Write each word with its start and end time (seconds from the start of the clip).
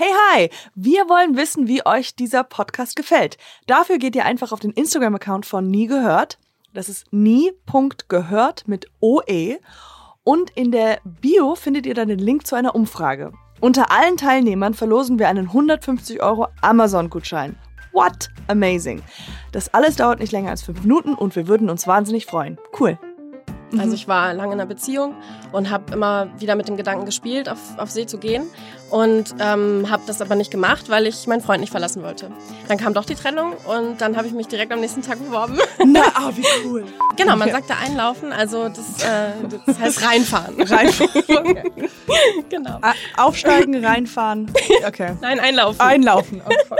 Hey, 0.00 0.12
hi! 0.30 0.50
Wir 0.76 1.08
wollen 1.08 1.36
wissen, 1.36 1.66
wie 1.66 1.84
euch 1.84 2.14
dieser 2.14 2.44
Podcast 2.44 2.94
gefällt. 2.94 3.36
Dafür 3.66 3.98
geht 3.98 4.14
ihr 4.14 4.24
einfach 4.24 4.52
auf 4.52 4.60
den 4.60 4.70
Instagram-Account 4.70 5.44
von 5.44 5.66
Nie 5.66 5.88
gehört. 5.88 6.38
Das 6.72 6.88
ist 6.88 7.12
nie.gehört 7.12 8.68
mit 8.68 8.86
OE. 9.00 9.58
Und 10.22 10.50
in 10.50 10.70
der 10.70 11.00
Bio 11.02 11.56
findet 11.56 11.84
ihr 11.84 11.94
dann 11.94 12.06
den 12.06 12.20
Link 12.20 12.46
zu 12.46 12.54
einer 12.54 12.76
Umfrage. 12.76 13.32
Unter 13.58 13.90
allen 13.90 14.16
Teilnehmern 14.16 14.74
verlosen 14.74 15.18
wir 15.18 15.26
einen 15.26 15.48
150 15.48 16.22
Euro 16.22 16.46
Amazon-Gutschein. 16.60 17.56
What? 17.92 18.30
Amazing. 18.46 19.02
Das 19.50 19.74
alles 19.74 19.96
dauert 19.96 20.20
nicht 20.20 20.30
länger 20.30 20.50
als 20.50 20.62
fünf 20.62 20.80
Minuten 20.82 21.14
und 21.14 21.34
wir 21.34 21.48
würden 21.48 21.68
uns 21.68 21.88
wahnsinnig 21.88 22.26
freuen. 22.26 22.56
Cool. 22.78 23.00
Also 23.76 23.94
ich 23.94 24.08
war 24.08 24.32
lange 24.32 24.54
in 24.54 24.60
einer 24.60 24.68
Beziehung 24.68 25.14
und 25.52 25.70
habe 25.70 25.92
immer 25.92 26.28
wieder 26.38 26.54
mit 26.54 26.68
dem 26.68 26.76
Gedanken 26.76 27.04
gespielt, 27.04 27.48
auf, 27.48 27.58
auf 27.76 27.90
See 27.90 28.06
zu 28.06 28.18
gehen 28.18 28.44
und 28.90 29.34
ähm, 29.40 29.90
habe 29.90 30.02
das 30.06 30.22
aber 30.22 30.34
nicht 30.34 30.50
gemacht, 30.50 30.88
weil 30.88 31.06
ich 31.06 31.26
meinen 31.26 31.42
Freund 31.42 31.60
nicht 31.60 31.70
verlassen 31.70 32.02
wollte. 32.02 32.30
Dann 32.68 32.78
kam 32.78 32.94
doch 32.94 33.04
die 33.04 33.14
Trennung 33.14 33.52
und 33.66 34.00
dann 34.00 34.16
habe 34.16 34.26
ich 34.26 34.32
mich 34.32 34.48
direkt 34.48 34.72
am 34.72 34.80
nächsten 34.80 35.02
Tag 35.02 35.18
beworben. 35.18 35.58
Na, 35.84 36.02
ah, 36.14 36.32
wie 36.34 36.44
cool. 36.64 36.84
Genau, 37.16 37.36
man 37.36 37.50
sagt 37.50 37.68
da 37.68 37.74
einlaufen, 37.84 38.32
also 38.32 38.68
das, 38.68 39.04
äh, 39.04 39.32
das 39.66 39.78
heißt 39.78 40.06
reinfahren. 40.06 40.62
Reinfahren. 40.62 41.10
Okay. 41.28 41.62
genau. 42.48 42.78
Ah, 42.80 42.94
Aufsteigen, 43.16 43.84
reinfahren. 43.84 44.50
Okay. 44.86 45.16
Nein, 45.20 45.40
einlaufen. 45.40 45.80
Einlaufen. 45.80 46.42
Oh. 46.48 46.74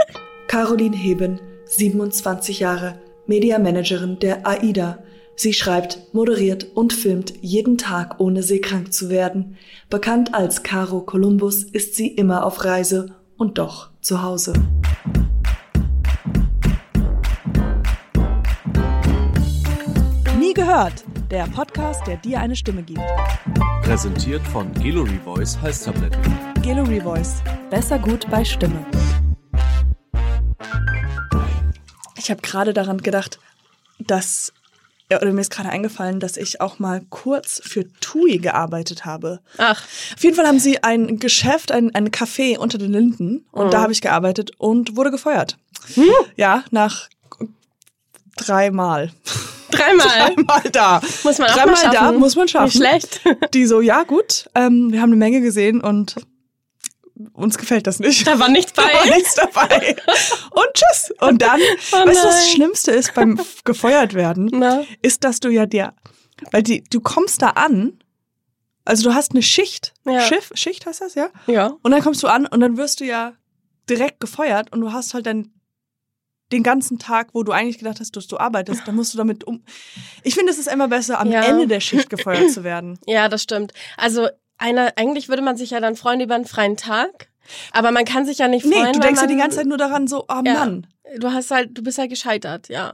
Caroline 0.47 0.97
Heben, 0.97 1.39
27 1.65 2.59
Jahre, 2.59 2.99
Mediamanagerin 3.27 4.17
der 4.19 4.47
AIDA. 4.47 5.03
Sie 5.41 5.53
schreibt, 5.53 6.13
moderiert 6.13 6.65
und 6.75 6.91
filmt 6.91 7.33
jeden 7.39 7.77
Tag, 7.77 8.19
ohne 8.19 8.43
seekrank 8.43 8.91
zu 8.91 9.09
werden. 9.09 9.55
Bekannt 9.89 10.33
als 10.33 10.63
Caro 10.63 10.99
Columbus 10.99 11.63
ist 11.63 11.95
sie 11.95 12.09
immer 12.09 12.45
auf 12.45 12.65
Reise 12.65 13.15
und 13.37 13.57
doch 13.57 13.89
zu 14.01 14.21
Hause. 14.21 14.51
Nie 20.37 20.53
gehört. 20.53 21.05
Der 21.31 21.45
Podcast, 21.45 22.05
der 22.05 22.17
dir 22.17 22.41
eine 22.41 22.57
Stimme 22.57 22.83
gibt. 22.83 22.99
Präsentiert 23.83 24.45
von 24.45 24.73
Gallery 24.73 25.21
Voice 25.23 25.57
Halstabletten. 25.61 26.21
Gallery 26.61 26.99
Voice. 26.99 27.41
Besser 27.69 27.97
gut 27.97 28.29
bei 28.29 28.43
Stimme. 28.43 28.85
Ich 32.17 32.29
habe 32.29 32.41
gerade 32.41 32.73
daran 32.73 32.97
gedacht, 32.97 33.39
dass 33.99 34.51
ja, 35.11 35.21
oder 35.21 35.31
mir 35.33 35.41
ist 35.41 35.51
gerade 35.51 35.69
eingefallen, 35.69 36.19
dass 36.19 36.37
ich 36.37 36.61
auch 36.61 36.79
mal 36.79 37.01
kurz 37.09 37.61
für 37.63 37.85
TUI 37.99 38.37
gearbeitet 38.37 39.05
habe. 39.05 39.39
Ach, 39.57 39.81
Auf 40.15 40.23
jeden 40.23 40.35
Fall 40.35 40.45
haben 40.47 40.59
sie 40.59 40.83
ein 40.83 41.19
Geschäft, 41.19 41.71
ein, 41.71 41.93
ein 41.95 42.09
Café 42.11 42.57
unter 42.57 42.77
den 42.77 42.91
Linden 42.91 43.45
und 43.51 43.67
Mhm. 43.67 43.71
da 43.71 43.81
habe 43.81 43.91
ich 43.91 44.01
gearbeitet 44.01 44.51
und 44.59 44.95
wurde 44.95 45.11
gefeuert. 45.11 45.57
Ja, 46.35 46.63
nach 46.71 47.09
dreimal. 48.37 49.11
dreimal. 49.71 50.07
Dreimal 50.07 50.61
da. 50.71 51.01
Muss 51.23 51.37
man 51.37 51.49
auch 51.49 51.53
Dreimal 51.55 51.67
mal 51.67 51.77
schaffen. 51.77 51.93
da, 51.93 52.11
muss 52.13 52.35
man 52.35 52.47
schaffen. 52.47 52.65
Nicht 52.65 52.77
schlecht. 52.77 53.21
Die 53.53 53.65
so, 53.65 53.81
ja 53.81 54.03
gut, 54.03 54.49
ähm, 54.55 54.91
wir 54.91 55.01
haben 55.01 55.09
eine 55.09 55.17
Menge 55.17 55.41
gesehen 55.41 55.81
und 55.81 56.15
uns 57.33 57.57
gefällt 57.57 57.87
das 57.87 57.99
nicht. 57.99 58.25
Da 58.27 58.39
war 58.39 58.49
nichts 58.49 58.73
bei. 58.73 58.83
Da 58.91 58.99
war 58.99 59.05
nichts 59.15 59.35
dabei. 59.35 59.95
Und 60.51 60.67
tschüss. 60.73 61.11
Und 61.19 61.41
dann, 61.41 61.59
Oh 61.91 61.97
weißt 61.97 62.23
du, 62.23 62.27
was 62.27 62.35
das. 62.35 62.49
Schlimmste 62.51 62.91
ist 62.91 63.13
beim 63.13 63.39
gefeuert 63.65 64.13
werden? 64.13 64.49
Na? 64.53 64.83
Ist, 65.01 65.23
dass 65.23 65.39
du 65.39 65.49
ja 65.49 65.65
dir, 65.65 65.93
weil 66.51 66.63
die, 66.63 66.83
du 66.89 67.01
kommst 67.01 67.41
da 67.41 67.49
an, 67.51 67.99
also 68.85 69.09
du 69.09 69.13
hast 69.15 69.31
eine 69.31 69.41
Schicht, 69.43 69.93
Ja. 70.05 70.21
Schiff, 70.21 70.51
Schicht 70.55 70.85
heißt 70.85 71.01
das, 71.01 71.15
ja? 71.15 71.29
Ja. 71.47 71.73
Und 71.83 71.91
dann 71.91 72.01
kommst 72.01 72.23
du 72.23 72.27
an 72.27 72.45
und 72.47 72.59
dann 72.61 72.77
wirst 72.77 72.99
du 73.01 73.05
ja 73.05 73.33
direkt 73.89 74.19
gefeuert 74.19 74.71
und 74.71 74.81
du 74.81 74.91
hast 74.93 75.13
halt 75.13 75.25
dann 75.25 75.51
den 76.51 76.63
ganzen 76.63 76.97
Tag, 76.97 77.29
wo 77.33 77.43
du 77.43 77.51
eigentlich 77.51 77.77
gedacht 77.77 77.99
hast, 77.99 78.15
dass 78.15 78.25
du 78.25 78.37
arbeitest, 78.39 78.87
dann 78.87 78.95
musst 78.95 79.13
du 79.13 79.19
damit 79.19 79.43
um. 79.43 79.63
Ich 80.23 80.33
finde, 80.33 80.51
es 80.51 80.57
ist 80.57 80.67
immer 80.67 80.87
besser, 80.87 81.19
am 81.19 81.31
Ja. 81.31 81.43
Ende 81.43 81.67
der 81.67 81.79
Schicht 81.79 82.09
gefeuert 82.09 82.49
zu 82.51 82.63
werden. 82.63 82.97
Ja, 83.05 83.29
das 83.29 83.43
stimmt. 83.43 83.73
Also 83.97 84.29
einer, 84.59 84.93
eigentlich 84.97 85.29
würde 85.29 85.41
man 85.41 85.57
sich 85.57 85.71
ja 85.71 85.79
dann 85.79 85.95
freuen 85.95 86.21
über 86.21 86.35
einen 86.35 86.45
freien 86.45 86.77
Tag. 86.77 87.27
Aber 87.71 87.91
man 87.91 88.05
kann 88.05 88.25
sich 88.25 88.37
ja 88.37 88.47
nicht 88.47 88.65
Nee, 88.65 88.75
freuen. 88.75 88.93
du 88.93 88.99
weil 88.99 89.07
denkst 89.07 89.21
ja 89.21 89.27
man, 89.27 89.35
die 89.35 89.41
ganze 89.41 89.57
Zeit 89.57 89.65
nur 89.67 89.77
daran, 89.77 90.07
so, 90.07 90.25
oh 90.27 90.41
Ja. 90.45 90.53
Mann. 90.53 90.87
Du 91.17 91.31
hast 91.31 91.49
halt, 91.49 91.75
du 91.75 91.81
bist 91.81 91.97
halt 91.97 92.11
gescheitert, 92.11 92.69
ja. 92.69 92.93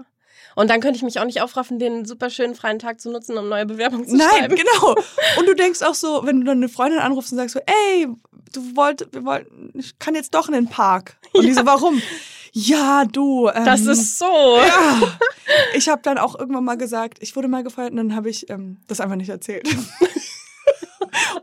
Und 0.56 0.70
dann 0.70 0.80
könnte 0.80 0.96
ich 0.96 1.04
mich 1.04 1.20
auch 1.20 1.25
nicht 1.25 1.42
aufraffen, 1.42 1.80
den 1.80 2.06
super 2.06 2.30
schönen 2.30 2.56
freien 2.56 2.80
Tag 2.80 3.02
zu 3.02 3.12
nutzen, 3.12 3.38
um 3.38 3.50
neue 3.50 3.66
Bewerbungen 3.66 4.08
zu 4.08 4.16
Nein, 4.16 4.28
schreiben. 4.30 4.56
genau. 4.56 4.96
Und 5.40 5.46
du 5.48 5.54
denkst 5.54 5.81
auch 5.81 5.96
so, 5.96 6.22
wenn 6.24 6.40
du 6.40 6.46
dann 6.46 6.58
eine 6.59 6.70
Freundin 6.70 7.00
anrufst 7.02 7.34
und 7.34 7.38
sagst 7.40 7.56
so, 7.56 7.59
ey, 7.66 8.08
du 8.54 8.75
wollt, 8.78 9.06
wir 9.12 9.25
wollten, 9.25 9.72
ich 9.78 10.00
kann 10.00 10.16
jetzt 10.16 10.34
doch 10.34 10.48
in 10.48 10.54
den 10.54 10.70
Park. 10.70 11.18
Und 11.34 11.44
die 11.44 11.52
so, 11.52 11.66
warum? 11.66 12.02
Ja, 12.54 13.04
du. 13.04 13.50
Ähm, 13.50 13.66
Das 13.66 13.81
ist 13.81 14.18
so. 14.18 14.25
Ja. 14.66 15.18
Ich 15.74 15.90
habe 15.90 16.02
dann 16.04 16.18
auch 16.18 16.40
irgendwann 16.40 16.64
mal 16.64 16.78
gesagt, 16.78 17.18
ich 17.20 17.36
wurde 17.36 17.50
mal 17.50 17.64
gefeuert 17.64 17.92
und 17.92 17.98
dann 17.98 18.16
habe 18.16 18.30
ich 18.30 18.50
ähm, 18.50 18.78
das 18.88 19.02
einfach 19.02 19.18
nicht 19.18 19.28
erzählt. 19.30 19.68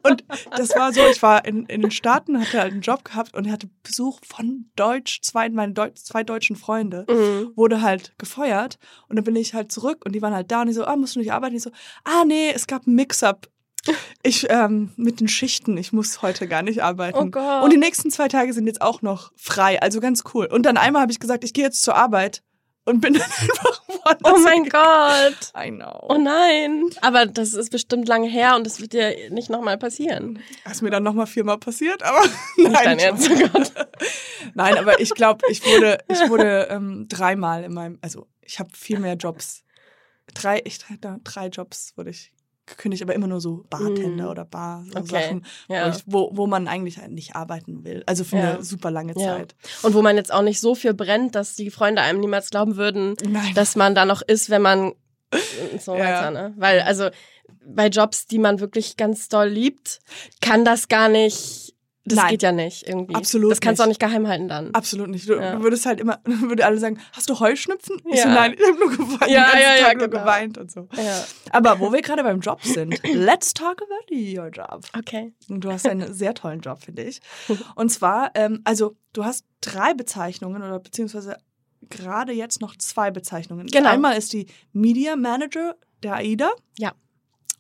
und 0.03 0.25
das 0.56 0.71
war 0.77 0.93
so, 0.93 1.00
ich 1.11 1.23
war 1.23 1.45
in, 1.45 1.67
in 1.67 1.83
den 1.83 1.91
Staaten, 1.91 2.41
hatte 2.41 2.61
halt 2.61 2.73
einen 2.73 2.83
Job 2.83 3.05
gehabt 3.05 3.34
und 3.37 3.50
hatte 3.50 3.69
Besuch 3.83 4.21
von 4.27 4.67
Deutsch, 4.77 5.21
zwei, 5.23 5.49
meine 5.49 5.73
Deu 5.73 5.91
zwei 5.95 6.25
deutschen 6.25 6.56
Freunde, 6.56 7.05
Mhm. 7.09 7.53
wurde 7.56 7.83
halt 7.83 8.12
gefeuert 8.19 8.78
und 9.09 9.17
dann 9.17 9.25
bin 9.25 9.37
ich 9.37 9.55
halt 9.55 9.71
zurück 9.73 10.03
und 10.05 10.12
die 10.15 10.23
waren 10.23 10.34
halt 10.34 10.50
da 10.50 10.61
und 10.62 10.67
die 10.69 10.73
so, 10.73 10.84
ah, 10.84 10.97
musst 10.97 11.17
du 11.17 11.21
nicht 11.21 11.33
arbeiten? 11.33 11.56
Ich 11.56 11.62
so, 11.62 11.71
ah, 12.05 12.25
nee, 12.27 12.50
es 12.55 12.67
gab 12.67 12.87
einen 12.87 12.97
Mix-up. 12.97 13.49
Ich, 14.23 14.47
ähm, 14.49 14.93
mit 14.97 15.19
den 15.19 15.27
Schichten, 15.27 15.77
ich 15.77 15.93
muss 15.93 16.23
heute 16.23 16.47
gar 16.47 16.62
nicht 16.62 16.84
arbeiten. 16.84 17.19
Oh 17.19 17.27
Gott. 17.27 17.65
Und 17.65 17.71
die 17.73 17.79
nächsten 17.79 18.11
zwei 18.12 18.29
Tage 18.29 18.53
sind 18.53 18.67
jetzt 18.69 18.81
auch 18.81 19.03
noch 19.03 19.33
frei, 19.34 19.83
also 19.83 19.99
ganz 19.99 20.23
cool. 20.34 20.47
Und 20.47 20.65
dann 20.65 20.77
einmal 20.77 21.03
habe 21.03 21.11
ich 21.11 21.19
gesagt, 21.19 21.43
ich 21.43 21.53
gehe 21.53 21.65
jetzt 21.65 21.83
zur 21.83 21.97
Arbeit 21.97 22.43
und 22.84 23.00
bin 23.00 23.15
dann 23.15 23.22
einfach 23.41 23.82
woanders. 23.88 24.32
Oh 24.32 24.38
mein 24.38 24.69
Gott. 24.69 25.53
I 25.56 25.70
know. 25.70 26.06
Oh 26.09 26.19
nein. 26.19 26.91
Aber 27.00 27.26
das 27.26 27.54
ist 27.54 27.70
bestimmt 27.70 28.09
lange 28.09 28.28
her 28.28 28.56
und 28.56 28.65
das 28.65 28.81
wird 28.81 28.93
dir 28.93 29.31
nicht 29.31 29.50
nochmal 29.50 29.78
passieren. 29.78 30.41
Das 30.65 30.75
ist 30.75 30.82
mir 30.82 30.91
dann 30.91 31.03
nochmal 31.03 31.26
viermal 31.26 31.59
passiert, 31.59 32.03
aber 32.03 32.25
nein. 32.56 32.72
dein 32.72 32.98
Ernst, 32.98 33.31
oh 33.31 33.48
Gott. 33.48 33.72
Nein, 34.54 34.76
aber 34.76 35.00
ich 35.00 35.15
glaube, 35.15 35.47
ich 35.48 35.65
wurde, 35.65 35.98
ich 36.09 36.28
wurde 36.28 36.66
ähm, 36.70 37.06
dreimal 37.09 37.62
in 37.62 37.72
meinem, 37.72 37.98
also 38.03 38.26
ich 38.41 38.59
habe 38.59 38.70
viel 38.75 38.99
mehr 38.99 39.14
Jobs. 39.14 39.62
Drei, 40.34 40.60
ich 40.64 40.78
drei, 40.78 40.99
drei 41.22 41.47
Jobs 41.47 41.93
wurde 41.97 42.10
ich 42.10 42.32
gekündigt, 42.77 43.03
aber 43.03 43.15
immer 43.15 43.27
nur 43.27 43.41
so 43.41 43.65
Bartender 43.71 44.25
Mhm. 44.25 44.31
oder 44.31 44.44
Bar 44.44 44.84
so 44.93 44.99
Okay, 44.99 45.09
Sachen, 45.22 45.47
ja. 45.69 45.97
wo, 46.06 46.31
wo, 46.33 46.47
man 46.47 46.69
eigentlich 46.69 47.00
nicht 47.09 47.34
arbeiten 47.37 47.84
will. 47.84 48.03
Also 48.06 48.25
für 48.25 48.37
Ja. 48.37 48.55
eine 48.55 48.65
super 48.65 48.91
lange 48.91 49.12
Ja. 49.16 49.37
Zeit. 49.37 49.55
Und 49.83 49.94
wo 49.94 50.03
man 50.03 50.16
jetzt 50.16 50.33
auch 50.33 50.43
nicht 50.43 50.60
so 50.60 50.75
viel 50.75 50.94
brennt, 50.94 51.34
dass 51.34 51.55
die 51.56 51.71
Freunde 51.71 52.03
einem 52.03 52.21
niemals 52.21 52.50
glauben 52.50 52.77
würden, 52.77 53.15
Nein. 53.25 53.55
dass 53.55 53.77
man 53.77 53.94
da 53.94 54.05
noch 54.05 54.22
ist, 54.22 54.50
wenn 54.50 54.62
man 54.62 54.93
so 55.81 55.93
weiter, 55.93 56.31
ne? 56.31 56.53
Weil, 56.56 56.81
also 56.81 57.09
bei 57.65 57.87
Jobs, 57.88 58.27
die 58.27 58.38
man 58.38 58.61
wirklich 58.61 58.97
ganz 58.97 59.28
doll 59.28 59.49
liebt, 59.49 60.00
kann 60.41 60.65
das 60.65 60.88
gar 60.88 61.09
nicht. 61.09 61.72
Das 62.04 62.16
Nein. 62.16 62.30
geht 62.30 62.42
ja 62.42 62.50
nicht 62.50 62.88
irgendwie. 62.88 63.14
Absolut 63.14 63.52
Das 63.52 63.60
kannst 63.60 63.78
du 63.78 63.84
auch 63.84 63.88
nicht. 63.88 64.00
geheim 64.00 64.26
halten 64.26 64.48
dann. 64.48 64.74
Absolut 64.74 65.08
nicht. 65.08 65.28
Du, 65.28 65.34
Ja. 65.34 65.62
würdest 65.62 65.86
halt 65.86 66.00
immer, 66.00 66.18
würde 66.24 66.66
alle 66.66 66.76
sagen, 66.78 66.98
hast 67.12 67.30
du 67.30 67.38
Heuschnupfen? 67.38 67.96
Ich 68.10 68.20
so, 68.20 68.28
Ja. 68.28 68.34
nein, 68.34 68.54
ich 68.58 68.66
habe 68.66 68.76
nur 68.78 68.90
geweint, 68.90 69.30
Ja, 69.30 69.50
den 69.52 69.60
ja, 69.60 69.76
ja, 69.76 69.84
Tag 69.84 69.98
nur 69.98 70.08
genau. 70.08 70.22
geweint 70.24 70.58
und 70.58 70.70
so. 70.72 70.88
Ja. 70.96 71.24
Aber 71.52 71.78
wo 71.78 71.92
wir 71.92 72.02
gerade 72.02 72.24
beim 72.24 72.40
Job 72.40 72.60
sind, 72.64 73.00
let's 73.14 73.54
talk 73.54 73.80
about 73.82 74.12
your 74.12 74.48
job. 74.48 74.84
Okay. 74.98 75.32
Und 75.48 75.60
Du 75.62 75.70
hast 75.70 75.86
einen 75.86 76.12
sehr 76.12 76.34
tollen 76.34 76.60
Job, 76.60 76.82
finde 76.82 77.02
ich. 77.04 77.20
Und 77.76 77.90
zwar, 77.90 78.32
ähm, 78.34 78.62
also 78.64 78.96
du 79.12 79.24
hast 79.24 79.44
drei 79.60 79.94
Bezeichnungen 79.94 80.60
oder 80.62 80.80
beziehungsweise 80.80 81.36
gerade 81.88 82.32
jetzt 82.32 82.60
noch 82.60 82.76
zwei 82.78 83.10
Bezeichnungen. 83.12 83.66
Genau. 83.69 83.88
Einmal 83.90 84.16
ist 84.19 84.32
die 84.32 84.46
Media 84.72 85.14
Manager 85.14 85.76
der 86.02 86.14
AIDA. 86.16 86.50
Ja. 86.78 86.92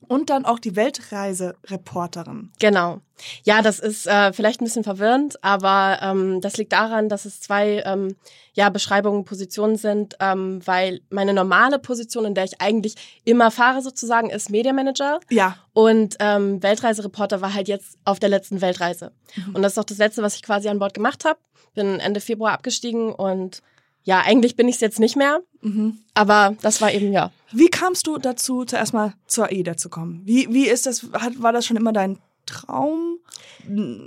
Und 0.08 0.30
dann 0.30 0.44
auch 0.44 0.58
die 0.58 0.76
Weltreisereporterin. 0.76 2.50
Genau. 2.58 3.00
Ja, 3.44 3.62
das 3.62 3.78
ist 3.78 4.06
äh, 4.06 4.32
vielleicht 4.32 4.60
ein 4.60 4.64
bisschen 4.64 4.82
verwirrend, 4.84 5.42
aber 5.44 5.98
ähm, 6.02 6.40
das 6.40 6.56
liegt 6.56 6.72
daran, 6.72 7.08
dass 7.08 7.24
es 7.24 7.40
zwei 7.40 7.82
ähm, 7.86 8.16
ja, 8.54 8.68
Beschreibungen, 8.68 9.24
Positionen 9.24 9.76
sind, 9.76 10.16
ähm, 10.20 10.60
weil 10.66 11.00
meine 11.10 11.32
normale 11.32 11.78
Position, 11.78 12.24
in 12.24 12.34
der 12.34 12.44
ich 12.44 12.60
eigentlich 12.60 12.94
immer 13.24 13.50
fahre 13.50 13.80
sozusagen, 13.80 14.28
ist 14.30 14.50
Media 14.50 14.72
Manager 14.72 15.20
Ja. 15.30 15.56
und 15.72 16.16
ähm, 16.18 16.62
Weltreisereporter 16.62 17.40
war 17.40 17.54
halt 17.54 17.68
jetzt 17.68 17.96
auf 18.04 18.18
der 18.18 18.28
letzten 18.28 18.60
Weltreise. 18.60 19.12
Mhm. 19.36 19.54
Und 19.54 19.62
das 19.62 19.72
ist 19.72 19.78
auch 19.78 19.84
das 19.84 19.98
Letzte, 19.98 20.22
was 20.22 20.34
ich 20.34 20.42
quasi 20.42 20.68
an 20.68 20.78
Bord 20.80 20.94
gemacht 20.94 21.24
habe. 21.24 21.38
Bin 21.74 22.00
Ende 22.00 22.20
Februar 22.20 22.52
abgestiegen 22.52 23.12
und 23.12 23.62
ja, 24.04 24.20
eigentlich 24.20 24.56
bin 24.56 24.68
ich 24.68 24.76
es 24.76 24.80
jetzt 24.80 24.98
nicht 25.00 25.16
mehr, 25.16 25.40
Mhm. 25.60 25.98
aber 26.14 26.56
das 26.62 26.80
war 26.80 26.92
eben 26.92 27.12
ja. 27.12 27.30
Wie 27.52 27.68
kamst 27.68 28.06
du 28.06 28.18
dazu, 28.18 28.64
zuerst 28.64 28.92
mal 28.94 29.14
zur 29.26 29.46
AIDA 29.46 29.76
zu 29.76 29.88
kommen? 29.90 30.22
Wie, 30.24 30.52
wie 30.52 30.66
ist 30.66 30.86
das, 30.86 31.06
hat, 31.12 31.40
war 31.42 31.52
das 31.52 31.66
schon 31.66 31.76
immer 31.76 31.92
dein 31.92 32.18
Traum? 32.46 33.18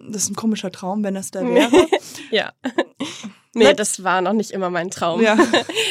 Das 0.09 0.23
ist 0.23 0.29
ein 0.31 0.35
komischer 0.35 0.71
Traum, 0.71 1.03
wenn 1.03 1.13
das 1.15 1.31
da 1.31 1.41
wäre. 1.41 1.87
Ja. 2.31 2.51
Nee, 3.57 3.73
das 3.73 4.03
war 4.03 4.21
noch 4.21 4.33
nicht 4.33 4.51
immer 4.51 4.69
mein 4.69 4.89
Traum. 4.91 5.21
Ja. 5.21 5.37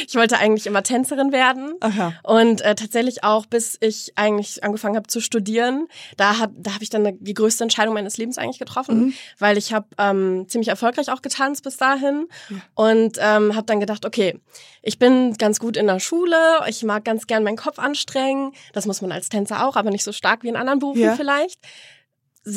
Ich 0.06 0.16
wollte 0.16 0.36
eigentlich 0.38 0.66
immer 0.66 0.82
Tänzerin 0.82 1.32
werden. 1.32 1.74
Aha. 1.80 2.12
Und 2.22 2.60
äh, 2.60 2.74
tatsächlich 2.74 3.24
auch, 3.24 3.46
bis 3.46 3.78
ich 3.80 4.12
eigentlich 4.16 4.62
angefangen 4.62 4.96
habe 4.96 5.06
zu 5.06 5.20
studieren, 5.20 5.88
da 6.18 6.38
habe 6.38 6.52
da 6.58 6.74
hab 6.74 6.82
ich 6.82 6.90
dann 6.90 7.16
die 7.20 7.32
größte 7.34 7.64
Entscheidung 7.64 7.94
meines 7.94 8.18
Lebens 8.18 8.36
eigentlich 8.36 8.58
getroffen, 8.58 8.98
Mhm. 9.06 9.14
weil 9.38 9.56
ich 9.56 9.72
habe 9.72 9.86
ähm, 9.98 10.44
ziemlich 10.46 10.68
erfolgreich 10.68 11.10
auch 11.10 11.22
getanzt 11.22 11.64
bis 11.64 11.78
dahin 11.78 12.26
und 12.74 13.16
ähm, 13.18 13.54
habe 13.56 13.64
dann 13.66 13.80
gedacht, 13.80 14.04
okay, 14.04 14.38
ich 14.82 14.98
bin 14.98 15.32
ganz 15.38 15.58
gut 15.58 15.76
in 15.78 15.86
der 15.86 16.00
Schule, 16.00 16.36
ich 16.68 16.82
mag 16.84 17.02
ganz 17.04 17.26
gern 17.26 17.42
meinen 17.42 17.56
Kopf 17.56 17.78
anstrengen, 17.78 18.52
das 18.74 18.84
muss 18.84 19.00
man 19.00 19.10
als 19.10 19.30
Tänzer 19.30 19.66
auch, 19.66 19.76
aber 19.76 19.90
nicht 19.90 20.04
so 20.04 20.12
stark 20.12 20.42
wie 20.42 20.48
in 20.48 20.56
anderen 20.56 20.80
Berufen 20.80 21.00
Ja. 21.00 21.14
vielleicht. 21.16 21.60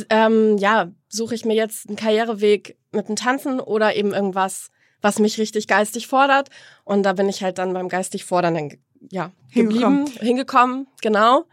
Ähm, 0.10 0.58
ja, 0.58 0.92
suche 1.08 1.34
ich 1.34 1.46
mir 1.46 1.56
jetzt 1.56 1.88
einen 1.88 1.96
Karriereweg 1.96 2.78
mit 2.92 3.08
dem 3.08 3.16
Tanzen 3.16 3.62
oder 3.62 3.96
eben 3.96 4.14
irgendwas, 4.14 4.70
was 5.02 5.20
mich 5.20 5.38
richtig 5.38 5.68
geistig 5.68 6.08
fordert. 6.08 6.50
Und 6.84 7.04
da 7.04 7.14
bin 7.14 7.30
ich 7.30 7.44
halt 7.44 7.58
dann 7.58 7.74
beim 7.74 7.90
geistig 7.90 8.26
Fordernden 8.26 8.82
ja, 9.12 9.32
Hingekommen. 9.50 10.06
geblieben, 10.06 10.26
hingekommen, 10.26 10.88
genau. 11.02 11.46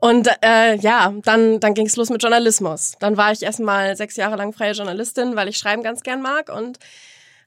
Und 0.00 0.28
äh, 0.44 0.76
ja, 0.76 1.12
dann, 1.24 1.60
dann 1.60 1.74
ging 1.74 1.86
es 1.86 1.96
los 1.96 2.10
mit 2.10 2.22
Journalismus. 2.22 2.94
Dann 2.98 3.16
war 3.16 3.30
ich 3.32 3.42
erstmal 3.42 3.96
sechs 3.96 4.16
Jahre 4.16 4.36
lang 4.36 4.52
freie 4.52 4.72
Journalistin, 4.72 5.36
weil 5.36 5.48
ich 5.48 5.56
Schreiben 5.58 5.82
ganz 5.82 6.02
gern 6.02 6.20
mag 6.20 6.52
und 6.54 6.78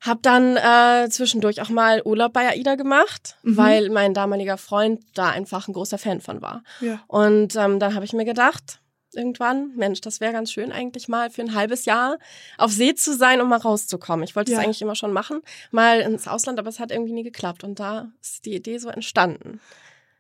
habe 0.02 0.20
dann 0.22 0.56
äh, 0.58 1.10
zwischendurch 1.10 1.62
auch 1.62 1.70
mal 1.70 2.02
Urlaub 2.06 2.32
bei 2.34 2.48
AIDA 2.50 2.76
gemacht, 2.76 3.36
Mhm. 3.44 3.58
weil 3.58 3.90
mein 3.90 4.14
damaliger 4.14 4.58
Freund 4.58 5.02
da 5.16 5.30
einfach 5.32 5.68
ein 5.68 5.74
großer 5.74 5.98
Fan 5.98 6.22
von 6.22 6.42
war. 6.42 6.64
Ja. 6.80 7.02
Und 7.08 7.56
ähm, 7.56 7.80
dann 7.80 7.94
habe 7.96 8.06
ich 8.06 8.14
mir 8.14 8.26
gedacht, 8.26 8.80
irgendwann, 9.16 9.76
Mensch, 9.76 10.02
das 10.02 10.20
wäre 10.20 10.32
ganz 10.34 10.52
schön 10.52 10.72
eigentlich 10.72 11.08
mal 11.08 11.30
für 11.30 11.42
ein 11.42 11.54
halbes 11.56 11.86
Jahr 11.86 12.18
auf 12.58 12.72
See 12.72 12.94
zu 12.96 13.16
sein 13.16 13.42
und 13.42 13.50
mal 13.50 13.58
rauszukommen. 13.58 14.24
Ich 14.24 14.36
wollte 14.36 14.52
es 14.52 14.58
Ja. 14.58 14.64
eigentlich 14.64 14.82
immer 14.82 14.96
schon 14.96 15.14
machen, 15.14 15.42
mal 15.72 16.02
ins 16.02 16.28
Ausland, 16.28 16.60
aber 16.60 16.70
es 16.70 16.80
hat 16.80 16.92
irgendwie 16.92 17.14
nie 17.14 17.24
geklappt. 17.24 17.64
Und 17.64 17.80
da 17.80 18.12
ist 18.22 18.46
die 18.46 18.56
Idee 18.56 18.78
so 18.78 18.90
entstanden. 18.90 19.60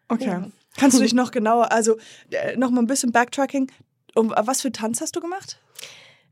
Okay. 0.07 0.25
Ja. 0.27 0.47
Kannst 0.77 0.97
du 0.97 1.01
dich 1.03 1.13
noch 1.13 1.31
genauer, 1.31 1.71
also 1.71 1.97
äh, 2.31 2.55
noch 2.57 2.69
mal 2.71 2.81
ein 2.81 2.87
bisschen 2.87 3.11
Backtracking. 3.11 3.71
Um, 4.15 4.33
was 4.35 4.61
für 4.61 4.71
Tanz 4.71 5.01
hast 5.01 5.15
du 5.15 5.19
gemacht? 5.19 5.59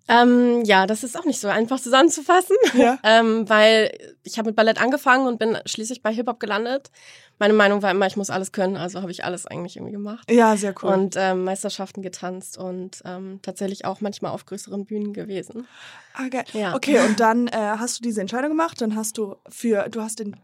Ähm, 0.09 0.63
ja, 0.65 0.85
das 0.85 1.03
ist 1.03 1.17
auch 1.17 1.23
nicht 1.25 1.39
so 1.39 1.47
einfach 1.47 1.79
zusammenzufassen, 1.79 2.55
Ja. 2.73 3.00
ähm, 3.03 3.47
weil 3.50 3.91
ich 4.23 4.38
habe 4.38 4.50
mit 4.50 4.55
Ballett 4.55 4.81
angefangen 4.81 5.27
und 5.27 5.39
bin 5.39 5.57
schließlich 5.65 6.01
bei 6.01 6.13
Hip-Hop 6.13 6.39
gelandet. 6.39 6.91
Meine 7.39 7.53
Meinung 7.53 7.81
war 7.81 7.91
immer, 7.91 8.05
ich 8.05 8.15
muss 8.17 8.29
alles 8.29 8.51
können, 8.51 8.75
also 8.77 9.01
habe 9.01 9.11
ich 9.11 9.23
alles 9.23 9.45
eigentlich 9.47 9.75
irgendwie 9.77 9.94
gemacht. 9.94 10.29
Ja, 10.29 10.55
sehr 10.57 10.75
cool. 10.83 10.91
Und 10.94 11.15
ähm, 11.17 11.45
Meisterschaften 11.45 12.01
getanzt 12.01 12.57
und 12.57 13.01
ähm, 13.05 13.39
tatsächlich 13.41 13.85
auch 13.85 14.01
manchmal 14.01 14.31
auf 14.31 14.45
größeren 14.45 14.85
Bühnen 14.85 15.13
gewesen. 15.13 15.67
ah, 16.15 16.27
geil. 16.29 16.45
Ja. 16.53 16.75
Okay, 16.75 17.00
und 17.00 17.19
dann 17.19 17.47
äh, 17.47 17.51
hast 17.53 18.00
du 18.00 18.03
diese 18.03 18.21
Entscheidung 18.21 18.50
gemacht, 18.51 18.81
dann 18.81 18.95
hast 18.95 19.17
du 19.17 19.38
für, 19.50 19.88
du 19.89 20.01
hast 20.01 20.19
in, 20.19 20.35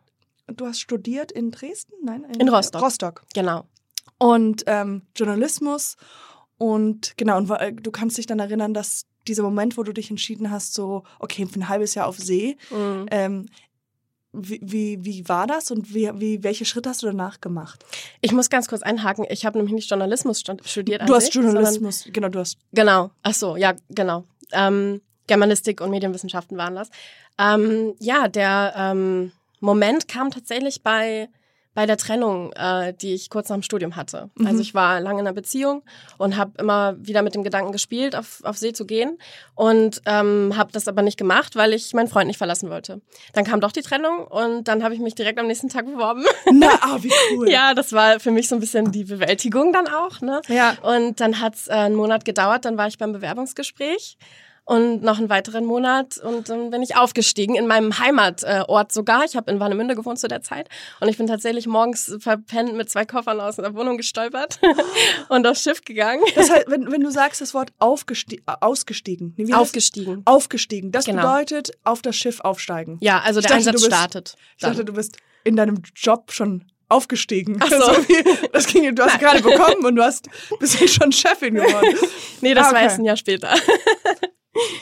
du 0.48 0.66
hast 0.66 0.80
studiert 0.80 1.32
in 1.32 1.52
Dresden? 1.52 1.94
Nein? 2.04 2.26
In 2.40 2.50
Rostock. 2.50 2.82
Rostock. 2.82 3.24
Genau. 3.34 3.66
Und 4.18 4.64
ähm, 4.68 5.04
Journalismus 5.16 5.96
und 6.58 7.14
genau, 7.18 7.38
und 7.38 7.50
wa- 7.50 7.72
du 7.72 7.92
kannst 7.92 8.18
dich 8.18 8.26
dann 8.26 8.40
erinnern, 8.40 8.74
dass 8.74 9.06
dieser 9.30 9.44
Moment, 9.44 9.78
wo 9.78 9.84
du 9.84 9.94
dich 9.94 10.10
entschieden 10.10 10.52
hast, 10.52 10.74
so, 10.74 11.04
okay, 11.20 11.46
für 11.46 11.60
ein 11.60 11.70
halbes 11.70 11.96
Jahr 11.96 12.08
auf 12.08 12.18
See, 12.18 12.58
Mhm. 12.72 13.06
ähm, 13.12 13.46
wie, 14.32 14.60
wie, 14.62 15.04
wie 15.06 15.28
war 15.28 15.48
das 15.48 15.72
und 15.72 15.94
wie, 15.96 16.12
wie, 16.16 16.44
welche 16.44 16.64
Schritte 16.64 16.90
hast 16.90 17.02
du 17.02 17.08
danach 17.08 17.42
gemacht? 17.42 17.84
Ich 18.22 18.32
muss 18.32 18.50
ganz 18.52 18.68
kurz 18.68 18.84
einhaken. 18.84 19.26
Ich 19.30 19.44
habe 19.46 19.58
nämlich 19.58 19.74
nicht 19.74 19.90
Journalismus 19.90 20.42
stu- 20.42 20.58
studiert. 20.66 21.08
Du 21.10 21.16
hast 21.16 21.26
sich, 21.26 21.34
sondern- 21.34 21.54
Journalismus, 21.56 22.06
genau, 22.14 22.30
du 22.30 22.40
hast. 22.40 22.58
Genau. 22.72 23.10
Ach 23.24 23.34
so, 23.34 23.56
ja, 23.56 23.74
genau. 23.90 24.26
Ähm, 24.52 25.02
Germanistik 25.26 25.82
und 25.82 25.90
Medienwissenschaften 25.90 26.58
waren 26.58 26.76
das. 26.76 26.90
Ähm, 27.40 27.96
ja, 28.00 28.28
der 28.28 28.74
ähm, 28.78 29.32
Moment 29.62 30.08
kam 30.08 30.30
tatsächlich 30.30 30.84
bei 30.84 31.28
bei 31.80 31.86
der 31.86 31.96
Trennung, 31.96 32.52
äh, 32.58 32.94
die 32.94 33.14
ich 33.14 33.30
kurz 33.30 33.48
nach 33.48 33.56
dem 33.56 33.64
Studium 33.64 33.96
hatte. 33.96 34.30
Mhm. 34.36 34.48
Also 34.48 34.60
ich 34.60 34.74
war 34.74 35.00
lange 35.00 35.22
in 35.22 35.28
einer 35.28 35.34
Beziehung 35.34 35.82
und 36.18 36.36
habe 36.36 36.52
immer 36.58 36.98
wieder 37.00 37.22
mit 37.22 37.36
dem 37.36 37.42
Gedanken 37.42 37.72
gespielt, 37.72 38.18
auf, 38.18 38.42
auf 38.44 38.58
See 38.58 38.74
zu 38.74 38.86
gehen 38.86 39.18
und 39.56 40.02
ähm, 40.06 40.52
habe 40.58 40.74
das 40.74 40.90
aber 40.90 41.04
nicht 41.04 41.18
gemacht, 41.18 41.56
weil 41.56 41.72
ich 41.72 41.94
meinen 41.94 42.10
Freund 42.10 42.28
nicht 42.28 42.38
verlassen 42.38 42.70
wollte. 42.70 43.00
Dann 43.32 43.46
kam 43.46 43.62
doch 43.62 43.72
die 43.72 43.82
Trennung 43.82 44.28
und 44.28 44.68
dann 44.68 44.84
habe 44.84 44.94
ich 44.94 45.00
mich 45.00 45.16
direkt 45.16 45.40
am 45.40 45.48
nächsten 45.48 45.70
Tag 45.70 45.86
beworben. 45.86 46.26
Na, 46.52 46.68
ah, 46.82 46.98
wie 47.00 47.14
cool. 47.34 47.50
Ja, 47.50 47.74
das 47.74 47.94
war 47.94 48.20
für 48.20 48.32
mich 48.32 48.50
so 48.50 48.56
ein 48.56 48.60
bisschen 48.60 48.92
die 48.92 49.06
Bewältigung 49.06 49.72
dann 49.72 49.88
auch. 49.88 50.20
Ne? 50.20 50.42
Ja. 50.50 50.76
Und 50.82 51.22
dann 51.22 51.40
hat's 51.40 51.70
äh, 51.70 51.76
einen 51.76 51.96
Monat 51.96 52.26
gedauert, 52.26 52.66
dann 52.66 52.78
war 52.78 52.88
ich 52.88 52.98
beim 52.98 53.14
Bewerbungsgespräch 53.14 54.18
und 54.70 55.02
noch 55.02 55.18
einen 55.18 55.30
weiteren 55.30 55.66
Monat 55.66 56.18
und 56.20 56.48
dann 56.48 56.70
bin 56.70 56.84
ich 56.84 56.96
aufgestiegen 56.96 57.56
in 57.56 57.66
meinem 57.66 57.98
Heimatort 57.98 58.92
sogar. 58.92 59.26
Ich 59.26 59.36
habe 59.36 59.50
in 59.50 59.60
Warnemünde 59.60 59.96
gewohnt 59.96 60.20
zu 60.20 60.28
der 60.28 60.44
Zeit 60.44 60.70
und 61.00 61.08
ich 61.10 61.18
bin 61.18 61.26
tatsächlich 61.26 61.66
morgens 61.66 62.16
verpennt 62.20 62.76
mit 62.76 62.88
zwei 62.88 63.04
Koffern 63.04 63.40
aus 63.42 63.56
der 63.56 63.74
Wohnung 63.74 63.98
gestolpert 63.98 64.60
und 65.30 65.48
aufs 65.48 65.64
Schiff 65.64 65.84
gegangen. 65.84 66.22
Das 66.36 66.52
heißt, 66.52 66.66
wenn, 66.70 66.92
wenn 66.92 67.02
du 67.02 67.10
sagst 67.10 67.42
das 67.42 67.56
Wort 67.56 67.72
aufgesti 67.80 68.44
äh, 68.46 68.54
ausgestiegen, 68.62 69.34
nee, 69.38 69.52
Aufgestiegen. 69.54 70.22
aufgestiegen, 70.26 70.92
das 70.92 71.06
Genau. 71.06 71.24
bedeutet 71.24 71.72
auf 71.84 72.04
das 72.04 72.16
Schiff 72.16 72.40
aufsteigen. 72.42 72.98
Ja, 73.02 73.22
also 73.22 73.40
Ich 73.40 73.48
der 73.48 73.56
dachte, 73.58 73.70
Einsatz 73.70 73.82
bist- 73.82 73.86
startet. 73.88 74.36
Ich 74.56 74.62
dachte, 74.62 74.78
Dann. 74.78 74.86
du 74.86 74.94
bist 74.94 75.18
in 75.46 75.56
deinem 75.56 75.82
Job 75.96 76.32
schon 76.32 76.66
aufgestiegen. 76.90 77.58
Ach 77.60 77.70
so. 77.70 77.96
das 78.54 78.68
ging, 78.68 78.94
du 78.96 79.04
hast 79.04 79.20
gerade 79.20 79.42
bekommen 79.42 79.84
und 79.86 79.96
du 79.96 80.04
hast 80.04 80.28
bist 80.60 80.78
schon 80.90 81.12
Chefin 81.12 81.56
geworden. 81.56 81.98
Nee, 82.42 82.54
das 82.54 82.68
Ah, 82.68 82.70
war 82.70 82.76
okay. 82.76 82.84
erst 82.86 83.00
ein 83.00 83.04
Jahr 83.06 83.18
später. 83.18 83.50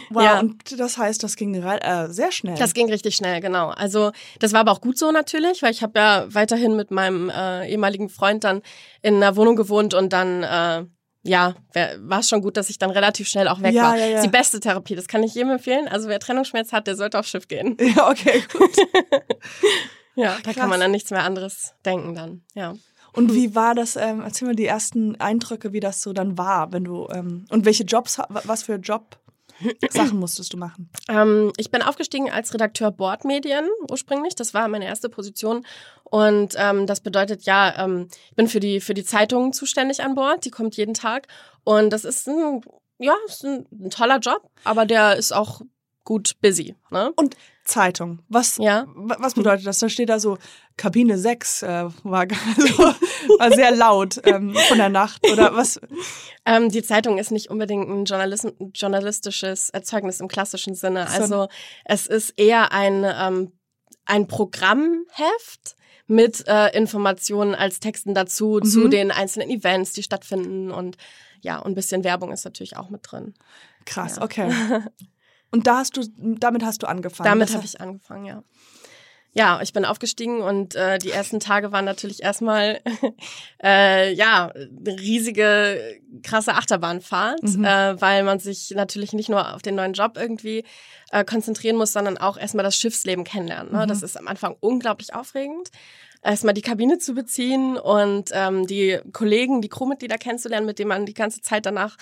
Wow, 0.09 0.23
Ja. 0.23 0.39
und 0.39 0.79
das 0.79 0.97
heißt, 0.97 1.23
das 1.23 1.35
ging 1.35 1.53
äh, 1.55 2.07
sehr 2.09 2.31
schnell. 2.31 2.57
Das 2.57 2.73
ging 2.73 2.89
richtig 2.89 3.15
schnell, 3.15 3.41
genau. 3.41 3.69
Also 3.69 4.11
das 4.39 4.53
war 4.53 4.61
aber 4.61 4.71
auch 4.71 4.81
gut 4.81 4.97
so 4.97 5.11
natürlich, 5.11 5.61
weil 5.61 5.71
ich 5.71 5.83
habe 5.83 5.99
ja 5.99 6.25
weiterhin 6.33 6.75
mit 6.75 6.91
meinem 6.91 7.29
äh, 7.29 7.67
ehemaligen 7.69 8.09
Freund 8.09 8.43
dann 8.43 8.61
in 9.01 9.15
einer 9.15 9.35
Wohnung 9.35 9.55
gewohnt 9.55 9.93
und 9.93 10.13
dann 10.13 10.43
äh, 10.43 10.85
ja, 11.23 11.55
war 11.99 12.19
es 12.19 12.29
schon 12.29 12.41
gut, 12.41 12.55
dass 12.55 12.69
ich 12.69 12.77
dann 12.79 12.89
relativ 12.89 13.27
schnell 13.27 13.49
auch 13.49 13.61
weg 13.61 13.73
Ja, 13.73 13.83
war. 13.83 13.97
ja, 13.97 14.05
ja. 14.05 14.21
Die 14.21 14.29
beste 14.29 14.61
Therapie, 14.61 14.95
das 14.95 15.07
kann 15.09 15.23
ich 15.23 15.33
jedem 15.35 15.51
empfehlen. 15.51 15.87
Also 15.89 16.07
wer 16.07 16.19
Trennungsschmerz 16.19 16.71
hat, 16.71 16.87
der 16.87 16.95
sollte 16.95 17.19
aufs 17.19 17.29
Schiff 17.29 17.49
gehen. 17.49 17.75
ja, 17.95 18.09
okay, 18.09 18.43
gut. 18.53 18.71
Ja, 20.15 20.35
da 20.37 20.41
krass. 20.51 20.55
kann 20.55 20.69
man 20.69 20.81
an 20.81 20.89
nichts 20.91 21.11
mehr 21.11 21.23
anderes 21.23 21.73
denken 21.85 22.15
dann. 22.15 22.41
Ja. 22.55 22.73
Und 23.13 23.33
wie 23.35 23.53
war 23.53 23.75
das? 23.75 23.95
Ähm, 23.95 24.21
erzähl 24.21 24.47
mal 24.47 24.55
die 24.55 24.65
ersten 24.65 25.15
Eindrücke, 25.19 25.73
wie 25.73 25.79
das 25.79 26.01
so 26.01 26.11
dann 26.13 26.37
war, 26.39 26.71
wenn 26.73 26.85
du 26.85 27.07
ähm, 27.11 27.45
und 27.51 27.65
welche 27.65 27.83
Jobs, 27.83 28.19
was 28.29 28.63
für 28.63 28.75
Job 28.75 29.17
Sachen 29.89 30.19
musstest 30.19 30.53
du 30.53 30.57
machen? 30.57 30.89
Ähm, 31.09 31.51
ich 31.57 31.71
bin 31.71 31.81
aufgestiegen 31.81 32.29
als 32.29 32.53
Redakteur 32.53 32.91
Bordmedien 32.91 33.67
ursprünglich. 33.89 34.35
Das 34.35 34.53
war 34.53 34.67
meine 34.67 34.85
erste 34.85 35.09
Position. 35.09 35.65
Und 36.03 36.55
ähm, 36.57 36.87
das 36.87 37.01
bedeutet 37.01 37.43
ja, 37.43 37.83
ähm, 37.83 38.07
ich 38.29 38.35
bin 38.35 38.47
für 38.47 38.59
die, 38.59 38.79
für 38.79 38.93
die 38.93 39.03
Zeitung 39.03 39.53
zuständig 39.53 40.03
an 40.03 40.15
Bord. 40.15 40.45
Die 40.45 40.51
kommt 40.51 40.77
jeden 40.77 40.93
Tag. 40.93 41.27
Und 41.63 41.91
das 41.91 42.05
ist 42.05 42.27
ein, 42.27 42.61
ja, 42.99 43.15
ist 43.27 43.43
ein, 43.43 43.65
ein 43.71 43.89
toller 43.89 44.19
Job, 44.19 44.49
aber 44.63 44.85
der 44.85 45.15
ist 45.17 45.33
auch 45.33 45.61
gut 46.03 46.39
busy. 46.41 46.75
Ne? 46.89 47.11
Und 47.15 47.35
Zeitung. 47.67 48.19
Was, 48.29 48.57
Ja. 48.57 48.85
wa- 48.95 49.17
was 49.19 49.33
bedeutet 49.35 49.67
das? 49.67 49.79
Da 49.79 49.89
steht 49.89 50.09
da 50.09 50.19
so 50.19 50.37
Kabine 50.77 51.17
6 51.17 51.63
äh, 51.63 51.85
war, 52.03 52.21
also, 52.57 52.77
war 53.39 53.51
sehr 53.53 53.71
laut 53.75 54.19
ähm, 54.23 54.55
von 54.67 54.77
der 54.77 54.89
Nacht 54.89 55.29
oder 55.31 55.53
was? 55.55 55.79
Ähm, 56.45 56.69
die 56.69 56.81
Zeitung 56.83 57.17
ist 57.17 57.31
nicht 57.31 57.49
unbedingt 57.49 57.89
ein 57.89 58.05
Journalist 58.05 58.47
journalistisches 58.73 59.69
Erzeugnis 59.69 60.19
im 60.19 60.27
klassischen 60.27 60.75
Sinne. 60.75 61.07
So. 61.07 61.21
Also 61.21 61.47
es 61.85 62.07
ist 62.07 62.33
eher 62.37 62.71
ein, 62.71 63.03
ähm, 63.05 63.51
ein 64.05 64.27
Programmheft 64.27 65.75
mit 66.07 66.47
äh, 66.47 66.69
Informationen 66.77 67.53
als 67.53 67.79
Texten 67.81 68.13
dazu, 68.13 68.61
zu 68.61 68.81
Mhm. 68.85 68.91
den 68.91 69.11
einzelnen 69.11 69.49
Events, 69.49 69.91
die 69.91 70.03
stattfinden 70.03 70.71
und 70.71 70.95
ja, 71.41 71.59
und 71.59 71.71
ein 71.73 71.75
bisschen 71.75 72.03
Werbung 72.03 72.31
ist 72.31 72.45
natürlich 72.45 72.77
auch 72.77 72.89
mit 72.89 73.01
drin. 73.03 73.33
Krass, 73.85 74.15
Ja. 74.15 74.23
okay. 74.23 74.49
Und 75.51 75.67
da 75.67 75.77
hast 75.77 75.97
du, 75.97 76.01
damit 76.17 76.63
hast 76.63 76.83
du 76.83 76.87
angefangen. 76.87 77.29
Damit 77.29 77.53
habe 77.53 77.65
ich 77.65 77.79
angefangen, 77.79 78.25
ja. 78.25 78.43
Ja, 79.33 79.59
ich 79.61 79.71
bin 79.71 79.85
aufgestiegen 79.85 80.41
und 80.41 80.73
äh, 80.73 80.97
die 80.97 81.11
ersten 81.11 81.39
Tage 81.39 81.71
waren 81.71 81.85
natürlich 81.85 82.23
erstmal 82.23 82.79
äh, 83.63 84.11
ja 84.13 84.51
eine 84.51 84.99
riesige 84.99 85.99
krasse 86.23 86.55
Achterbahnfahrt, 86.55 87.43
Mhm. 87.43 87.63
äh, 87.63 88.01
weil 88.01 88.23
man 88.23 88.39
sich 88.39 88.71
natürlich 88.71 89.13
nicht 89.13 89.29
nur 89.29 89.53
auf 89.53 89.61
den 89.61 89.75
neuen 89.75 89.93
Job 89.93 90.13
irgendwie 90.17 90.63
äh, 91.11 91.23
konzentrieren 91.23 91.75
muss, 91.75 91.93
sondern 91.93 92.17
auch 92.17 92.37
erstmal 92.37 92.63
das 92.63 92.75
Schiffsleben 92.77 93.25
kennenlernen. 93.25 93.71
Ne? 93.73 93.83
Mhm. 93.83 93.87
Das 93.89 94.01
ist 94.01 94.17
am 94.17 94.27
Anfang 94.27 94.55
unglaublich 94.59 95.13
aufregend. 95.13 95.69
Erstmal 96.23 96.55
die 96.55 96.63
Kabine 96.63 96.97
zu 96.97 97.13
beziehen 97.13 97.77
und 97.77 98.31
ähm, 98.33 98.65
die 98.65 98.97
Kollegen, 99.13 99.61
die 99.61 99.69
Crewmitglieder 99.69 100.17
kennenzulernen, 100.17 100.65
mit 100.65 100.79
denen 100.79 100.89
man 100.89 101.05
die 101.05 101.13
ganze 101.13 101.41
Zeit 101.41 101.67
danach 101.67 101.95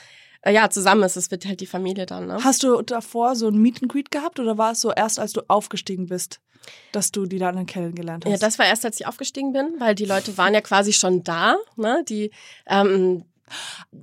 ja 0.49 0.69
zusammen 0.69 1.03
ist. 1.03 1.15
Es 1.15 1.31
wird 1.31 1.45
halt 1.45 1.59
die 1.61 1.65
Familie 1.65 2.05
dann. 2.05 2.27
Ne? 2.27 2.37
Hast 2.43 2.63
du 2.63 2.81
davor 2.81 3.35
so 3.35 3.47
ein 3.47 3.55
Meet 3.57 3.83
and 3.83 3.91
Greet 3.91 4.11
gehabt 4.11 4.39
oder 4.39 4.57
war 4.57 4.71
es 4.71 4.81
so 4.81 4.91
erst, 4.91 5.19
als 5.19 5.33
du 5.33 5.41
aufgestiegen 5.47 6.07
bist, 6.07 6.39
dass 6.91 7.11
du 7.11 7.25
die 7.25 7.39
dann 7.39 7.65
kennengelernt 7.65 8.25
hast? 8.25 8.31
Ja, 8.31 8.37
das 8.37 8.59
war 8.59 8.65
erst, 8.65 8.85
als 8.85 8.99
ich 8.99 9.07
aufgestiegen 9.07 9.53
bin, 9.53 9.75
weil 9.79 9.95
die 9.95 10.05
Leute 10.05 10.37
waren 10.37 10.53
ja 10.53 10.61
quasi 10.61 10.93
schon 10.93 11.23
da. 11.23 11.55
Ne? 11.75 12.03
Die, 12.07 12.31
ähm, 12.67 13.25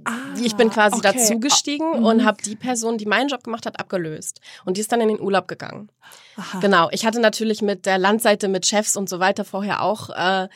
Ah, 0.05 0.13
ich 0.41 0.55
bin 0.55 0.71
quasi 0.71 0.99
okay. 0.99 1.13
dazugestiegen 1.19 1.95
Ah, 1.95 1.99
mhm. 1.99 2.05
und 2.07 2.25
habe 2.25 2.41
die 2.43 2.55
Person, 2.55 2.97
die 2.97 3.07
meinen 3.07 3.29
Job 3.29 3.43
gemacht 3.43 3.67
hat, 3.67 3.81
abgelöst. 3.81 4.41
Und 4.65 4.77
die 4.77 4.81
ist 4.81 4.93
dann 4.93 5.01
in 5.01 5.09
den 5.09 5.21
Urlaub 5.21 5.49
gegangen. 5.49 5.91
Aha. 6.37 6.61
Genau. 6.61 6.89
Ich 6.93 7.05
hatte 7.05 7.19
natürlich 7.21 7.61
mit 7.61 7.85
der 7.85 7.99
Landseite, 7.99 8.47
mit 8.47 8.67
Chefs 8.67 8.97
und 8.97 9.09
so 9.09 9.19
weiter 9.19 9.45
vorher 9.45 9.83
auch, 9.83 10.11
äh, 10.11 10.49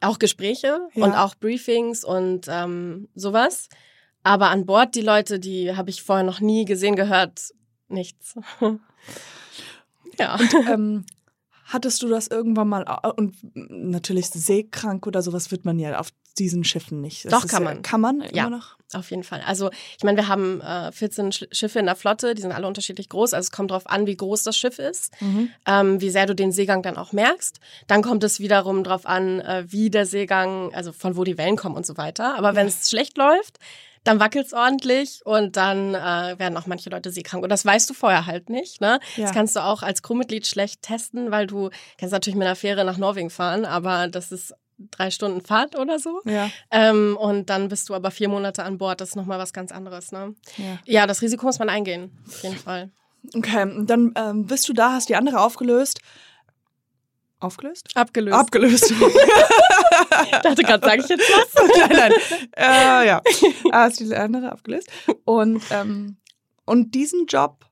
auch 0.00 0.18
Gespräche 0.18 0.80
Ja. 0.94 1.04
und 1.04 1.14
auch 1.14 1.36
Briefings 1.36 2.02
und 2.04 2.46
ähm, 2.48 3.08
sowas. 3.14 3.68
Aber 4.22 4.50
an 4.50 4.66
Bord 4.66 4.94
die 4.94 5.00
Leute, 5.00 5.38
die 5.40 5.74
habe 5.76 5.90
ich 5.90 6.02
vorher 6.02 6.24
noch 6.24 6.40
nie 6.40 6.64
gesehen, 6.64 6.96
gehört, 6.96 7.40
nichts. 7.88 8.34
ja. 10.18 10.38
ähm, 10.70 11.04
hattest 11.64 12.02
du 12.02 12.08
das 12.08 12.28
irgendwann 12.28 12.68
mal 12.68 12.84
und 13.16 13.34
natürlich 13.54 14.26
seekrank 14.28 15.06
oder 15.06 15.22
sowas 15.22 15.50
wird 15.50 15.64
man 15.64 15.78
ja 15.78 15.98
auf 15.98 16.08
diesen 16.38 16.64
Schiffen 16.64 17.00
nicht. 17.02 17.26
Das 17.26 17.32
Doch, 17.32 17.46
kann 17.46 17.62
ja- 17.62 17.68
man. 17.68 17.82
Kann 17.82 18.00
man 18.00 18.20
Ja. 18.32 18.46
immer 18.46 18.56
noch? 18.56 18.76
Auf 18.94 19.10
jeden 19.10 19.22
Fall. 19.22 19.42
Also 19.46 19.70
ich 19.96 20.04
meine, 20.04 20.18
wir 20.18 20.28
haben 20.28 20.60
äh, 20.60 20.92
14 20.92 21.32
Sch 21.32 21.44
Schiffe 21.50 21.78
in 21.78 21.86
der 21.86 21.96
Flotte, 21.96 22.34
die 22.34 22.42
sind 22.42 22.52
alle 22.52 22.66
unterschiedlich 22.66 23.08
groß. 23.08 23.32
Also 23.34 23.46
es 23.46 23.50
kommt 23.50 23.70
darauf 23.70 23.86
an, 23.86 24.06
wie 24.06 24.16
groß 24.16 24.42
das 24.42 24.56
Schiff 24.56 24.78
ist, 24.78 25.12
ähm, 25.66 26.00
wie 26.00 26.10
sehr 26.10 26.26
du 26.26 26.34
den 26.34 26.52
Seegang 26.52 26.82
dann 26.82 26.96
auch 26.98 27.12
merkst. 27.12 27.58
Dann 27.86 28.02
kommt 28.02 28.22
es 28.24 28.38
wiederum 28.40 28.84
darauf 28.84 29.06
an, 29.06 29.40
äh, 29.40 29.64
wie 29.68 29.88
der 29.90 30.04
Seegang, 30.06 30.74
also 30.74 30.92
von 30.92 31.16
wo 31.16 31.24
die 31.24 31.38
Wellen 31.38 31.56
kommen 31.56 31.76
und 31.76 31.86
so 31.86 31.96
weiter. 31.96 32.36
Aber 32.36 32.54
wenn 32.54 32.66
es 32.66 32.88
schlecht 32.90 33.16
läuft, 33.16 33.58
dann 34.04 34.20
wackelt's 34.20 34.52
ordentlich 34.52 35.20
und 35.24 35.56
dann 35.56 35.94
äh, 35.94 36.38
werden 36.38 36.56
auch 36.56 36.66
manche 36.66 36.90
Leute 36.90 37.10
seekrank. 37.10 37.42
Und 37.42 37.50
das 37.50 37.64
weißt 37.64 37.88
du 37.88 37.94
vorher 37.94 38.26
halt 38.26 38.50
nicht. 38.50 38.80
Ne? 38.80 38.98
Ja. 39.16 39.24
Das 39.24 39.32
kannst 39.32 39.56
du 39.56 39.60
auch 39.60 39.82
als 39.82 40.02
Crewmitglied 40.02 40.46
schlecht 40.46 40.82
testen, 40.82 41.30
weil 41.30 41.46
du 41.46 41.70
kannst 41.98 42.12
natürlich 42.12 42.36
mit 42.36 42.46
einer 42.46 42.56
Fähre 42.56 42.84
nach 42.84 42.98
Norwegen 42.98 43.30
fahren, 43.30 43.64
aber 43.64 44.08
das 44.08 44.32
ist 44.32 44.54
drei 44.90 45.10
Stunden 45.10 45.40
Fahrt 45.40 45.76
oder 45.76 45.98
so. 45.98 46.20
Ja. 46.24 46.50
Ähm, 46.70 47.16
und 47.16 47.50
dann 47.50 47.68
bist 47.68 47.88
du 47.88 47.94
aber 47.94 48.10
vier 48.10 48.28
Monate 48.28 48.64
an 48.64 48.78
Bord. 48.78 49.00
Das 49.00 49.10
ist 49.10 49.16
nochmal 49.16 49.38
was 49.38 49.52
ganz 49.52 49.70
anderes. 49.70 50.12
Ne? 50.12 50.34
ja. 50.56 50.78
Ja, 50.84 51.06
das 51.06 51.22
Risiko 51.22 51.46
muss 51.46 51.58
man 51.58 51.68
eingehen. 51.68 52.10
Auf 52.26 52.42
jeden 52.42 52.56
Fall. 52.56 52.90
Okay, 53.34 53.62
und 53.62 53.88
dann 53.88 54.12
ähm, 54.16 54.46
bist 54.46 54.68
du 54.68 54.72
da, 54.72 54.92
hast 54.92 55.08
die 55.08 55.16
andere 55.16 55.40
aufgelöst. 55.40 56.00
Aufgelöst? 57.42 57.88
Abgelöst. 57.94 58.36
Abgelöst. 58.36 58.90
ich 60.24 60.38
dachte 60.38 60.62
gerade, 60.62 60.86
sage 60.86 61.02
ich 61.02 61.08
jetzt 61.08 61.30
was? 61.30 61.78
nein, 61.78 61.90
nein. 61.90 62.12
Äh, 62.56 63.06
ja. 63.06 63.22
Hast 63.72 64.00
die 64.00 64.14
andere 64.14 64.52
abgelöst. 64.52 64.88
Und, 65.24 65.62
ähm, 65.70 66.16
und 66.64 66.94
diesen 66.94 67.26
Job 67.26 67.64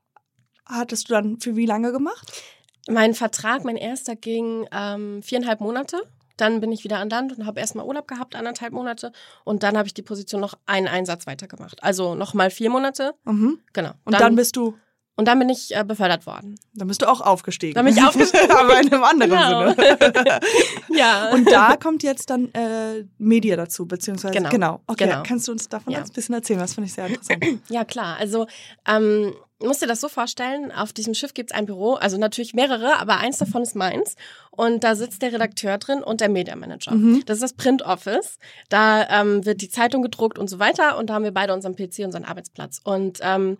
hattest 0.67 1.09
du 1.09 1.15
dann 1.15 1.41
für 1.41 1.57
wie 1.57 1.67
lange 1.67 1.93
gemacht? 1.93 2.43
Mein 2.89 3.15
Vertrag, 3.15 3.65
mein 3.65 3.77
erster, 3.77 4.17
ging 4.17 4.67
ähm, 4.73 5.23
viereinhalb 5.23 5.61
Monate. 5.61 6.03
Dann 6.37 6.61
bin 6.61 6.73
ich 6.73 6.85
wieder 6.85 6.99
an 6.99 7.11
Land 7.11 7.37
und 7.37 7.47
habe 7.47 7.61
erstmal 7.61 7.85
Urlaub 7.85 8.09
gehabt, 8.09 8.35
anderthalb 8.35 8.73
Monate. 8.73 9.12
Und 9.45 9.62
dann 9.62 9.77
habe 9.77 9.87
ich 9.87 9.95
die 9.95 10.03
Position 10.03 10.41
noch 10.41 10.55
einen 10.67 10.89
Einsatz 10.89 11.27
weitergemacht. 11.27 11.83
Also 11.85 12.15
nochmal 12.15 12.50
vier 12.50 12.71
Monate. 12.71 13.15
Mhm. 13.25 13.61
Genau. 13.75 13.93
Und 14.05 14.19
dann, 14.19 14.35
bist 14.35 14.57
du, 14.57 14.75
und 15.21 15.27
dann 15.29 15.39
bin 15.39 15.50
ich 15.50 15.77
äh, 15.77 15.85
befördert 15.85 16.25
worden. 16.27 16.59
dann 16.75 16.89
bist 16.89 17.03
du 17.03 17.07
auch 17.09 17.21
aufgestiegen. 17.21 17.75
Dann 17.75 17.85
bin 17.85 17.95
ich 17.95 18.03
aufgestiegen. 18.03 18.50
Aber 18.57 18.81
in 18.81 18.91
einem 18.91 19.05
anderen 19.05 19.31
Genau. 19.31 19.71
Sinne. 19.75 20.41
Ja. 20.89 21.31
Und 21.33 21.50
da 21.53 21.77
kommt 21.77 22.03
jetzt 22.03 22.31
dann 22.31 22.53
äh, 22.55 23.05
Media 23.19 23.55
dazu, 23.57 23.87
beziehungsweise 23.87 24.33
Genau. 24.35 24.49
genau. 24.49 24.81
Okay, 24.87 25.05
Genau. 25.05 25.23
kannst 25.27 25.47
du 25.47 25.53
uns 25.53 25.69
davon 25.69 25.93
Ja. 25.93 26.00
ein 26.00 26.09
bisschen 26.09 26.35
erzählen? 26.35 26.59
Das 26.59 26.73
finde 26.75 26.87
ich 26.89 26.95
sehr 26.95 27.07
interessant. 27.07 27.45
Ja, 27.69 27.85
klar. 27.85 28.17
Also, 28.19 28.47
ähm, 28.89 29.35
musst 29.62 29.83
dir 29.83 29.87
das 29.87 30.00
so 30.00 30.09
vorstellen, 30.09 30.73
auf 30.73 30.95
diesem 30.95 31.12
Schiff 31.12 31.35
gibt's 31.35 31.53
ein 31.53 31.67
Büro, 31.67 31.95
also 31.95 32.17
natürlich 32.17 32.55
mehrere, 32.55 32.99
aber 32.99 33.19
eins 33.19 33.37
davon 33.37 33.61
ist 33.62 33.77
meins. 33.77 34.17
Und 34.50 34.85
da 34.85 34.95
sitzt 34.95 35.21
der 35.21 35.35
Redakteur 35.35 35.77
drin 35.77 36.03
und 36.03 36.23
der 36.23 36.31
Media 36.31 36.57
Manager. 36.57 36.93
Mhm. 36.95 37.23
Das 37.27 37.37
ist 37.37 37.43
das 37.43 37.53
Print 37.53 37.83
Office. 37.83 38.39
Da 38.71 39.07
ähm, 39.21 39.45
wird 39.45 39.61
die 39.61 39.69
Zeitung 39.69 40.00
gedruckt 40.03 40.39
und 40.39 40.49
so 40.49 40.59
weiter. 40.59 40.97
Und 40.97 41.11
da 41.11 41.15
haben 41.15 41.25
wir 41.25 41.33
beide 41.35 41.53
unseren 41.53 41.77
PC, 41.77 42.05
unseren 42.07 42.25
Arbeitsplatz. 42.25 42.81
Und 42.83 43.19
ähm, 43.23 43.59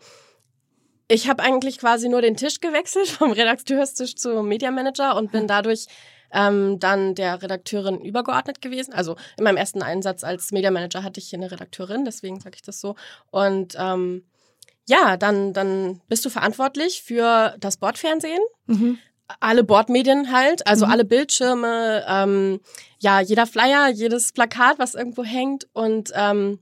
ich 1.11 1.29
habe 1.29 1.43
eigentlich 1.43 1.79
quasi 1.79 2.09
nur 2.09 2.23
den 2.23 2.37
Tisch 2.37 2.61
gewechselt 2.61 3.09
vom 3.19 3.33
Redakteurstisch 3.33 4.14
zum 4.17 4.47
Media 4.49 4.71
Manager 4.71 5.17
und 5.17 5.33
bin 5.33 5.47
dadurch 5.47 5.87
ähm, 6.33 6.79
dann 6.79 7.17
der 7.17 7.43
Redakteurin 7.43 8.00
übergeordnet 8.00 8.62
gewesen. 8.62 8.95
Also 8.95 9.17
in 9.37 9.43
meinem 9.45 9.57
ersten 9.57 9.83
Einsatz 9.83 10.23
als 10.23 10.52
Media 10.52 10.71
Manager 10.71 11.02
hatte 11.02 11.19
ich 11.19 11.29
hier 11.29 11.40
eine 11.40 11.50
Redakteurin, 11.50 12.05
deswegen 12.05 12.38
sage 12.40 12.55
ich 12.55 12.62
das 12.62 12.81
so. 12.81 12.95
Und 13.33 13.75
ähm, 13.76 14.25
ja, 14.88 15.17
dann, 15.17 15.52
dann 15.52 16.00
bist 16.09 16.25
du 16.25 16.31
verantwortlich 16.31 17.02
für 17.02 17.55
das 17.59 17.76
Bordfernsehen, 17.76 18.40
Mhm. 18.67 18.99
alle 19.40 19.64
Bordmedien 19.64 20.31
halt, 20.33 20.64
also 20.69 20.87
Mhm. 20.87 20.93
alle 20.93 21.05
Bildschirme, 21.05 22.05
ähm, 22.09 22.61
ja, 23.00 23.21
jeder 23.21 23.47
Flyer, 23.49 23.88
jedes 23.88 24.33
Plakat, 24.33 24.79
was 24.79 24.95
irgendwo 24.95 25.25
hängt 25.25 25.67
und 25.73 26.12
ähm, 26.14 26.61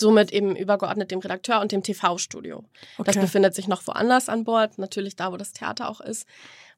somit 0.00 0.32
eben 0.32 0.56
übergeordnet 0.56 1.10
dem 1.10 1.20
Redakteur 1.20 1.60
und 1.60 1.72
dem 1.72 1.82
TV-Studio. 1.82 2.64
Das 2.98 3.16
Okay. 3.16 3.20
befindet 3.20 3.54
sich 3.54 3.68
noch 3.68 3.86
woanders 3.86 4.28
an 4.28 4.44
Bord, 4.44 4.78
natürlich 4.78 5.16
da, 5.16 5.32
wo 5.32 5.36
das 5.36 5.52
Theater 5.52 5.88
auch 5.88 6.00
ist, 6.00 6.26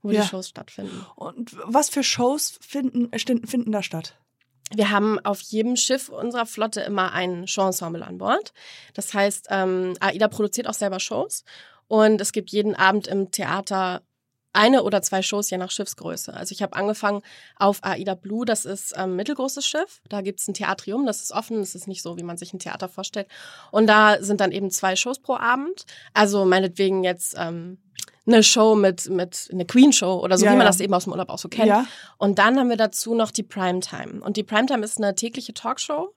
wo 0.03 0.11
Ja. 0.11 0.23
die 0.23 0.29
Shows 0.29 0.49
stattfinden. 0.49 1.07
Und 1.17 1.57
was 1.65 1.89
für 1.89 2.03
Shows 2.03 2.59
finden, 2.61 3.11
finden, 3.19 3.47
finden 3.47 3.73
da 3.73 3.83
statt? 3.83 4.17
Wir 4.75 4.91
haben 4.91 5.19
auf 5.21 5.41
jedem 5.43 5.77
Schiff 5.77 6.09
unserer 6.09 6.47
Flotte 6.47 6.81
immer 6.81 7.13
ein 7.13 7.47
Showensemble 7.47 8.05
an 8.07 8.19
Bord. 8.19 8.53
Das 8.95 9.13
heißt, 9.13 9.49
ähm, 9.51 9.95
AIDA 10.01 10.29
produziert 10.29 10.67
auch 10.67 10.75
selber 10.75 10.99
Shows 10.99 11.45
und 11.89 12.21
es 12.23 12.33
gibt 12.33 12.51
jeden 12.51 12.75
Abend 12.75 13.07
im 13.07 13.31
Theater 13.31 14.01
eine 14.53 14.83
oder 14.83 15.03
zwei 15.03 15.23
Shows, 15.23 15.51
je 15.51 15.59
nach 15.59 15.71
Schiffsgröße. 15.71 16.35
Also 16.35 16.53
ich 16.53 16.63
habe 16.63 16.77
angefangen 16.77 17.23
auf 17.57 17.79
AIDA 17.83 18.15
Blue, 18.15 18.45
das 18.45 18.65
ist 18.65 18.97
ein 18.97 19.11
ähm, 19.11 19.17
mittelgroßes 19.17 19.67
Schiff. 19.67 20.01
Da 20.09 20.21
gibt's 20.21 20.47
ein 20.49 20.55
Theatrium, 20.55 21.07
das 21.07 21.23
ist 21.23 21.33
offen, 21.33 21.59
das 21.59 21.75
ist 21.75 21.89
nicht 21.89 22.03
so, 22.03 22.17
wie 22.17 22.23
man 22.23 22.37
sich 22.37 22.53
ein 22.53 22.59
Theater 22.59 22.89
vorstellt. 22.89 23.29
Und 23.71 23.87
da 23.87 24.23
sind 24.23 24.41
dann 24.41 24.53
eben 24.53 24.71
zwei 24.71 24.97
Shows 24.97 25.19
pro 25.19 25.37
Abend. 25.37 25.87
Also 26.15 26.45
meinetwegen 26.45 27.05
jetzt 27.05 27.35
ähm, 27.39 27.79
eine 28.27 28.43
Show 28.43 28.75
mit, 28.75 29.09
mit 29.09 29.49
eine 29.53 29.65
Queen-Show 29.65 30.21
oder 30.21 30.39
so, 30.39 30.45
Ja, 30.45 30.53
wie 30.53 30.57
man 30.57 30.67
ja. 30.67 30.71
das 30.71 30.81
eben 30.81 30.95
aus 30.95 31.05
dem 31.05 31.13
Urlaub 31.13 31.31
auch 31.31 31.39
so 31.39 31.49
kennt. 31.49 31.69
Ja. 31.69 31.87
Und 32.19 32.39
dann 32.39 32.59
haben 32.59 32.69
wir 32.69 32.77
dazu 32.77 33.15
noch 33.15 33.31
die 33.31 33.43
Primetime. 33.43 34.23
Und 34.23 34.37
die 34.37 34.43
Primetime 34.43 34.85
ist 34.85 34.99
eine 34.99 35.15
tägliche 35.15 35.55
Talkshow. 35.55 36.15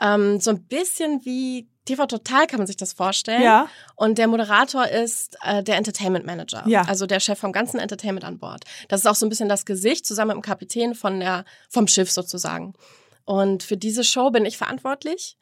Ähm, 0.00 0.40
so 0.40 0.50
ein 0.50 0.64
bisschen 0.64 1.24
wie 1.24 1.68
TV 1.84 2.06
Total 2.06 2.46
kann 2.46 2.58
man 2.58 2.66
sich 2.66 2.76
das 2.76 2.92
vorstellen. 2.92 3.42
Ja. 3.42 3.68
Und 3.94 4.18
der 4.18 4.26
Moderator 4.26 4.86
ist 4.88 5.36
äh, 5.42 5.62
der 5.62 5.76
Entertainment 5.76 6.24
Manager. 6.24 6.64
Ja. 6.66 6.82
Also 6.82 7.06
der 7.06 7.20
Chef 7.20 7.38
vom 7.38 7.52
ganzen 7.52 7.78
Entertainment 7.78 8.24
an 8.24 8.38
Bord. 8.38 8.64
Das 8.88 9.00
ist 9.00 9.06
auch 9.06 9.14
so 9.14 9.26
ein 9.26 9.28
bisschen 9.28 9.48
das 9.48 9.66
Gesicht 9.66 10.06
zusammen 10.06 10.36
mit 10.36 10.36
dem 10.36 10.42
Kapitän 10.42 10.94
von 10.94 11.20
der, 11.20 11.44
vom 11.68 11.86
Schiff 11.86 12.10
sozusagen. 12.10 12.74
Und 13.24 13.62
für 13.62 13.76
diese 13.76 14.04
Show 14.04 14.30
bin 14.30 14.46
ich 14.46 14.56
verantwortlich. 14.56 15.36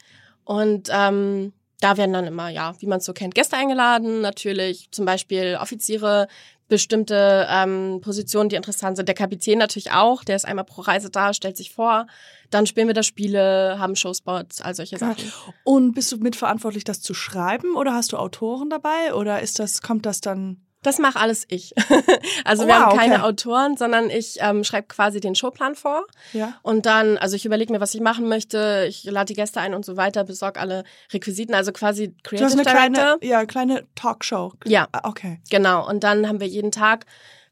Und 0.44 0.88
ähm, 0.92 1.52
da 1.82 1.96
werden 1.96 2.12
dann 2.12 2.26
immer, 2.26 2.48
ja, 2.48 2.74
wie 2.78 2.86
man 2.86 2.98
es 2.98 3.04
so 3.04 3.12
kennt, 3.12 3.34
Gäste 3.34 3.56
eingeladen, 3.56 4.20
natürlich, 4.20 4.88
zum 4.92 5.04
Beispiel 5.04 5.58
Offiziere, 5.60 6.28
bestimmte 6.68 7.46
ähm, 7.50 8.00
Positionen, 8.00 8.48
die 8.48 8.56
interessant 8.56 8.96
sind. 8.96 9.06
Der 9.06 9.14
Kapitän 9.14 9.58
natürlich 9.58 9.90
auch, 9.90 10.24
der 10.24 10.36
ist 10.36 10.46
einmal 10.46 10.64
pro 10.64 10.80
Reise 10.82 11.10
da, 11.10 11.34
stellt 11.34 11.56
sich 11.56 11.72
vor. 11.72 12.06
Dann 12.50 12.66
spielen 12.66 12.86
wir 12.86 12.94
da 12.94 13.02
Spiele, 13.02 13.76
haben 13.78 13.96
Showspots, 13.96 14.60
all 14.62 14.74
solche. 14.74 14.96
Sachen. 14.96 15.32
Und 15.64 15.92
bist 15.92 16.12
du 16.12 16.18
mitverantwortlich, 16.18 16.84
das 16.84 17.02
zu 17.02 17.14
schreiben 17.14 17.76
oder 17.76 17.92
hast 17.94 18.12
du 18.12 18.16
Autoren 18.16 18.70
dabei 18.70 19.12
oder 19.14 19.42
ist 19.42 19.58
das, 19.58 19.82
kommt 19.82 20.06
das 20.06 20.20
dann? 20.20 20.62
Das 20.82 20.98
mache 20.98 21.18
alles 21.20 21.44
ich. 21.48 21.72
also 22.44 22.64
Oh, 22.64 22.66
wir 22.66 22.74
wow, 22.74 22.80
haben 22.82 22.98
keine 22.98 23.14
okay. 23.16 23.22
Autoren, 23.24 23.76
sondern 23.76 24.10
ich 24.10 24.38
ähm, 24.40 24.64
schreibe 24.64 24.88
quasi 24.88 25.20
den 25.20 25.34
Showplan 25.34 25.74
vor. 25.76 26.04
Ja. 26.32 26.54
Und 26.62 26.86
dann, 26.86 27.18
also 27.18 27.36
ich 27.36 27.44
überlege 27.46 27.72
mir, 27.72 27.80
was 27.80 27.94
ich 27.94 28.00
machen 28.00 28.28
möchte, 28.28 28.86
ich 28.88 29.04
lade 29.04 29.26
die 29.26 29.34
Gäste 29.34 29.60
ein 29.60 29.74
und 29.74 29.84
so 29.84 29.96
weiter, 29.96 30.24
besorge 30.24 30.58
alle 30.60 30.84
Requisiten, 31.12 31.54
also 31.54 31.72
quasi 31.72 32.08
Du 32.08 32.14
Creative 32.24 32.44
hast 32.46 32.52
eine 32.54 32.62
Director. 32.64 32.90
kleine, 32.92 33.16
ja, 33.22 33.46
kleine 33.46 33.86
Talkshow. 33.94 34.52
Ja, 34.64 34.88
Ah, 34.92 35.08
Okay. 35.08 35.40
genau. 35.50 35.88
Und 35.88 36.02
dann 36.04 36.26
haben 36.28 36.40
wir 36.40 36.48
jeden 36.48 36.72
Tag 36.72 37.06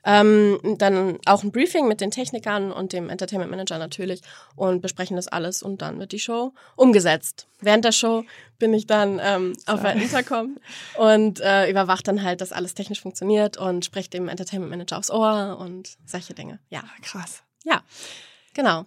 ähm, 0.05 0.59
dann 0.79 1.19
auch 1.27 1.43
ein 1.43 1.53
Briefing 1.53 1.89
mit 1.89 2.01
den 2.01 2.11
Technikern 2.11 2.73
und 2.73 2.93
dem 2.93 3.09
Entertainment 3.09 3.51
Manager 3.51 3.79
natürlich 3.79 4.23
und 4.57 4.81
besprechen 4.81 5.17
das 5.17 5.29
alles 5.29 5.63
und 5.63 5.83
dann 5.83 5.99
wird 5.99 6.13
die 6.13 6.19
Show 6.19 6.53
umgesetzt. 6.77 7.47
Während 7.61 7.85
der 7.85 7.93
Show 7.93 8.25
bin 8.59 8.73
ich 8.73 8.87
dann 8.87 9.21
ähm, 9.23 9.55
auf 9.67 9.83
der 9.83 9.95
Intercom 9.95 10.59
und 10.97 11.41
äh, 11.41 11.71
überwache 11.71 12.03
dann 12.03 12.23
halt, 12.23 12.41
dass 12.41 12.53
alles 12.53 12.75
technisch 12.75 13.01
funktioniert 13.01 13.57
und 13.57 13.85
spreche 13.85 14.11
dem 14.11 14.29
Entertainment 14.29 14.71
Manager 14.71 14.99
aufs 14.99 15.11
Ohr 15.11 15.59
und 15.61 15.97
solche 16.07 16.35
Dinge. 16.35 16.59
Ja, 16.71 16.83
Krass. 17.03 17.43
ja, 17.65 17.83
genau. 18.55 18.85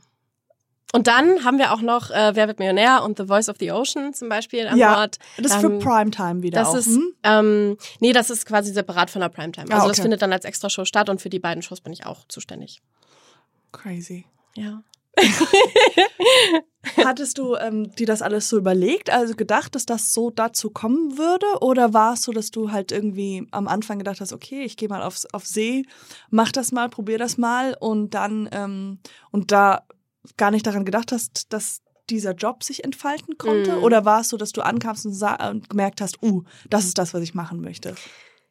Und 0.96 1.08
dann 1.08 1.44
haben 1.44 1.58
wir 1.58 1.74
auch 1.74 1.82
noch 1.82 2.12
äh, 2.12 2.36
Wer 2.36 2.48
wird 2.48 2.60
Millionär 2.60 3.04
und 3.04 3.18
The 3.18 3.26
Voice 3.26 3.50
of 3.50 3.58
the 3.60 3.72
Ocean 3.72 4.14
zum 4.14 4.30
Beispiel 4.30 4.68
an 4.68 4.78
Ja, 4.78 4.94
Bord. 4.96 5.18
Das 5.38 5.48
ist 5.54 5.58
für 5.62 5.68
Ähm, 5.68 5.80
Primetime 5.80 6.44
wieder 6.44 6.60
Das 6.60 6.70
auch. 6.70 6.76
ist, 6.76 6.86
hm? 6.86 7.14
ähm, 7.24 7.78
nee, 8.00 8.14
das 8.14 8.30
ist 8.30 8.46
quasi 8.46 8.72
separat 8.72 9.10
von 9.10 9.20
der 9.22 9.30
Primetime. 9.30 9.66
Ah, 9.72 9.76
Also 9.76 9.88
das 9.88 9.98
okay. 9.98 10.04
findet 10.04 10.22
dann 10.22 10.32
als 10.32 10.46
Extrashow 10.46 10.86
statt 10.86 11.10
und 11.10 11.20
für 11.20 11.30
die 11.30 11.40
beiden 11.40 11.64
Shows 11.64 11.82
bin 11.82 11.92
ich 11.94 12.06
auch 12.06 12.26
zuständig. 12.28 12.82
Crazy. 13.72 14.26
Ja. 14.56 14.84
Hattest 16.98 17.38
du 17.38 17.56
ähm, 17.56 17.92
dir 17.96 18.06
das 18.08 18.22
alles 18.22 18.50
so 18.50 18.58
überlegt, 18.58 19.10
also 19.10 19.36
gedacht, 19.36 19.74
dass 19.76 19.86
das 19.86 20.14
so 20.14 20.30
dazu 20.30 20.70
kommen 20.70 21.18
würde? 21.18 21.46
Oder 21.62 21.94
war 21.94 22.14
es 22.14 22.24
so, 22.24 22.32
dass 22.32 22.52
du 22.52 22.72
halt 22.72 22.92
irgendwie 22.92 23.48
am 23.52 23.68
Anfang 23.68 23.98
gedacht 24.00 24.20
hast, 24.22 24.34
okay, 24.34 24.64
ich 24.64 24.76
gehe 24.78 24.90
mal 24.90 25.02
aufs, 25.02 25.26
auf 25.34 25.46
See, 25.46 25.86
mach 26.30 26.52
das 26.52 26.72
mal, 26.72 26.90
probier 26.90 27.18
das 27.18 27.38
mal 27.38 27.76
und 27.80 28.12
dann 28.14 28.50
ähm, 28.52 29.00
und 29.32 29.52
da 29.52 29.84
gar 30.38 30.52
nicht 30.52 30.66
daran 30.66 30.86
gedacht 30.86 31.12
hast, 31.12 31.52
dass 31.54 31.82
dieser 32.10 32.34
Job 32.34 32.64
sich 32.64 32.84
entfalten 32.84 33.38
konnte? 33.38 33.78
Mm. 33.78 33.84
Oder 33.84 34.06
war 34.06 34.22
es 34.22 34.30
so, 34.30 34.38
dass 34.38 34.52
du 34.52 34.62
ankamst 34.62 35.06
und, 35.06 35.22
und 35.22 35.70
gemerkt 35.70 36.02
hast, 36.02 36.22
uh, 36.22 36.44
das 36.70 36.86
ist 36.86 36.98
das, 36.98 37.14
was 37.14 37.22
ich 37.22 37.34
machen 37.34 37.62
möchte? 37.62 37.96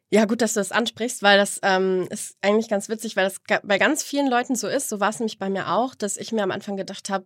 Ja, 0.09 0.25
gut, 0.25 0.41
dass 0.41 0.53
du 0.53 0.59
das 0.59 0.71
ansprichst, 0.71 1.23
weil 1.23 1.39
das 1.39 1.59
ähm, 1.63 2.07
ist 2.11 2.37
eigentlich 2.41 2.69
ganz 2.69 2.87
witzig, 2.87 3.15
weil 3.15 3.23
das 3.23 3.41
bei 3.63 3.79
ganz 3.79 4.03
vielen 4.03 4.29
Leuten 4.29 4.55
so 4.55 4.67
ist. 4.67 4.87
So 4.87 4.99
war 4.99 5.09
es 5.09 5.19
nämlich 5.19 5.39
bei 5.39 5.49
mir 5.49 5.71
auch, 5.71 5.95
dass 5.95 6.17
ich 6.17 6.31
mir 6.31 6.43
am 6.43 6.51
Anfang 6.51 6.77
gedacht 6.77 7.09
habe, 7.09 7.25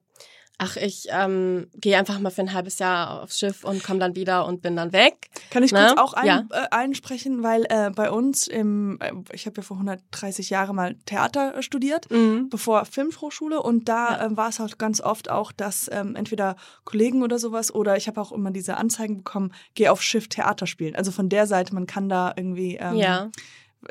ach, 0.60 0.76
ich 0.76 1.08
ähm, 1.12 1.68
gehe 1.76 1.98
einfach 1.98 2.20
mal 2.20 2.32
für 2.32 2.42
ein 2.42 2.54
halbes 2.54 2.80
Jahr 2.80 3.22
aufs 3.22 3.38
Schiff 3.38 3.64
und 3.64 3.84
komme 3.84 4.00
dann 4.00 4.16
wieder 4.16 4.46
und 4.48 4.62
bin 4.62 4.76
dann 4.76 4.92
weg. 4.92 5.30
Kann 5.52 5.62
ich 5.64 5.72
Ne? 5.72 5.86
kurz 5.88 6.00
auch 6.00 6.14
ein, 6.14 6.26
Ja. 6.26 6.44
äh, 6.52 6.68
einsprechen, 6.72 7.44
weil 7.44 7.66
äh, 7.70 7.92
bei 7.92 8.10
uns 8.12 8.48
im, 8.48 8.98
äh, 9.02 9.12
ich 9.34 9.46
habe 9.46 9.58
ja 9.58 9.62
vor 9.64 9.78
130 9.78 10.50
Jahren 10.50 10.76
mal 10.76 10.96
Theater 11.06 11.56
äh, 11.56 11.62
studiert, 11.62 12.08
bevor 12.50 12.86
Filmhochschule 12.86 13.62
und 13.62 13.88
da 13.88 14.18
Ja. 14.18 14.26
ähm, 14.26 14.38
war 14.38 14.50
es 14.50 14.60
halt 14.60 14.80
ganz 14.80 15.00
oft 15.00 15.30
auch, 15.30 15.52
dass 15.52 15.90
ähm, 15.94 16.16
entweder 16.16 16.56
Kollegen 16.86 17.22
oder 17.24 17.38
sowas 17.40 17.74
oder 17.74 17.96
ich 17.98 18.08
habe 18.08 18.20
auch 18.20 18.32
immer 18.32 18.52
diese 18.52 18.78
Anzeigen 18.78 19.18
bekommen, 19.18 19.54
geh 19.76 19.90
auf 19.90 20.02
Schiff 20.02 20.28
Theater 20.28 20.66
spielen. 20.66 20.96
Also 20.96 21.12
von 21.12 21.30
der 21.30 21.46
Seite, 21.48 21.74
man 21.76 21.86
kann 21.86 22.10
da 22.10 22.34
irgendwie 22.36 22.78
ähm, 22.82 22.96
Ja, 22.96 23.30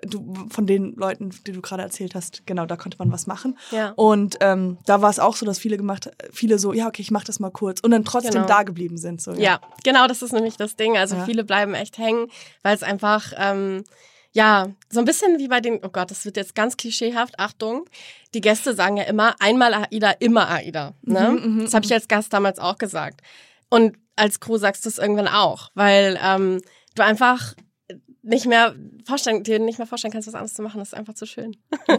du, 0.03 0.47
von 0.51 0.67
den 0.67 0.95
Leuten, 0.97 1.31
die 1.47 1.53
du 1.53 1.61
gerade 1.61 1.83
erzählt 1.83 2.15
hast, 2.15 2.47
genau, 2.47 2.67
da 2.67 2.77
konnte 2.77 2.99
man 2.99 3.11
was 3.13 3.27
machen. 3.27 3.57
ja. 3.71 3.93
Und 3.97 4.37
ähm, 4.41 4.79
da 4.87 5.03
war 5.03 5.11
es 5.11 5.19
auch 5.19 5.37
so, 5.37 5.47
dass 5.47 5.59
viele 5.59 5.77
gemacht, 5.77 6.11
viele 6.33 6.59
so, 6.59 6.73
ja, 6.73 6.87
okay, 6.89 7.03
ich 7.03 7.11
mach 7.11 7.25
das 7.25 7.41
mal 7.41 7.51
kurz 7.51 7.81
und 7.81 7.91
dann 7.93 8.05
trotzdem 8.05 8.33
Genau. 8.33 8.47
da 8.47 8.63
geblieben 8.63 8.99
sind. 8.99 9.21
So, 9.23 9.33
Ja, 9.33 9.61
genau, 9.85 10.07
das 10.07 10.23
ist 10.23 10.33
nämlich 10.33 10.57
das 10.57 10.77
Ding. 10.77 10.97
Also 10.97 11.17
Ja. 11.17 11.25
viele 11.25 11.45
bleiben 11.45 11.75
echt 11.75 11.99
hängen, 11.99 12.29
weil 12.63 12.75
es 12.75 12.83
einfach, 12.83 13.33
ähm, 13.37 13.85
ja, 14.33 14.67
so 14.91 14.99
ein 14.99 15.07
bisschen 15.07 15.39
wie 15.39 15.49
bei 15.49 15.61
den, 15.61 15.81
oh 15.83 15.89
Gott, 15.89 16.11
das 16.11 16.25
wird 16.27 16.37
jetzt 16.37 16.55
ganz 16.55 16.77
klischeehaft, 16.77 17.39
Achtung. 17.39 17.87
Die 18.35 18.43
Gäste 18.43 18.75
sagen 18.75 18.99
ja 18.99 19.05
immer, 19.05 19.35
einmal 19.41 19.73
AIDA, 19.73 20.11
immer 20.19 20.49
AIDA. 20.51 20.93
Ne? 21.03 21.31
Mhm, 21.41 21.55
mhm, 21.57 21.65
das 21.65 21.73
habe 21.73 21.87
ich 21.87 21.93
als 21.95 22.07
Gast 22.09 22.33
damals 22.35 22.59
auch 22.59 22.77
gesagt. 22.77 23.23
Und 23.71 23.97
als 24.15 24.41
Crew 24.41 24.59
sagst 24.59 24.85
du 24.85 24.89
es 24.91 24.99
irgendwann 24.99 25.29
auch, 25.29 25.71
weil 25.75 26.19
ähm, 26.23 26.61
du 26.95 27.03
einfach 27.03 27.55
nicht 28.27 28.47
mehr 28.47 28.75
vorstellen, 29.07 29.45
dir 29.45 29.59
nicht 29.59 29.79
mehr 29.79 29.87
vorstellen 29.87 30.13
kannst, 30.13 30.27
was 30.27 30.35
anderes 30.35 30.55
zu 30.55 30.63
machen. 30.63 30.79
Das 30.79 30.89
ist 30.89 30.95
einfach 30.95 31.15
zu 31.15 31.27
schön. 31.27 31.57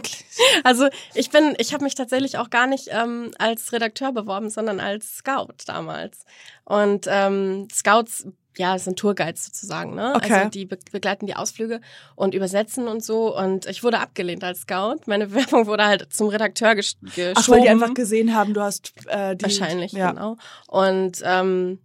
Also 0.64 0.88
ich 1.14 1.30
bin, 1.30 1.54
ich 1.58 1.72
habe 1.72 1.84
mich 1.84 1.94
tatsächlich 1.94 2.38
auch 2.38 2.50
gar 2.50 2.66
nicht 2.66 2.88
ähm, 2.90 3.30
als 3.38 3.72
Redakteur 3.72 4.12
beworben, 4.12 4.50
sondern 4.50 4.80
als 4.80 5.16
Scout 5.16 5.54
damals. 5.66 6.24
Und 6.64 7.06
ähm, 7.08 7.68
Scouts, 7.72 8.26
ja, 8.56 8.74
das 8.74 8.84
sind 8.84 8.98
Tourguides 8.98 9.46
sozusagen, 9.46 9.94
ne? 9.94 10.12
Okay. 10.16 10.32
Also 10.32 10.50
die 10.50 10.66
be 10.66 10.78
begleiten 10.90 11.26
die 11.26 11.36
Ausflüge 11.36 11.80
und 12.16 12.34
übersetzen 12.34 12.88
und 12.88 13.04
so. 13.04 13.36
Und 13.36 13.66
ich 13.66 13.82
wurde 13.82 14.00
abgelehnt 14.00 14.44
als 14.44 14.60
Scout. 14.60 15.00
Meine 15.06 15.26
Bewerbung 15.28 15.66
wurde 15.66 15.86
halt 15.86 16.12
zum 16.12 16.28
Redakteur 16.28 16.74
gesch 16.74 16.94
geschoben. 17.00 17.34
Ach, 17.36 17.48
weil 17.48 17.62
die 17.62 17.68
einfach 17.68 17.94
gesehen 17.94 18.34
haben, 18.34 18.54
du 18.54 18.60
hast 18.60 18.92
äh, 19.06 19.36
die. 19.36 19.44
Wahrscheinlich, 19.44 19.92
ja. 19.92 20.10
genau. 20.10 20.36
Und 20.66 21.22
ähm, 21.24 21.78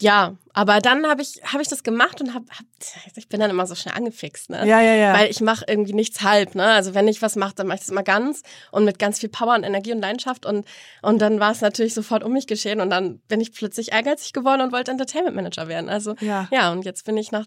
ja, 0.00 0.36
aber 0.52 0.80
dann 0.80 1.06
habe 1.06 1.22
ich 1.22 1.40
habe 1.44 1.62
ich 1.62 1.68
das 1.68 1.84
gemacht 1.84 2.20
und 2.20 2.34
habe 2.34 2.46
hab, 2.50 2.66
ich 3.16 3.28
bin 3.28 3.38
dann 3.38 3.50
immer 3.50 3.66
so 3.66 3.76
schnell 3.76 3.94
angefixt, 3.94 4.50
ne? 4.50 4.66
Ja, 4.66 4.80
ja, 4.80 4.94
ja. 4.94 5.14
Weil 5.14 5.30
ich 5.30 5.40
mache 5.40 5.64
irgendwie 5.68 5.92
nichts 5.92 6.22
halb, 6.22 6.56
ne? 6.56 6.64
Also 6.66 6.94
wenn 6.94 7.06
ich 7.06 7.22
was 7.22 7.36
mache, 7.36 7.54
dann 7.54 7.68
mache 7.68 7.76
ich 7.76 7.82
das 7.82 7.90
immer 7.90 8.02
ganz 8.02 8.42
und 8.72 8.84
mit 8.84 8.98
ganz 8.98 9.20
viel 9.20 9.28
Power 9.28 9.54
und 9.54 9.62
Energie 9.62 9.92
und 9.92 10.00
Leidenschaft 10.00 10.46
und 10.46 10.66
und 11.02 11.20
dann 11.20 11.38
war 11.38 11.52
es 11.52 11.60
natürlich 11.60 11.94
sofort 11.94 12.24
um 12.24 12.32
mich 12.32 12.48
geschehen 12.48 12.80
und 12.80 12.90
dann 12.90 13.20
bin 13.28 13.40
ich 13.40 13.52
plötzlich 13.52 13.92
ehrgeizig 13.92 14.32
geworden 14.32 14.62
und 14.62 14.72
wollte 14.72 14.90
Entertainment 14.90 15.36
Manager 15.36 15.68
werden. 15.68 15.88
Also 15.88 16.16
ja. 16.20 16.48
ja, 16.50 16.72
und 16.72 16.84
jetzt 16.84 17.04
bin 17.04 17.16
ich 17.16 17.30
nach 17.30 17.46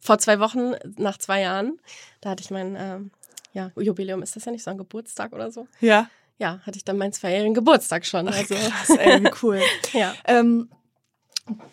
vor 0.00 0.18
zwei 0.18 0.40
Wochen, 0.40 0.72
nach 0.96 1.18
zwei 1.18 1.42
Jahren, 1.42 1.78
da 2.20 2.30
hatte 2.30 2.42
ich 2.42 2.50
mein 2.50 2.76
ähm, 2.78 3.10
ja, 3.52 3.70
Jubiläum, 3.76 4.22
ist 4.22 4.34
das 4.34 4.44
ja 4.44 4.52
nicht 4.52 4.64
so 4.64 4.70
ein 4.70 4.78
Geburtstag 4.78 5.32
oder 5.32 5.50
so? 5.50 5.68
Ja. 5.80 6.10
Ja, 6.38 6.58
hatte 6.66 6.76
ich 6.76 6.84
dann 6.84 6.98
meinen 6.98 7.12
zweijährigen 7.12 7.54
Geburtstag 7.54 8.04
schon. 8.04 8.26
Also 8.26 8.56
Krass, 8.56 8.90
ey, 8.98 9.22
cool. 9.42 9.60
ja. 9.92 10.12
ähm, 10.24 10.68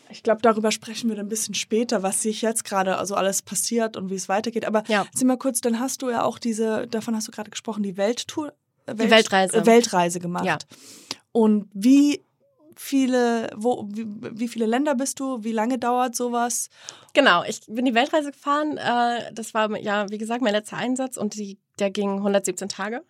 ich 0.10 0.24
glaube, 0.24 0.42
darüber 0.42 0.72
sprechen 0.72 1.10
wir 1.10 1.16
dann 1.16 1.25
ein 1.28 1.30
bisschen 1.30 1.54
später, 1.54 2.04
was 2.04 2.22
sich 2.22 2.42
jetzt 2.42 2.66
gerade 2.66 2.98
also 2.98 3.16
alles 3.16 3.42
passiert 3.42 3.96
und 3.98 4.10
wie 4.10 4.16
es 4.16 4.28
weitergeht. 4.30 4.66
Aber 4.66 4.84
Ja. 4.88 5.06
erzähl 5.12 5.28
mal 5.28 5.38
kurz, 5.38 5.62
dann 5.62 5.80
hast 5.80 6.01
du 6.01 6.10
ja 6.10 6.24
auch 6.24 6.40
diese, 6.40 6.88
davon 6.88 7.16
hast 7.16 7.28
du 7.28 7.32
gerade 7.32 7.50
gesprochen, 7.50 7.84
die 7.84 7.98
Welttour. 7.98 8.54
äh, 8.88 8.96
Die 8.96 9.10
Weltreise. 9.10 9.66
Weltreise 9.66 10.20
gemacht. 10.20 10.46
Ja. 10.46 10.58
Und 11.32 11.70
wie 11.74 12.24
viele, 12.75 13.50
wo, 13.56 13.88
wie, 13.92 14.06
wie 14.08 14.48
viele 14.48 14.66
Länder 14.66 14.96
bist 14.96 15.20
du? 15.20 15.44
Wie 15.44 15.51
lange 15.51 15.78
dauert 15.78 16.16
sowas? 16.16 16.70
Genau, 17.13 17.44
ich 17.44 17.62
bin 17.68 17.86
die 17.86 17.94
Weltreise 17.94 18.32
gefahren. 18.32 18.78
Äh, 18.78 19.32
das 19.34 19.54
war 19.54 19.78
ja, 19.78 20.10
wie 20.10 20.18
gesagt, 20.18 20.42
mein 20.42 20.54
letzter 20.54 20.78
Einsatz 20.78 21.16
und 21.18 21.36
die, 21.36 21.58
der 21.80 21.92
ging 21.92 22.18
117 22.18 22.70
Tage. 22.70 23.04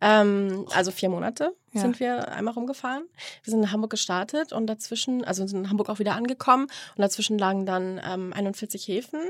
Ähm, 0.00 0.66
also 0.72 0.90
vier 0.90 1.08
Monate 1.08 1.54
Ja. 1.72 1.80
sind 1.80 1.98
wir 1.98 2.28
einmal 2.32 2.54
rumgefahren. 2.54 3.04
Wir 3.42 3.50
sind 3.50 3.62
in 3.62 3.72
Hamburg 3.72 3.90
gestartet 3.90 4.52
und 4.52 4.66
dazwischen, 4.68 5.24
also 5.24 5.46
sind 5.46 5.58
in 5.64 5.70
Hamburg 5.70 5.88
auch 5.88 5.98
wieder 5.98 6.14
angekommen 6.14 6.64
und 6.64 7.02
dazwischen 7.02 7.36
lagen 7.38 7.66
dann 7.66 8.00
ähm, 8.04 8.32
41 8.32 8.86
Häfen, 8.86 9.20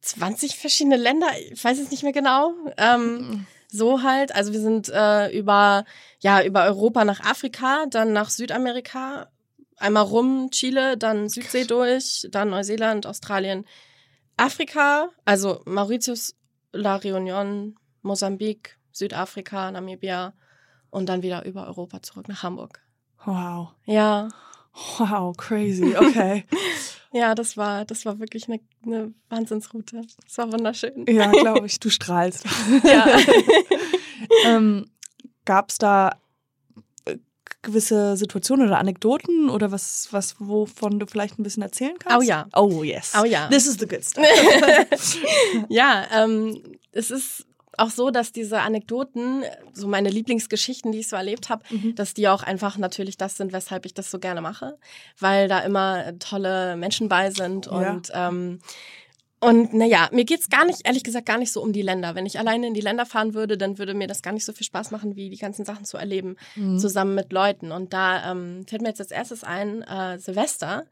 20 0.00 0.56
verschiedene 0.56 0.96
Länder, 0.96 1.28
ich 1.52 1.62
weiß 1.62 1.78
es 1.78 1.90
nicht 1.90 2.02
mehr 2.02 2.12
genau. 2.12 2.54
Ähm, 2.78 3.46
so 3.70 4.02
halt. 4.02 4.34
Also 4.34 4.52
wir 4.52 4.60
sind 4.60 4.88
äh, 4.88 5.28
über, 5.30 5.84
ja, 6.20 6.42
über 6.42 6.64
Europa 6.64 7.04
nach 7.04 7.20
Afrika, 7.20 7.84
dann 7.88 8.12
nach 8.12 8.30
Südamerika, 8.30 9.28
einmal 9.76 10.02
rum, 10.04 10.50
Chile, 10.50 10.96
dann 10.96 11.28
Südsee 11.28 11.64
durch, 11.64 12.26
dann 12.30 12.50
Neuseeland, 12.50 13.06
Australien, 13.06 13.66
Afrika, 14.36 15.10
also 15.24 15.60
Mauritius, 15.66 16.34
La 16.72 16.96
Réunion, 16.96 17.74
Mosambik, 18.02 18.78
Südafrika, 19.00 19.70
Namibia 19.72 20.32
und 20.90 21.08
dann 21.08 21.22
wieder 21.22 21.44
über 21.44 21.66
Europa 21.66 22.02
zurück 22.02 22.28
nach 22.28 22.42
Hamburg. 22.44 22.80
Wow. 23.24 23.70
Ja, 23.84 24.28
Wow, 24.98 25.36
crazy. 25.36 25.94
Okay. 25.96 26.44
ja, 27.12 27.34
das 27.34 27.56
war, 27.56 27.84
das 27.84 28.04
war 28.04 28.18
wirklich 28.18 28.48
eine, 28.48 28.60
eine 28.84 29.12
Wahnsinnsroute. 29.28 30.02
Das 30.24 30.38
war 30.38 30.52
wunderschön. 30.52 31.04
ja, 31.08 31.30
glaube 31.30 31.66
ich, 31.66 31.80
du 31.80 31.90
strahlst. 31.90 32.44
Ja. 32.84 33.06
ähm, 34.44 34.86
Gab 35.44 35.70
es 35.70 35.78
da 35.78 36.16
äh, 37.06 37.16
gewisse 37.62 38.16
Situationen 38.16 38.66
oder 38.66 38.78
Anekdoten 38.78 39.50
oder 39.50 39.72
was, 39.72 40.08
was, 40.12 40.36
wovon 40.38 40.98
du 40.98 41.06
vielleicht 41.06 41.38
ein 41.38 41.42
bisschen 41.42 41.62
erzählen 41.62 41.98
kannst? 41.98 42.18
Oh 42.18 42.22
ja. 42.22 42.46
Oh 42.54 42.82
yes. 42.82 43.12
Oh 43.20 43.24
ja. 43.24 43.48
This 43.48 43.66
is 43.66 43.78
the 43.78 43.86
good 43.86 44.04
stuff. 44.04 44.24
ja, 45.68 46.06
ähm, 46.12 46.62
es 46.92 47.10
ist 47.10 47.46
auch 47.80 47.90
so, 47.90 48.10
dass 48.10 48.32
diese 48.32 48.60
Anekdoten, 48.60 49.42
so 49.72 49.88
meine 49.88 50.10
Lieblingsgeschichten, 50.10 50.92
die 50.92 51.00
ich 51.00 51.08
so 51.08 51.16
erlebt 51.16 51.48
habe, 51.48 51.62
Mhm. 51.70 51.94
dass 51.94 52.14
die 52.14 52.28
auch 52.28 52.42
einfach 52.42 52.78
natürlich 52.78 53.16
das 53.16 53.36
sind, 53.36 53.52
weshalb 53.52 53.86
ich 53.86 53.94
das 53.94 54.10
so 54.10 54.18
gerne 54.18 54.40
mache, 54.40 54.78
weil 55.18 55.48
da 55.48 55.60
immer 55.60 56.18
tolle 56.18 56.76
Menschen 56.76 57.08
bei 57.08 57.30
sind 57.30 57.66
Ja. 57.66 57.72
und 57.92 58.10
ähm, 58.14 58.60
und 59.42 59.72
naja, 59.72 60.10
mir 60.12 60.26
geht's 60.26 60.50
gar 60.50 60.66
nicht, 60.66 60.86
ehrlich 60.86 61.02
gesagt, 61.02 61.24
gar 61.24 61.38
nicht 61.38 61.50
so 61.50 61.62
um 61.62 61.72
die 61.72 61.80
Länder. 61.80 62.14
Wenn 62.14 62.26
ich 62.26 62.38
alleine 62.38 62.66
in 62.66 62.74
die 62.74 62.82
Länder 62.82 63.06
fahren 63.06 63.32
würde, 63.32 63.56
dann 63.56 63.78
würde 63.78 63.94
mir 63.94 64.06
das 64.06 64.20
gar 64.20 64.32
nicht 64.32 64.44
so 64.44 64.52
viel 64.52 64.66
Spaß 64.66 64.90
machen, 64.90 65.16
wie 65.16 65.30
die 65.30 65.38
ganzen 65.38 65.64
Sachen 65.64 65.86
zu 65.86 65.96
erleben, 65.96 66.36
Mhm. 66.56 66.78
zusammen 66.78 67.14
mit 67.14 67.32
Leuten. 67.32 67.72
Und 67.72 67.94
da 67.94 68.30
ähm, 68.30 68.66
fällt 68.68 68.82
mir 68.82 68.88
jetzt 68.88 69.00
als 69.00 69.10
erstes 69.10 69.42
ein, 69.42 69.80
äh, 69.80 70.18
Silvester, 70.18 70.84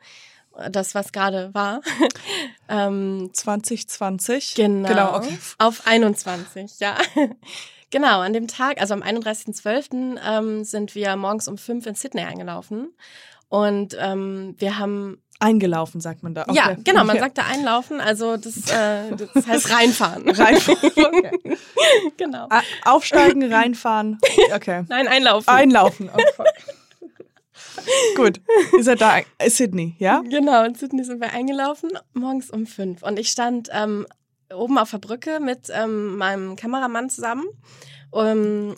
das, 0.70 0.94
was 0.94 1.12
gerade 1.12 1.52
war. 1.54 1.80
ähm, 2.68 3.30
2020. 3.32 4.54
Genau. 4.54 4.88
Genau, 4.88 5.16
okay. 5.16 5.38
Auf 5.58 5.86
21, 5.86 6.80
ja. 6.80 6.96
genau, 7.90 8.20
an 8.20 8.32
dem 8.32 8.48
Tag, 8.48 8.80
also 8.80 8.94
am 8.94 9.02
31.12. 9.02 10.18
Ähm, 10.24 10.64
sind 10.64 10.94
wir 10.94 11.16
morgens 11.16 11.48
um 11.48 11.58
fünf 11.58 11.86
in 11.86 11.94
Sydney 11.94 12.22
eingelaufen. 12.22 12.92
Und 13.48 13.96
ähm, 13.98 14.54
wir 14.58 14.78
haben, 14.78 15.22
Eingelaufen, 15.40 16.00
sagt 16.00 16.24
man 16.24 16.34
da. 16.34 16.42
Okay. 16.42 16.56
ja, 16.56 16.76
genau, 16.82 17.04
man 17.04 17.16
sagt 17.16 17.38
da 17.38 17.46
einlaufen, 17.46 18.00
also 18.00 18.36
das, 18.36 18.56
äh, 18.72 19.14
das 19.34 19.46
heißt 19.46 19.72
reinfahren. 19.72 20.28
Reinfahren. 20.28 20.90
Okay. 20.96 21.56
genau. 22.16 22.48
Aufsteigen, 22.84 23.50
reinfahren. 23.52 24.18
Okay. 24.52 24.84
Nein, 24.88 25.06
einlaufen. 25.06 25.48
Einlaufen. 25.48 26.10
Oh, 26.12 26.18
fuck. 26.34 26.46
Gut. 28.16 28.40
Ihr 28.76 28.84
seid 28.84 29.00
da. 29.00 29.18
äh, 29.38 29.50
Sydney, 29.50 29.94
ja? 29.98 30.22
Genau, 30.28 30.64
in 30.64 30.74
Sydney 30.74 31.04
sind 31.04 31.20
wir 31.20 31.32
eingelaufen, 31.32 31.90
morgens 32.12 32.50
um 32.50 32.66
fünf. 32.66 33.02
Und 33.02 33.18
ich 33.18 33.28
stand 33.28 33.68
ähm, 33.72 34.06
oben 34.54 34.78
auf 34.78 34.90
der 34.90 34.98
Brücke 34.98 35.40
mit 35.40 35.68
ähm, 35.70 36.16
meinem 36.16 36.56
Kameramann 36.56 37.10
zusammen. 37.10 37.46
Um, 38.10 38.74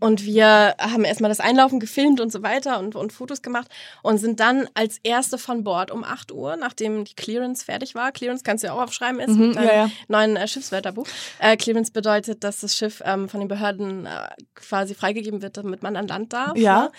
und 0.00 0.24
wir 0.24 0.74
haben 0.78 1.04
erstmal 1.04 1.28
das 1.28 1.40
Einlaufen 1.40 1.80
gefilmt 1.80 2.20
und 2.20 2.30
so 2.32 2.42
weiter 2.42 2.78
und, 2.78 2.94
und 2.94 3.12
Fotos 3.12 3.42
gemacht 3.42 3.68
und 4.02 4.18
sind 4.18 4.40
dann 4.40 4.68
als 4.74 4.98
Erste 5.02 5.38
von 5.38 5.64
Bord 5.64 5.90
um 5.90 6.04
8 6.04 6.32
Uhr, 6.32 6.56
nachdem 6.56 7.04
die 7.04 7.14
Clearance 7.14 7.64
fertig 7.64 7.94
war. 7.94 8.12
Clearance 8.12 8.44
kannst 8.44 8.62
du 8.62 8.68
ja 8.68 8.74
auch 8.74 8.82
aufschreiben, 8.82 9.20
ist 9.20 9.30
Mhm, 9.30 9.48
mit 9.48 9.56
ja, 9.56 9.74
ja. 9.74 9.90
neuen 10.08 10.36
äh, 10.36 10.46
Schiffswetterbuch. 10.46 11.06
Äh, 11.38 11.56
Clearance 11.56 11.92
bedeutet, 11.92 12.44
dass 12.44 12.60
das 12.60 12.76
Schiff 12.76 13.02
ähm, 13.04 13.28
von 13.28 13.40
den 13.40 13.48
Behörden 13.48 14.06
äh, 14.06 14.28
quasi 14.54 14.94
freigegeben 14.94 15.42
wird, 15.42 15.56
damit 15.56 15.82
man 15.82 15.96
an 15.96 16.06
Land 16.06 16.32
darf. 16.32 16.56
Ja. 16.56 16.82
Ne? 16.84 16.90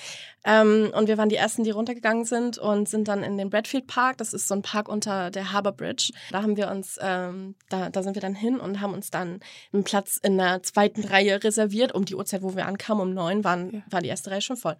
Ähm, 0.46 0.92
und 0.96 1.08
wir 1.08 1.18
waren 1.18 1.30
die 1.30 1.36
Ersten, 1.36 1.64
die 1.64 1.72
runtergegangen 1.72 2.24
sind 2.24 2.58
und 2.58 2.88
sind 2.88 3.08
dann 3.08 3.24
in 3.24 3.38
den 3.38 3.50
Bradfield 3.50 3.88
Park. 3.88 4.18
Das 4.18 4.34
ist 4.34 4.48
so 4.48 4.56
ein 4.56 4.62
Park 4.62 4.88
unter 4.88 5.32
der 5.32 5.52
Harbour 5.52 5.74
Bridge. 5.74 6.12
Da 6.32 6.42
haben 6.42 6.56
wir 6.56 6.70
uns, 6.70 6.98
ähm, 7.02 7.56
da, 7.70 7.90
da 7.90 8.04
sind 8.04 8.16
wir 8.16 8.22
dann 8.22 8.36
hin 8.36 8.60
und 8.60 8.80
haben 8.80 8.94
uns 8.94 9.12
dann 9.12 9.42
einen 9.74 9.84
Platz 9.84 10.18
in 10.22 10.38
der 10.38 10.64
zweiten 10.64 11.04
Reihe 11.04 11.44
reserviert. 11.44 11.94
Um 11.94 12.06
die 12.06 12.16
Uhrzeit, 12.16 12.42
wo 12.42 12.56
wir 12.56 12.66
ankamen, 12.68 12.88
um 12.97 13.13
neun, 13.13 13.43
waren, 13.43 13.84
war 13.89 14.02
die 14.02 14.10
erste 14.10 14.32
Reihe 14.32 14.41
schon 14.41 14.58
voll. 14.58 14.75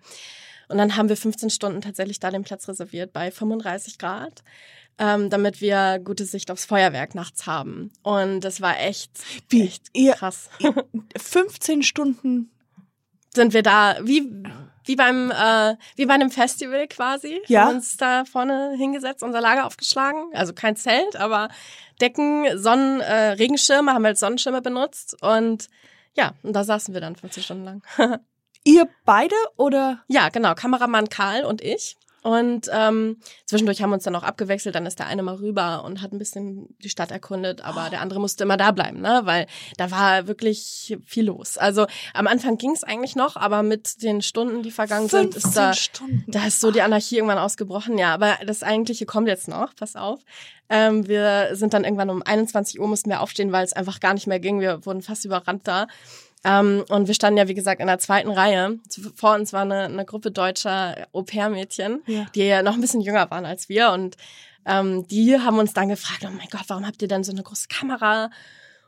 Und 0.70 0.78
dann 0.78 0.96
haben 0.96 1.10
wir 1.10 1.18
15 1.18 1.50
Stunden 1.50 1.82
tatsächlich 1.82 2.20
da 2.20 2.30
den 2.32 2.44
Platz 2.44 2.68
reserviert 2.68 3.12
bei 3.14 3.32
35 3.32 3.98
Grad, 3.98 4.44
ähm, 5.00 5.30
damit 5.30 5.62
wir 5.62 6.00
gute 6.04 6.26
Sicht 6.26 6.52
aufs 6.52 6.66
Feuerwerk 6.66 7.16
nachts 7.16 7.46
haben. 7.48 7.92
Und 8.04 8.42
das 8.42 8.62
war 8.62 8.80
echt, 8.80 9.12
Wie? 9.50 9.64
echt 9.64 9.88
Ihr- 9.94 10.14
krass. 10.14 10.50
15 11.18 11.84
Stunden. 11.84 12.52
Sind 13.34 13.54
wir 13.54 13.62
da 13.64 13.98
wie 14.04 14.32
wie 14.86 14.96
beim 14.96 15.30
äh, 15.30 15.76
wie 15.96 16.08
bei 16.08 16.16
einem 16.16 16.32
Festival 16.32 16.88
quasi. 16.88 17.40
Ja. 17.46 17.66
Haben 17.66 17.76
uns 17.76 17.96
da 17.98 18.26
vorne 18.26 18.74
hingesetzt, 18.76 19.22
unser 19.22 19.40
Lager 19.40 19.68
aufgeschlagen. 19.68 20.32
Also 20.34 20.52
kein 20.54 20.76
Zelt, 20.76 21.16
aber 21.16 21.50
Decken, 22.02 22.58
Sonnen, 22.58 23.00
äh, 23.02 23.32
Regenschirme 23.34 23.94
haben 23.94 24.02
wir 24.02 24.08
als 24.10 24.20
Sonnenschirme 24.20 24.64
benutzt 24.64 25.16
und 25.22 25.68
ja, 26.16 26.34
und 26.44 26.54
da 26.54 26.64
saßen 26.64 26.94
wir 26.94 27.02
dann 27.02 27.16
15 27.16 27.44
Stunden 27.44 27.64
lang. 27.64 27.84
Ihr 28.64 28.90
beide 29.06 29.36
oder? 29.56 30.04
Ja, 30.08 30.30
genau. 30.30 30.54
Kameramann 30.54 31.10
Karl 31.10 31.46
und 31.46 31.62
ich. 31.62 31.98
Und 32.22 32.70
ähm, 32.74 33.18
zwischendurch 33.46 33.82
haben 33.82 33.92
wir 33.92 33.96
uns 33.96 34.04
dann 34.04 34.16
auch 34.16 34.24
abgewechselt. 34.24 34.76
Dann 34.76 34.86
ist 34.86 35.00
der 35.00 35.08
eine 35.08 35.24
mal 35.24 35.36
rüber 35.36 35.84
und 35.84 36.02
hat 36.02 36.12
ein 36.12 36.20
bisschen 36.20 36.76
die 36.84 36.90
Stadt 36.90 37.12
erkundet, 37.12 37.62
aber 37.62 37.90
der 37.90 38.02
andere 38.02 38.20
musste 38.20 38.44
immer 38.44 38.58
da 38.58 38.72
bleiben, 38.72 39.02
ne? 39.02 39.22
weil 39.24 39.48
da 39.78 39.92
war 39.92 40.28
wirklich 40.28 40.98
viel 41.06 41.26
los. 41.26 41.58
Also 41.58 41.88
am 42.14 42.28
Anfang 42.28 42.58
ging 42.58 42.72
es 42.72 42.84
eigentlich 42.84 43.16
noch, 43.16 43.36
aber 43.36 43.64
mit 43.64 44.04
den 44.04 44.22
Stunden, 44.22 44.64
die 44.64 44.72
vergangen 44.72 45.08
sind, 45.08 45.34
15 45.34 45.50
ist 45.50 45.58
da, 45.58 45.74
Stunden. 45.74 46.24
da 46.28 46.48
ist 46.48 46.60
so 46.60 46.72
die 46.72 46.82
Anarchie 46.82 47.18
irgendwann 47.18 47.38
ausgebrochen. 47.38 47.98
Ja, 47.98 48.14
aber 48.14 48.38
das 48.46 48.64
Eigentliche 48.64 49.06
kommt 49.06 49.28
jetzt 49.28 49.48
noch. 49.48 49.76
Pass 49.76 49.96
auf. 49.96 50.20
Ähm, 50.70 51.08
wir 51.08 51.50
sind 51.54 51.74
dann 51.74 51.84
irgendwann 51.84 52.12
um 52.12 52.22
21 52.22 52.80
Uhr 52.80 52.88
mussten 52.88 53.10
wir 53.10 53.22
aufstehen, 53.22 53.52
weil 53.52 53.66
es 53.66 53.74
einfach 53.74 54.00
gar 54.00 54.14
nicht 54.14 54.28
mehr 54.28 54.40
ging. 54.40 54.60
Wir 54.60 54.86
wurden 54.86 55.02
fast 55.02 55.26
überrannt 55.26 55.68
da. 55.68 55.88
Ähm, 56.44 56.86
und 56.90 57.08
wir 57.08 57.14
standen 57.14 57.38
ja, 57.38 57.48
wie 57.48 57.54
gesagt, 57.54 57.82
in 57.82 57.88
der 57.88 58.00
zweiten 58.00 58.30
Reihe. 58.32 58.78
Vor 59.16 59.36
uns 59.36 59.52
war 59.52 59.62
eine, 59.64 59.84
eine 59.86 60.06
Gruppe 60.06 60.32
deutscher 60.32 61.08
Au-pair-Mädchen, 61.12 62.02
Ja. 62.08 62.26
die 62.34 62.46
ja 62.46 62.62
noch 62.64 62.74
ein 62.74 62.82
bisschen 62.82 63.02
jünger 63.02 63.30
waren 63.30 63.46
als 63.46 63.68
wir. 63.70 63.92
Und 63.92 64.16
ähm, 64.66 65.06
die 65.08 65.38
haben 65.40 65.60
uns 65.60 65.74
dann 65.74 65.90
gefragt, 65.90 66.24
oh 66.26 66.32
mein 66.32 66.48
Gott, 66.50 66.64
warum 66.68 66.86
habt 66.88 67.02
ihr 67.02 67.08
denn 67.08 67.24
so 67.24 67.32
eine 67.32 67.44
große 67.44 67.68
Kamera? 67.68 68.30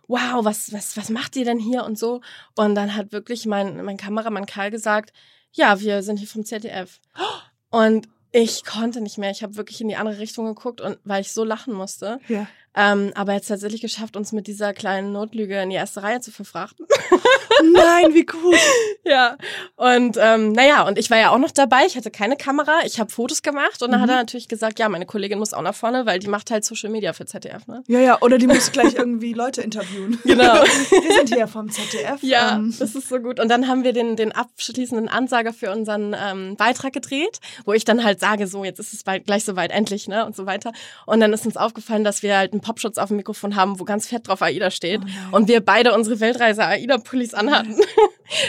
Wow, 0.08 0.44
was, 0.44 0.72
was, 0.74 0.96
was 0.98 1.10
macht 1.10 1.36
ihr 1.36 1.46
denn 1.46 1.60
hier 1.60 1.84
und 1.86 1.98
so? 1.98 2.22
Und 2.56 2.76
dann 2.76 2.96
hat 2.96 3.12
wirklich 3.12 3.46
mein, 3.46 3.84
mein 3.84 3.98
Kameramann 3.98 4.46
Karl 4.46 4.72
gesagt, 4.72 5.14
ja, 5.54 5.80
wir 5.80 6.04
sind 6.04 6.18
hier 6.18 6.28
vom 6.28 6.46
ZDF. 6.46 7.00
Und 7.70 8.08
ich 8.34 8.64
konnte 8.66 9.02
nicht 9.02 9.18
mehr. 9.18 9.32
Ich 9.32 9.44
habe 9.44 9.56
wirklich 9.58 9.82
in 9.82 9.88
die 9.90 9.96
andere 9.98 10.20
Richtung 10.20 10.46
geguckt 10.46 10.80
und 10.82 10.98
weil 11.04 11.20
ich 11.22 11.32
so 11.34 11.44
lachen 11.44 11.74
musste. 11.74 12.20
Ja. 12.30 12.48
Ähm, 12.76 13.12
aber 13.16 13.34
jetzt 13.34 13.48
tatsächlich 13.48 13.82
geschafft, 13.82 14.16
uns 14.16 14.32
mit 14.32 14.48
dieser 14.48 14.74
kleinen 14.74 15.12
Notlüge 15.12 15.62
in 15.62 15.70
die 15.70 15.76
erste 15.76 16.04
Reihe 16.04 16.22
zu 16.22 16.32
verfrachten. 16.32 16.86
Nein, 17.74 18.14
wie 18.14 18.26
cool. 18.34 18.56
ja. 19.06 19.38
Und 19.76 20.18
ähm, 20.20 20.52
naja, 20.54 20.84
und 20.88 20.98
ich 20.98 21.10
war 21.12 21.18
ja 21.20 21.30
auch 21.32 21.38
noch 21.38 21.52
dabei. 21.52 21.86
Ich 21.86 21.96
hatte 21.98 22.10
keine 22.12 22.38
Kamera. 22.38 22.80
Ich 22.86 23.00
habe 23.00 23.12
Fotos 23.12 23.42
gemacht 23.42 23.82
und 23.84 23.92
dann 23.92 24.00
hat 24.02 24.08
Mhm. 24.08 24.14
er 24.14 24.18
natürlich 24.18 24.48
gesagt, 24.48 24.80
ja, 24.80 24.90
meine 24.90 25.06
Kollegin 25.06 25.38
muss 25.38 25.54
auch 25.54 25.62
nach 25.62 25.76
vorne, 25.76 26.06
weil 26.06 26.20
die 26.20 26.28
macht 26.28 26.50
halt 26.50 26.64
Social 26.66 26.90
Media 26.90 27.14
für 27.14 27.26
ZDF, 27.26 27.68
ne? 27.68 27.84
Ja, 27.88 28.00
ja, 28.00 28.22
oder 28.22 28.38
die 28.38 28.48
muss 28.48 28.72
gleich 28.72 28.96
irgendwie 28.96 29.34
Leute 29.34 29.62
interviewen. 29.62 30.20
Genau. 30.24 30.54
Wir 30.64 31.14
sind 31.16 31.34
hier 31.34 31.48
vom 31.48 31.70
ZDF. 31.70 32.22
Ja, 32.24 32.56
ähm, 32.56 32.74
das 32.80 32.96
ist 32.96 33.10
so 33.10 33.20
gut. 33.20 33.40
Und 33.40 33.50
dann 33.50 33.68
haben 33.68 33.84
wir 33.84 33.94
den, 33.94 34.16
den 34.16 34.32
abschließenden 34.32 35.08
Ansager 35.10 35.54
für 35.54 35.72
unseren 35.72 36.16
ähm, 36.18 36.56
Beitrag 36.56 36.94
gedreht, 36.94 37.40
wo 37.66 37.74
ich 37.74 37.86
dann 37.86 38.04
halt 38.04 38.20
sage, 38.20 38.48
so, 38.48 38.64
jetzt 38.64 38.80
ist 38.80 38.94
es 38.94 39.04
bald 39.04 39.26
gleich 39.26 39.44
soweit, 39.44 39.72
endlich, 39.72 40.08
ne? 40.08 40.26
Und 40.26 40.36
so 40.36 40.46
weiter. 40.46 40.72
Und 41.06 41.20
dann 41.20 41.34
ist 41.34 41.46
uns 41.46 41.58
aufgefallen, 41.58 42.04
dass 42.04 42.24
wir 42.24 42.38
halt 42.38 42.54
einen 42.62 42.68
Popschutz 42.68 42.98
auf 42.98 43.10
dem 43.10 43.18
Mikrofon 43.18 43.56
haben, 43.56 43.80
wo 43.80 43.84
ganz 43.84 44.08
fett 44.08 44.28
drauf 44.28 44.42
AIDA 44.42 44.72
steht. 44.72 45.02
Oh 45.32 45.36
und 45.36 45.48
wir 45.48 45.62
beide 45.62 45.94
unsere 45.94 46.20
Weltreise 46.20 46.66
AIDA-Pullis 46.66 47.34
anhatten. 47.34 47.76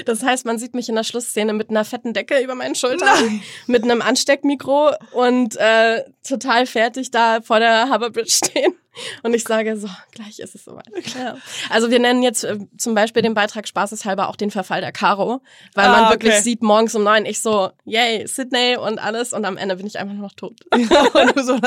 Das 0.06 0.22
heißt, 0.22 0.46
man 0.46 0.60
sieht 0.60 0.74
mich 0.74 0.88
in 0.88 0.94
der 0.94 1.02
Schlussszene 1.02 1.52
mit 1.52 1.68
einer 1.68 1.84
fetten 1.84 2.12
Decke 2.12 2.40
über 2.40 2.54
meinen 2.54 2.76
Schultern, 2.76 3.08
Nein. 3.20 3.42
mit 3.66 3.82
einem 3.82 4.00
Ansteckmikro 4.00 4.92
und 5.10 5.56
äh, 5.56 6.04
total 6.22 6.66
fertig 6.66 7.10
da 7.10 7.40
vor 7.42 7.58
der 7.58 7.88
Harbour 7.88 8.10
Bridge 8.10 8.30
stehen. 8.30 8.74
Und 9.22 9.34
ich 9.34 9.44
sage 9.44 9.76
so, 9.76 9.88
gleich 10.12 10.38
ist 10.38 10.54
es 10.54 10.64
soweit. 10.64 10.86
Ja. 11.18 11.36
Also 11.70 11.90
wir 11.90 11.98
nennen 11.98 12.22
jetzt 12.22 12.44
äh, 12.44 12.58
zum 12.76 12.94
Beispiel 12.94 13.22
den 13.22 13.34
Beitrag 13.34 13.66
spaßeshalber 13.66 14.28
auch 14.28 14.36
den 14.36 14.50
Verfall 14.50 14.80
der 14.80 14.92
Caro, 14.92 15.40
weil 15.74 15.86
Ah, 15.86 16.00
man 16.02 16.10
wirklich 16.10 16.32
okay. 16.34 16.42
sieht 16.42 16.62
morgens 16.62 16.94
um 16.94 17.02
neun, 17.02 17.24
ich 17.24 17.40
so, 17.40 17.70
yay, 17.84 18.26
Sydney 18.26 18.76
und 18.76 18.98
alles 18.98 19.32
und 19.32 19.44
am 19.44 19.56
Ende 19.56 19.76
bin 19.76 19.86
ich 19.86 19.98
einfach 19.98 20.14
nur 20.14 20.24
noch 20.24 20.34
tot. 20.34 20.60
Du 20.72 21.42
so, 21.42 21.58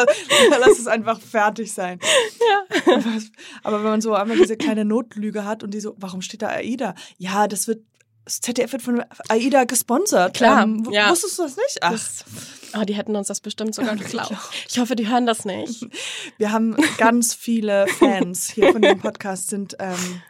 lass 0.49 0.79
es 0.79 0.87
einfach 0.87 1.19
fertig 1.19 1.73
sein. 1.73 1.99
Ja. 2.39 2.95
Was- 2.95 3.31
Aber 3.63 3.77
wenn 3.83 3.89
man 3.91 4.01
so 4.01 4.13
einmal 4.13 4.37
diese 4.37 4.57
kleine 4.57 4.85
Notlüge 4.85 5.45
hat 5.45 5.63
und 5.63 5.73
die 5.73 5.79
so, 5.79 5.95
warum 5.97 6.21
steht 6.21 6.41
da 6.41 6.47
AIDA? 6.49 6.93
Ja, 7.17 7.47
das 7.47 7.67
wird, 7.67 7.81
das 8.25 8.41
ZDF 8.41 8.71
wird 8.73 8.81
von 8.81 9.03
AIDA 9.29 9.63
gesponsert. 9.65 10.35
Klar, 10.35 10.63
Ähm, 10.63 10.87
ja. 10.91 11.09
Wusstest 11.11 11.37
du 11.39 11.43
das 11.43 11.55
nicht? 11.57 11.77
Ach, 11.81 11.91
Das, 11.91 12.25
oh, 12.77 12.83
die 12.83 12.95
hätten 12.95 13.15
uns 13.15 13.27
das 13.27 13.39
bestimmt 13.39 13.73
sogar 13.75 13.95
geglaubt. 13.97 14.31
Ja. 14.31 14.39
Ich 14.67 14.79
hoffe, 14.79 14.95
die 14.95 15.07
hören 15.07 15.25
das 15.25 15.45
nicht. 15.45 15.85
wir 16.37 16.51
haben 16.51 16.75
ganz 16.97 17.33
viele 17.33 17.87
Fans 17.87 18.49
hier 18.49 18.71
von 18.71 18.81
dem 18.81 18.99
Podcast 18.99 19.49
sind 19.49 19.75
ähm, 19.79 20.21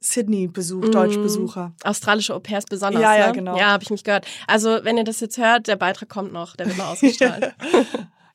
Sydney-Besuch, 0.00 0.84
Mm. 0.84 0.92
Deutschbesucher. 0.92 1.72
Australische 1.82 2.34
Au 2.34 2.40
pairs 2.40 2.64
besonders. 2.64 3.02
Ja, 3.02 3.16
ja, 3.16 3.26
ne? 3.28 3.32
genau. 3.32 3.56
Ja, 3.58 3.66
habe 3.72 3.82
ich 3.82 3.90
mich 3.90 4.04
gehört. 4.04 4.26
Also, 4.46 4.80
wenn 4.84 4.96
ihr 4.96 5.04
das 5.04 5.18
jetzt 5.20 5.38
hört, 5.38 5.66
der 5.66 5.76
Beitrag 5.76 6.08
kommt 6.08 6.32
noch, 6.32 6.54
der 6.56 6.66
wird 6.66 6.76
noch 6.78 6.86
ausgestrahlt. 6.92 7.54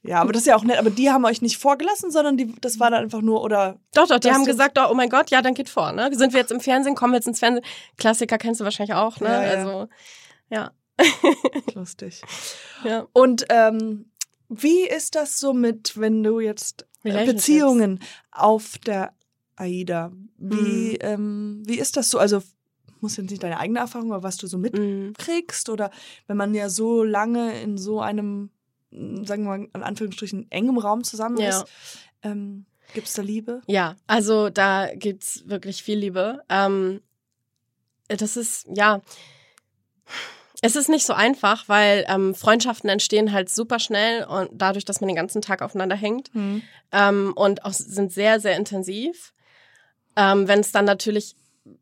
Ja, 0.05 0.19
aber 0.21 0.33
das 0.33 0.41
ist 0.41 0.47
ja 0.47 0.55
auch 0.57 0.63
nett. 0.65 0.77
Aber 0.77 0.89
die 0.89 1.09
haben 1.11 1.23
euch 1.23 1.41
nicht 1.41 1.57
vorgelassen, 1.57 2.11
sondern 2.11 2.35
die, 2.35 2.53
das 2.59 2.79
war 2.79 2.91
dann 2.91 3.03
einfach 3.03 3.21
nur, 3.21 3.41
oder 3.41 3.79
doch, 3.93 4.07
doch, 4.07 4.19
die 4.19 4.31
haben 4.31 4.43
gesagt, 4.43 4.77
oh, 4.77 4.87
oh 4.91 4.93
mein 4.93 5.09
Gott, 5.09 5.29
ja, 5.31 5.41
dann 5.41 5.53
geht 5.53 5.69
vor. 5.69 5.93
Ne? 5.93 6.09
Sind 6.13 6.33
wir 6.33 6.41
jetzt 6.41 6.51
im 6.51 6.59
Fernsehen, 6.59 6.93
kommen 6.95 7.13
wir 7.13 7.17
jetzt 7.17 7.27
ins 7.27 7.39
Fernsehen. 7.39 7.65
Klassiker 7.97 8.37
kennst 8.37 8.59
du 8.59 8.65
wahrscheinlich 8.65 8.95
auch, 8.95 9.19
ne? 9.21 9.29
Ja, 9.29 9.43
ja. 9.43 9.49
Also, 9.49 9.87
ja. 10.49 10.71
lustig. 11.73 12.21
ja. 12.83 13.07
Und 13.13 13.45
ähm, 13.49 14.11
wie 14.49 14.81
ist 14.87 15.15
das 15.15 15.39
so 15.39 15.53
mit, 15.53 15.97
wenn 15.99 16.21
du 16.21 16.39
jetzt 16.39 16.85
äh. 17.03 17.25
Beziehungen 17.25 17.99
auf 18.31 18.77
der 18.85 19.13
AIDA, 19.55 20.11
wie, 20.37 20.93
Mhm. 20.93 20.97
ähm, 21.01 21.63
wie 21.65 21.79
ist 21.79 21.95
das 21.97 22.09
so? 22.09 22.17
Also 22.19 22.41
muss 22.99 23.17
jetzt 23.17 23.31
nicht 23.31 23.43
deine 23.43 23.59
eigene 23.59 23.79
Erfahrung, 23.79 24.13
aber 24.13 24.23
was 24.23 24.37
du 24.37 24.47
so 24.47 24.57
Mm. 24.57 24.61
mitkriegst 24.61 25.69
oder 25.69 25.91
wenn 26.27 26.37
man 26.37 26.53
ja 26.53 26.69
so 26.69 27.03
lange 27.03 27.61
in 27.61 27.77
so 27.77 27.99
einem, 27.99 28.49
sagen 29.25 29.43
wir 29.43 29.57
mal, 29.57 29.67
in 29.73 29.83
Anführungsstrichen 29.83 30.49
engem 30.51 30.77
Raum 30.77 31.03
zusammen 31.03 31.37
Ja. 31.37 31.61
ist, 31.61 31.65
ähm, 32.21 32.65
gibt 32.93 33.07
es 33.07 33.13
da 33.13 33.21
Liebe? 33.21 33.61
Ja, 33.67 33.95
also 34.07 34.49
da 34.49 34.93
gibt's 34.93 35.43
wirklich 35.47 35.83
viel 35.83 35.97
Liebe. 35.97 36.43
Ähm, 36.49 37.01
das 38.07 38.37
ist, 38.37 38.67
ja, 38.73 39.01
es 40.61 40.75
ist 40.75 40.87
nicht 40.89 41.05
so 41.05 41.13
einfach, 41.13 41.67
weil 41.67 42.05
ähm, 42.07 42.35
Freundschaften 42.35 42.89
entstehen 42.89 43.31
halt 43.33 43.49
super 43.49 43.79
schnell 43.79 44.23
und 44.25 44.49
dadurch, 44.53 44.85
dass 44.85 45.01
man 45.01 45.07
den 45.09 45.15
ganzen 45.15 45.41
Tag 45.41 45.61
aufeinander 45.61 45.95
hängt 45.95 46.29
ähm, 46.91 47.33
und 47.35 47.65
auch 47.65 47.73
sind 47.73 48.13
sehr, 48.13 48.39
sehr 48.39 48.55
intensiv. 48.55 49.33
Ähm, 50.15 50.47
Wenn 50.47 50.59
es 50.59 50.71
dann 50.71 50.85
natürlich 50.85 51.35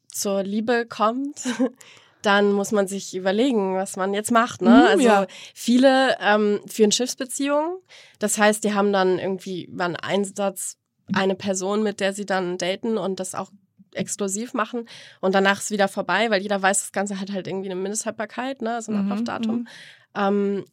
zur 0.07 0.41
Liebe 0.43 0.85
kommt, 0.87 1.41
dann 2.21 2.51
muss 2.51 2.71
man 2.71 2.87
sich 2.87 3.15
überlegen, 3.15 3.75
was 3.75 3.95
man 3.97 4.13
jetzt 4.13 4.31
macht. 4.31 4.61
Ne? 4.61 4.69
Mhm, 4.69 4.85
also 4.87 5.03
ja. 5.03 5.27
viele 5.53 6.17
ähm, 6.19 6.61
führen 6.67 6.91
Schiffsbeziehungen. 6.91 7.77
Das 8.19 8.37
heißt, 8.37 8.63
die 8.63 8.73
haben 8.73 8.93
dann 8.93 9.19
irgendwie 9.19 9.67
beim 9.71 9.95
Einsatz 10.01 10.77
eine 11.13 11.35
Person, 11.35 11.83
mit 11.83 11.99
der 11.99 12.13
sie 12.13 12.25
dann 12.25 12.57
daten 12.57 12.97
und 12.97 13.19
das 13.19 13.35
auch 13.35 13.51
exklusiv 13.93 14.53
machen 14.53 14.87
und 15.19 15.35
danach 15.35 15.59
ist 15.59 15.71
wieder 15.71 15.89
vorbei, 15.89 16.29
weil 16.29 16.41
jeder 16.41 16.61
weiß, 16.61 16.79
das 16.79 16.91
Ganze 16.93 17.19
hat 17.19 17.29
halt 17.31 17.47
irgendwie 17.47 17.69
eine 17.69 17.75
Mindesthaltbarkeit, 17.79 18.61
ne, 18.61 18.81
so 18.81 18.91
ein 18.93 18.95
Mhm, 18.95 19.01
Ablaufdatum. 19.11 19.55
mhm. 19.57 19.67
Ähm, 20.15 20.65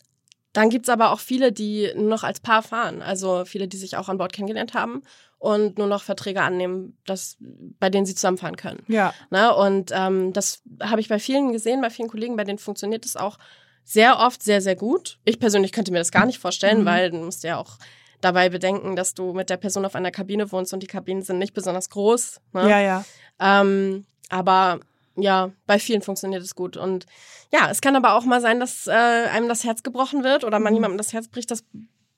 dann 0.52 0.70
gibt's 0.70 0.88
aber 0.88 1.12
auch 1.12 1.20
viele, 1.20 1.52
die 1.52 1.90
nur 1.94 2.08
noch 2.08 2.22
als 2.24 2.40
Paar 2.40 2.62
fahren. 2.62 3.02
Also 3.02 3.44
viele, 3.44 3.68
die 3.68 3.76
sich 3.76 3.96
auch 3.96 4.08
an 4.08 4.18
Bord 4.18 4.32
kennengelernt 4.32 4.74
haben 4.74 5.02
und 5.38 5.78
nur 5.78 5.87
noch 5.87 6.02
Verträge 6.02 6.42
annehmen, 6.42 6.98
das, 7.06 7.37
bei 7.40 7.90
denen 7.90 8.06
sie 8.06 8.14
zusammenfahren 8.14 8.56
können. 8.56 8.82
Ja. 8.88 9.12
Ne? 9.30 9.54
Und 9.54 9.90
ähm, 9.94 10.32
das 10.32 10.62
habe 10.82 11.00
ich 11.00 11.08
bei 11.08 11.18
vielen 11.18 11.52
gesehen, 11.52 11.80
bei 11.80 11.90
vielen 11.90 12.08
Kollegen, 12.08 12.37
bei 12.37 12.44
denen 12.44 12.58
funktioniert 12.58 13.04
es 13.04 13.16
auch 13.16 13.38
sehr 13.84 14.18
oft 14.18 14.42
sehr, 14.42 14.61
sehr 14.61 14.74
gut. 14.76 15.18
Ich 15.24 15.38
persönlich 15.38 15.72
könnte 15.72 15.92
mir 15.92 15.98
das 15.98 16.11
gar 16.12 16.26
nicht 16.26 16.38
vorstellen, 16.38 16.80
Mhm. 16.80 16.84
weil 16.87 17.11
du 17.11 17.18
musst 17.18 17.44
ja 17.44 17.56
auch 17.58 17.78
dabei 18.20 18.48
bedenken, 18.48 18.96
dass 18.96 19.14
du 19.14 19.32
mit 19.32 19.48
der 19.48 19.56
Person 19.58 19.84
auf 19.84 19.94
einer 19.94 20.11
Kabine 20.11 20.50
wohnst 20.50 20.72
und 20.74 20.82
die 20.82 20.87
Kabinen 20.88 21.22
sind 21.22 21.38
nicht 21.38 21.54
besonders 21.54 21.88
groß. 21.88 22.40
Ne? 22.52 22.68
Ja, 22.68 22.80
ja. 22.80 23.04
Ähm, 23.38 24.04
aber 24.28 24.80
ja, 25.20 25.50
bei 25.66 25.78
vielen 25.78 26.02
funktioniert 26.02 26.42
es 26.42 26.54
gut. 26.54 26.76
Und 26.76 27.07
ja, 27.52 27.70
es 27.70 27.81
kann 27.81 27.96
aber 27.96 28.14
auch 28.14 28.24
mal 28.24 28.40
sein, 28.40 28.61
dass 28.61 28.87
äh, 28.87 28.92
einem 28.92 29.48
das 29.48 29.64
Herz 29.64 29.83
gebrochen 29.83 30.22
wird 30.24 30.44
oder 30.44 30.59
man 30.59 30.72
Mhm. 30.72 30.76
jemandem 30.76 30.98
das 30.98 31.12
Herz 31.12 31.28
bricht. 31.28 31.50
Das 31.50 31.64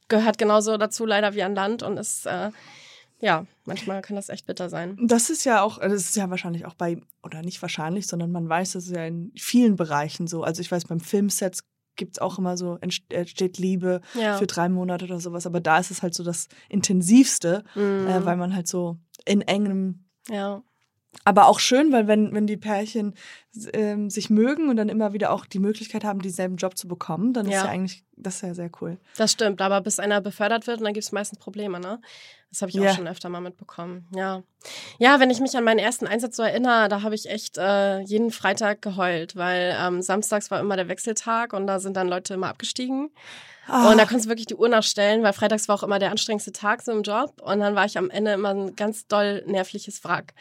gehört 0.09 0.39
genauso 0.39 0.77
dazu, 0.77 1.07
leider 1.07 1.35
wie 1.35 1.43
an 1.43 1.55
Land. 1.55 1.83
Und 1.83 1.97
ist, 1.99 2.27
äh, 2.27 2.51
ja, 3.21 3.47
manchmal 3.65 4.03
kann 4.03 4.17
das 4.17 4.29
echt 4.29 4.47
bitter 4.47 4.69
sein. 4.71 4.97
Das 5.03 5.31
ist 5.31 5.45
ja 5.45 5.63
auch, 5.63 5.79
das 5.79 5.93
ist 5.93 6.17
ja 6.17 6.29
wahrscheinlich 6.31 6.65
auch 6.67 6.75
bei, 6.75 7.01
oder 7.23 7.43
nicht 7.43 7.61
wahrscheinlich, 7.63 8.07
sondern 8.07 8.33
man 8.33 8.49
weiß, 8.49 8.73
das 8.73 8.87
ist 8.87 8.95
ja 8.97 9.05
in 9.05 9.33
vielen 9.37 9.77
Bereichen 9.77 10.27
so. 10.27 10.43
Also 10.43 10.61
ich 10.63 10.71
weiß, 10.71 10.85
beim 10.87 11.01
Filmsets 11.01 11.65
gibt 11.97 12.17
es 12.17 12.19
auch 12.19 12.39
immer 12.39 12.57
so, 12.57 12.77
entst- 12.81 13.13
entsteht 13.13 13.59
Liebe 13.59 14.01
Ja. 14.15 14.39
für 14.39 14.47
drei 14.47 14.69
Monate 14.69 15.05
oder 15.05 15.21
sowas. 15.21 15.47
Aber 15.47 15.61
da 15.61 15.79
ist 15.79 15.91
es 15.91 16.03
halt 16.03 16.15
so 16.15 16.25
das 16.25 16.49
Intensivste, 16.69 17.63
Mhm. 17.75 18.07
äh, 18.07 18.25
weil 18.25 18.37
man 18.37 18.55
halt 18.55 18.67
so 18.69 18.97
in 19.27 19.43
engem 19.43 20.05
ja. 20.29 20.63
Aber 21.25 21.49
auch 21.49 21.61
schön, 21.61 21.93
weil 21.93 22.07
wenn, 22.07 22.33
wenn 22.33 22.47
die 22.47 22.57
Pärchen 22.57 23.15
ähm, 23.73 24.11
sich 24.11 24.31
mögen 24.31 24.69
und 24.69 24.77
dann 24.77 24.89
immer 24.89 25.13
wieder 25.13 25.33
auch 25.33 25.45
die 25.45 25.59
Möglichkeit 25.59 26.05
haben, 26.05 26.21
denselben 26.21 26.57
Job 26.57 26.77
zu 26.79 26.87
bekommen, 26.89 27.33
dann 27.33 27.47
ist 27.47 27.53
Ja. 27.53 27.65
ja 27.65 27.71
eigentlich, 27.71 28.05
das 28.17 28.37
ist 28.37 28.43
ja 28.43 28.55
sehr 28.55 28.71
cool. 28.81 28.99
Das 29.17 29.33
stimmt, 29.33 29.61
aber 29.61 29.81
bis 29.81 29.99
einer 29.99 30.21
befördert 30.21 30.67
wird, 30.67 30.79
und 30.79 30.85
dann 30.85 30.95
gibt 30.95 31.05
es 31.05 31.13
meistens 31.13 31.39
Probleme, 31.39 31.81
ne? 31.81 32.01
Das 32.51 32.63
habe 32.63 32.71
ich 32.71 32.77
Ja. 32.77 32.91
auch 32.91 32.95
schon 32.97 33.07
öfter 33.09 33.29
mal 33.29 33.41
mitbekommen. 33.41 34.07
Ja. 34.15 34.43
Ja, 34.99 35.21
wenn 35.21 35.31
ich 35.31 35.41
mich 35.41 35.57
an 35.57 35.65
meinen 35.65 35.79
ersten 35.79 36.07
Einsatz 36.07 36.37
so 36.37 36.43
erinnere, 36.43 36.89
da 36.89 37.03
habe 37.03 37.15
ich 37.15 37.29
echt 37.31 37.59
äh, 37.59 38.01
jeden 38.01 38.31
Freitag 38.33 38.83
geheult, 38.83 39.37
weil 39.37 39.77
ähm, 39.81 40.03
samstags 40.03 40.51
war 40.51 40.59
immer 40.61 40.77
der 40.77 40.89
Wechseltag 40.89 41.53
und 41.53 41.67
da 41.67 41.79
sind 41.79 41.97
dann 41.97 42.09
Leute 42.09 42.35
immer 42.35 42.49
abgestiegen. 42.49 43.11
Ah, 43.67 43.91
Und 43.91 43.99
da 43.99 44.05
konntest 44.05 44.27
du 44.27 44.31
wirklich 44.31 44.47
die 44.49 44.57
Uhr 44.57 44.69
nachstellen, 44.69 45.23
weil 45.23 45.33
freitags 45.33 45.69
war 45.69 45.77
auch 45.77 45.85
immer 45.85 46.01
der 46.01 46.11
anstrengendste 46.11 46.51
Tag 46.51 46.83
so 46.83 46.91
im 46.91 47.03
Job. 47.03 47.41
Und 47.41 47.61
dann 47.61 47.77
war 47.77 47.85
ich 47.85 47.97
am 47.99 48.11
Ende 48.11 48.33
immer 48.33 48.49
ein 48.51 48.75
ganz 48.75 49.07
doll 49.07 49.45
nervliches 49.47 50.03
Wrack. 50.03 50.35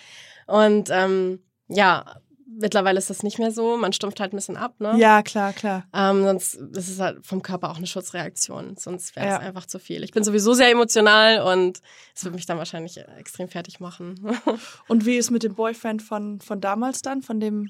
Und 0.48 0.90
ähm, 0.92 1.44
ja, 1.68 2.20
mittlerweile 2.58 2.98
ist 2.98 3.10
das 3.10 3.24
nicht 3.24 3.38
mehr 3.40 3.52
so. 3.52 3.78
Man 3.78 3.94
stumpft 3.94 4.20
halt 4.20 4.34
ein 4.34 4.38
bisschen 4.38 4.58
ab, 4.58 4.76
ne? 4.80 4.96
ja, 4.98 5.22
klar, 5.24 5.54
klar. 5.54 5.86
Ähm, 5.94 6.24
sonst 6.24 6.58
das 6.72 6.88
ist 6.90 7.00
halt 7.00 7.26
vom 7.26 7.42
Körper 7.42 7.70
auch 7.72 7.78
eine 7.78 7.88
Schutzreaktion. 7.88 8.76
Sonst 8.78 9.16
wäre 9.16 9.26
es 9.28 9.32
Ja. 9.34 9.40
einfach 9.40 9.66
zu 9.66 9.80
viel. 9.80 10.04
Ich 10.04 10.12
bin 10.12 10.24
sowieso 10.24 10.54
sehr 10.54 10.72
emotional 10.72 11.42
und 11.54 11.82
es 12.16 12.24
wird 12.24 12.36
mich 12.36 12.46
dann 12.46 12.58
wahrscheinlich 12.58 12.98
extrem 13.18 13.48
fertig 13.50 13.80
machen. 13.80 14.16
Und 14.88 15.06
wie 15.06 15.18
ist 15.18 15.32
mit 15.32 15.44
dem 15.44 15.56
Boyfriend 15.56 16.02
von, 16.02 16.40
von 16.42 16.60
damals 16.62 17.02
dann, 17.02 17.22
von 17.22 17.40
dem, 17.40 17.70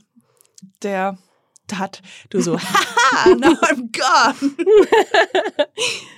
der 0.83 1.17
hat, 1.77 2.01
du 2.29 2.41
so, 2.41 2.57
haha, 2.59 3.35
now 3.35 3.53
I'm 3.61 3.89
gone. 3.91 4.55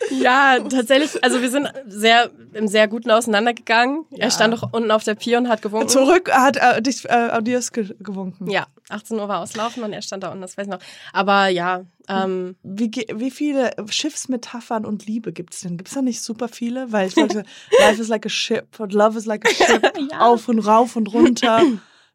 ja, 0.22 0.60
tatsächlich. 0.60 1.24
Also 1.24 1.42
wir 1.42 1.50
sind 1.50 1.68
sehr 1.88 2.32
im 2.54 2.68
sehr 2.68 2.88
guten 2.88 3.12
auseinandergegangen. 3.12 4.06
Ja. 4.12 4.26
Er 4.26 4.32
stand 4.32 4.54
doch 4.54 4.72
unten 4.72 4.92
auf 4.92 5.04
der 5.04 5.16
Pier 5.16 5.38
und 5.38 5.50
hat 5.50 5.62
gewunken. 5.62 5.90
Zurück 5.90 6.32
hat 6.32 6.58
äh, 6.58 6.82
dich 6.82 7.06
äh, 7.06 7.10
Adios 7.10 7.72
ge 7.72 7.94
gewunken. 8.00 8.50
Ja, 8.50 8.68
18 8.90 9.20
Uhr 9.20 9.28
war 9.28 9.40
auslaufen 9.40 9.84
und 9.84 9.94
er 9.94 10.02
stand 10.02 10.24
da 10.24 10.30
unten, 10.30 10.42
das 10.42 10.58
weiß 10.58 10.68
ich 10.68 10.72
noch. 10.72 10.80
Aber 11.14 11.48
ja, 11.48 11.84
ähm, 12.08 12.56
Wie, 12.64 12.92
wie 13.14 13.32
viele 13.32 13.72
Schiffsmetaphern 13.90 14.86
und 14.86 15.06
Liebe 15.06 15.32
gibt 15.32 15.54
es 15.54 15.62
denn? 15.62 15.78
Gibt 15.78 15.90
es 15.90 15.96
da 15.96 16.02
nicht 16.02 16.22
super 16.22 16.48
viele? 16.48 16.92
Weil 16.92 17.08
ich 17.08 17.16
wollte, 17.16 17.44
Life 17.80 18.02
is 18.02 18.08
like 18.08 18.26
a 18.26 18.30
ship 18.30 18.80
und 18.80 18.94
Love 18.94 19.18
is 19.18 19.26
like 19.26 19.46
a 19.48 19.54
ship. 19.54 19.94
Ja. 20.12 20.20
Auf 20.20 20.48
und 20.50 20.60
rauf 20.60 20.96
und 20.96 21.14
runter. 21.14 21.62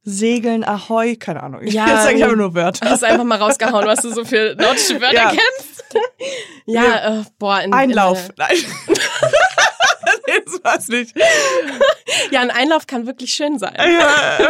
Segeln, 0.08 0.62
Ahoi, 0.62 1.16
keine 1.16 1.42
Ahnung. 1.42 1.62
Ja, 1.64 1.86
Jetzt 1.88 2.04
sage 2.04 2.16
ich 2.18 2.24
aber 2.24 2.36
nur 2.36 2.54
Wörter. 2.54 2.88
hast 2.88 3.02
einfach 3.02 3.24
mal 3.24 3.38
rausgehauen, 3.38 3.84
was 3.86 4.02
du 4.02 4.10
so 4.12 4.24
für 4.24 4.54
nordische 4.54 5.00
Wörter 5.00 5.12
Ja. 5.14 5.30
kennst. 5.30 5.84
ja, 6.66 7.20
äh, 7.20 7.24
boah. 7.40 7.60
In, 7.62 7.72
Einlauf. 7.72 8.28
In, 8.28 8.34
Nein. 8.38 8.56
das 10.44 10.64
war's 10.64 10.88
nicht. 10.88 11.14
ja, 12.30 12.40
ein 12.40 12.50
Einlauf 12.50 12.86
kann 12.86 13.06
wirklich 13.06 13.32
schön 13.32 13.58
sein. 13.58 13.74
Ja, 13.76 14.38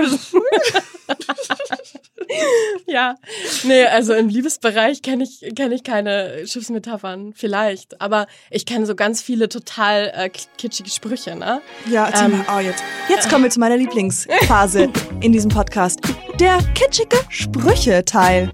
Ja, 2.86 3.14
nee, 3.62 3.84
also 3.84 4.12
im 4.12 4.28
Liebesbereich 4.28 5.00
kenne 5.02 5.22
ich, 5.24 5.54
kenn 5.54 5.70
ich 5.70 5.84
keine 5.84 6.44
Schiffsmetaphern, 6.46 7.32
vielleicht. 7.34 8.00
Aber 8.00 8.26
ich 8.50 8.66
kenne 8.66 8.84
so 8.86 8.96
ganz 8.96 9.22
viele 9.22 9.48
total 9.48 10.12
äh, 10.14 10.28
kitschige 10.58 10.90
Sprüche, 10.90 11.36
ne? 11.36 11.60
ja 11.88 12.06
erzähl 12.06 12.26
Ähm, 12.32 12.38
mal. 12.46 12.56
Oh, 12.56 12.60
jetzt. 12.60 12.82
jetzt 13.08 13.30
kommen 13.30 13.44
wir 13.44 13.50
zu 13.50 13.60
meiner 13.60 13.76
Lieblingsphase 13.76 14.90
in 15.20 15.32
diesem 15.32 15.50
Podcast. 15.50 16.00
Der 16.40 16.58
kitschige 16.74 17.16
Sprüche-Teil. 17.28 18.50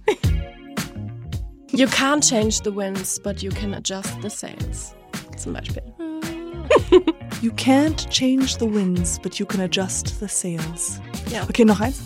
You 1.73 1.87
can't 1.87 2.23
change 2.27 2.61
the 2.65 2.75
winds, 2.75 3.19
but 3.19 3.41
you 3.43 3.51
can 3.51 3.73
adjust 3.75 4.11
the 4.23 4.29
sails. 4.29 4.95
Zum 5.39 5.55
Beispiel. 5.55 5.83
You 7.43 7.51
can't 7.53 8.09
change 8.09 8.59
the 8.59 8.67
winds, 8.67 9.19
but 9.19 9.41
you 9.41 9.47
can 9.47 9.61
adjust 9.63 10.21
the 10.21 10.29
sails. 10.29 11.01
Ja. 11.33 11.43
Okay, 11.49 11.65
noch 11.65 11.81
eins. 11.81 12.01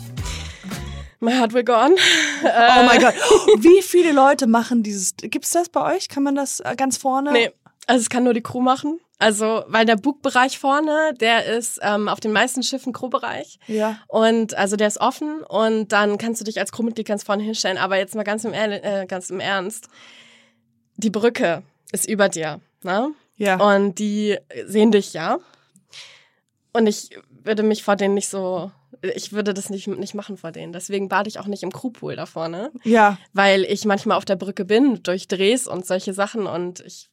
My 1.20 1.32
heart 1.32 1.52
will 1.52 1.64
go 1.64 1.74
on. 1.74 1.92
Oh 2.42 2.82
mein 2.86 3.00
Gott. 3.00 3.14
Wie 3.58 3.82
viele 3.82 4.12
Leute 4.12 4.46
machen 4.46 4.82
dieses. 4.82 5.14
Gibt's 5.16 5.50
das 5.50 5.68
bei 5.68 5.94
euch? 5.94 6.08
Kann 6.08 6.22
man 6.22 6.34
das 6.34 6.60
äh, 6.60 6.74
ganz 6.76 6.96
vorne? 6.96 7.32
Nee, 7.32 7.50
also 7.86 8.00
es 8.00 8.08
kann 8.08 8.24
nur 8.24 8.34
die 8.34 8.42
Crew 8.42 8.60
machen. 8.60 8.98
Also, 9.18 9.64
weil 9.68 9.86
der 9.86 9.96
Bugbereich 9.96 10.58
vorne, 10.58 11.14
der 11.20 11.46
ist 11.46 11.80
ähm, 11.82 12.08
auf 12.08 12.20
den 12.20 12.32
meisten 12.32 12.62
Schiffen 12.62 12.92
Crewbereich. 12.92 13.58
Ja. 13.66 13.98
Und 14.08 14.54
also 14.54 14.76
der 14.76 14.88
ist 14.88 15.00
offen 15.00 15.42
und 15.42 15.92
dann 15.92 16.18
kannst 16.18 16.40
du 16.40 16.44
dich 16.44 16.60
als 16.60 16.70
Crewmitglied 16.70 17.06
ganz 17.06 17.22
vorne 17.22 17.42
hinstellen. 17.42 17.78
Aber 17.78 17.96
jetzt 17.96 18.14
mal 18.14 18.24
ganz 18.24 18.44
im, 18.44 18.52
äh, 18.52 19.06
ganz 19.08 19.30
im 19.30 19.40
Ernst. 19.40 19.88
Die 20.96 21.10
Brücke 21.10 21.62
ist 21.92 22.08
über 22.08 22.28
dir. 22.28 22.60
Ne? 22.82 23.12
Ja. 23.36 23.56
Und 23.74 23.98
die 23.98 24.36
sehen 24.66 24.92
dich 24.92 25.12
ja. 25.12 25.38
Und 26.72 26.86
ich 26.86 27.10
würde 27.44 27.62
mich 27.62 27.82
vor 27.82 27.96
denen 27.96 28.14
nicht 28.14 28.28
so. 28.28 28.70
Ich 29.14 29.32
würde 29.32 29.52
das 29.54 29.68
nicht, 29.70 29.86
nicht 29.88 30.14
machen 30.14 30.36
vor 30.36 30.52
denen. 30.52 30.72
Deswegen 30.72 31.08
bade 31.08 31.28
ich 31.28 31.38
auch 31.38 31.46
nicht 31.46 31.62
im 31.62 31.72
Crewpool 31.72 32.16
da 32.16 32.26
vorne. 32.26 32.70
ja. 32.84 33.18
Weil 33.32 33.64
ich 33.64 33.84
manchmal 33.84 34.16
auf 34.16 34.24
der 34.24 34.36
Brücke 34.36 34.64
bin, 34.64 35.02
durch 35.02 35.28
Drehs 35.28 35.66
und 35.66 35.86
solche 35.86 36.12
Sachen. 36.14 36.46
Und 36.46 36.80
ich 36.80 37.10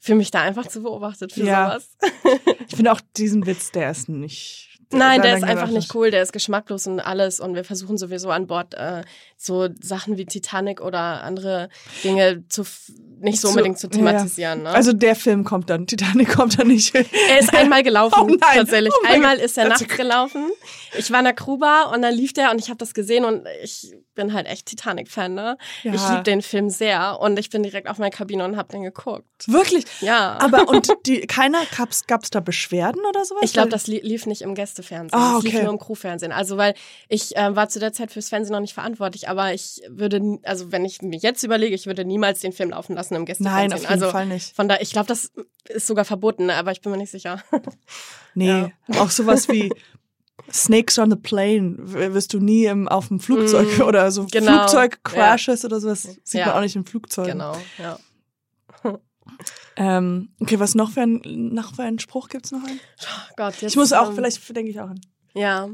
fühle 0.00 0.18
mich 0.18 0.30
da 0.32 0.42
einfach 0.42 0.66
zu 0.66 0.82
beobachtet 0.82 1.32
für 1.32 1.44
Ja. 1.44 1.78
sowas. 1.78 1.96
Ich 2.68 2.76
finde 2.76 2.92
auch 2.92 3.00
diesen 3.16 3.44
Witz, 3.46 3.70
der 3.70 3.90
ist 3.90 4.08
nicht. 4.08 4.71
Nein, 4.92 5.22
der 5.22 5.36
ist 5.36 5.44
einfach 5.44 5.68
nicht 5.68 5.94
cool, 5.94 6.10
der 6.10 6.22
ist 6.22 6.32
geschmacklos 6.32 6.86
und 6.86 7.00
alles. 7.00 7.40
Und 7.40 7.54
wir 7.54 7.64
versuchen 7.64 7.98
sowieso 7.98 8.30
an 8.30 8.46
Bord 8.46 8.74
äh, 8.74 9.02
so 9.36 9.68
Sachen 9.80 10.16
wie 10.16 10.26
Titanic 10.26 10.80
oder 10.80 11.22
andere 11.22 11.68
Dinge 12.04 12.44
zu 12.48 12.64
nicht 13.22 13.40
so 13.40 13.48
unbedingt 13.48 13.78
zu 13.78 13.86
ja. 13.86 13.92
thematisieren. 13.92 14.64
Ne? 14.64 14.70
Also 14.70 14.92
der 14.92 15.14
Film 15.14 15.44
kommt 15.44 15.70
dann, 15.70 15.86
Titanic 15.86 16.28
kommt 16.34 16.58
dann 16.58 16.66
nicht. 16.66 16.94
er 16.94 17.38
ist 17.38 17.54
einmal 17.54 17.82
gelaufen, 17.82 18.14
Oh 18.32 18.36
tatsächlich. 18.36 18.92
Oh 18.92 19.06
einmal 19.06 19.38
ist 19.38 19.56
er 19.56 19.68
nachts 19.68 19.96
gelaufen. 19.96 20.50
Ich 20.98 21.10
war 21.10 21.20
in 21.20 21.24
der 21.24 21.34
Crewbar 21.34 21.92
und 21.92 22.02
dann 22.02 22.14
lief 22.14 22.32
der 22.32 22.50
und 22.50 22.58
ich 22.58 22.68
habe 22.68 22.78
das 22.78 22.94
gesehen 22.94 23.24
und 23.24 23.46
ich 23.62 23.94
bin 24.14 24.32
halt 24.32 24.46
echt 24.46 24.66
Titanic-Fan. 24.66 25.34
Ne? 25.34 25.56
Ja. 25.82 25.94
Ich 25.94 26.08
liebe 26.08 26.22
den 26.22 26.42
Film 26.42 26.68
sehr 26.68 27.18
und 27.20 27.38
ich 27.38 27.50
bin 27.50 27.62
direkt 27.62 27.88
auf 27.88 27.98
meine 27.98 28.10
Kabine 28.10 28.44
und 28.44 28.56
habe 28.56 28.70
den 28.72 28.82
geguckt. 28.82 29.24
Wirklich. 29.46 29.84
Ja. 30.00 30.38
Aber 30.40 30.68
und 30.68 30.92
die, 31.06 31.20
keiner, 31.22 31.62
gab's, 31.76 32.06
gab's 32.06 32.30
da 32.30 32.40
Beschwerden 32.40 33.02
oder 33.08 33.24
sowas? 33.24 33.42
Ich 33.44 33.52
glaube, 33.52 33.70
das 33.70 33.86
li 33.86 34.00
lief 34.02 34.26
nicht 34.26 34.42
im 34.42 34.54
Gästefernsehen. 34.82 35.20
Ah, 35.20 35.34
Das 35.36 35.44
lief 35.44 35.54
okay. 35.54 35.62
nur 35.64 35.72
im 35.72 35.78
Crewfernsehen. 35.78 36.32
Also, 36.32 36.56
weil 36.56 36.74
ich 37.08 37.36
äh, 37.36 37.56
war 37.56 37.68
zu 37.68 37.78
der 37.80 37.92
Zeit 37.92 38.10
fürs 38.12 38.28
Fernsehen 38.28 38.52
noch 38.52 38.60
nicht 38.60 38.74
verantwortlich, 38.74 39.28
aber 39.28 39.54
ich 39.54 39.80
würde, 39.88 40.38
also 40.42 40.70
wenn 40.72 40.84
ich 40.84 41.00
mir 41.02 41.16
jetzt 41.18 41.42
überlege, 41.42 41.74
ich 41.74 41.86
würde 41.86 42.04
niemals 42.04 42.40
den 42.40 42.52
Film 42.52 42.70
laufen 42.70 42.94
lassen 42.94 43.14
im 43.14 43.24
Gästefernsehen. 43.24 43.68
Nein, 43.68 43.72
auf 43.72 43.80
jeden 43.80 43.92
also, 43.92 44.10
Fall 44.10 44.26
nicht. 44.26 44.54
Von 44.54 44.68
da, 44.68 44.76
ich 44.80 44.92
glaube, 44.92 45.06
das 45.06 45.32
ist 45.68 45.86
sogar 45.86 46.04
verboten, 46.04 46.50
aber 46.50 46.72
ich 46.72 46.80
bin 46.80 46.92
mir 46.92 46.98
nicht 46.98 47.10
sicher. 47.10 47.42
Nee, 48.34 48.72
auch 48.98 49.10
sowas 49.10 49.48
wie 49.48 49.70
Snakes 50.52 50.98
on 50.98 51.10
the 51.10 51.16
Plane 51.16 51.76
wirst 51.78 52.32
du 52.32 52.40
nie 52.40 52.64
im, 52.64 52.88
auf 52.88 53.08
dem 53.08 53.20
Flugzeug 53.20 53.78
Mm, 53.78 53.82
oder 53.82 54.10
so 54.10 54.26
genau. 54.30 54.52
Flugzeug-Crashes 54.60 55.64
oder 55.66 55.80
sowas 55.80 56.02
sieht 56.02 56.40
Ja. 56.40 56.46
man 56.46 56.54
auch 56.56 56.60
nicht 56.62 56.74
im 56.76 56.86
Flugzeug. 56.86 57.26
genau, 57.26 57.56
ja. 57.78 57.98
Ähm, 59.76 60.30
okay, 60.40 60.58
was 60.60 60.74
noch 60.74 60.90
für 60.90 61.02
ein, 61.02 61.20
noch 61.24 61.74
für 61.74 61.82
einen 61.82 61.98
Spruch 61.98 62.28
gibt's 62.28 62.52
noch 62.52 62.62
einen? 62.64 62.80
Oh 63.00 63.32
Gott, 63.36 63.54
jetzt, 63.60 63.72
Ich 63.72 63.76
muss 63.76 63.92
auch, 63.92 64.08
ähm, 64.08 64.14
vielleicht 64.16 64.56
denke 64.56 64.70
ich 64.70 64.80
auch 64.80 64.88
an. 64.90 65.00
Ja. 65.34 65.68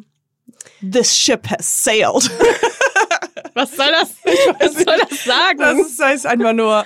This 0.80 1.16
ship 1.16 1.48
has 1.50 1.84
sailed. 1.84 2.30
Was 3.54 3.74
soll 3.74 3.90
das? 3.90 4.14
Was 4.60 4.74
soll 4.74 4.98
das 5.08 5.24
sagen? 5.24 5.78
Das 5.82 5.98
heißt 5.98 6.26
einfach 6.26 6.52
nur, 6.52 6.84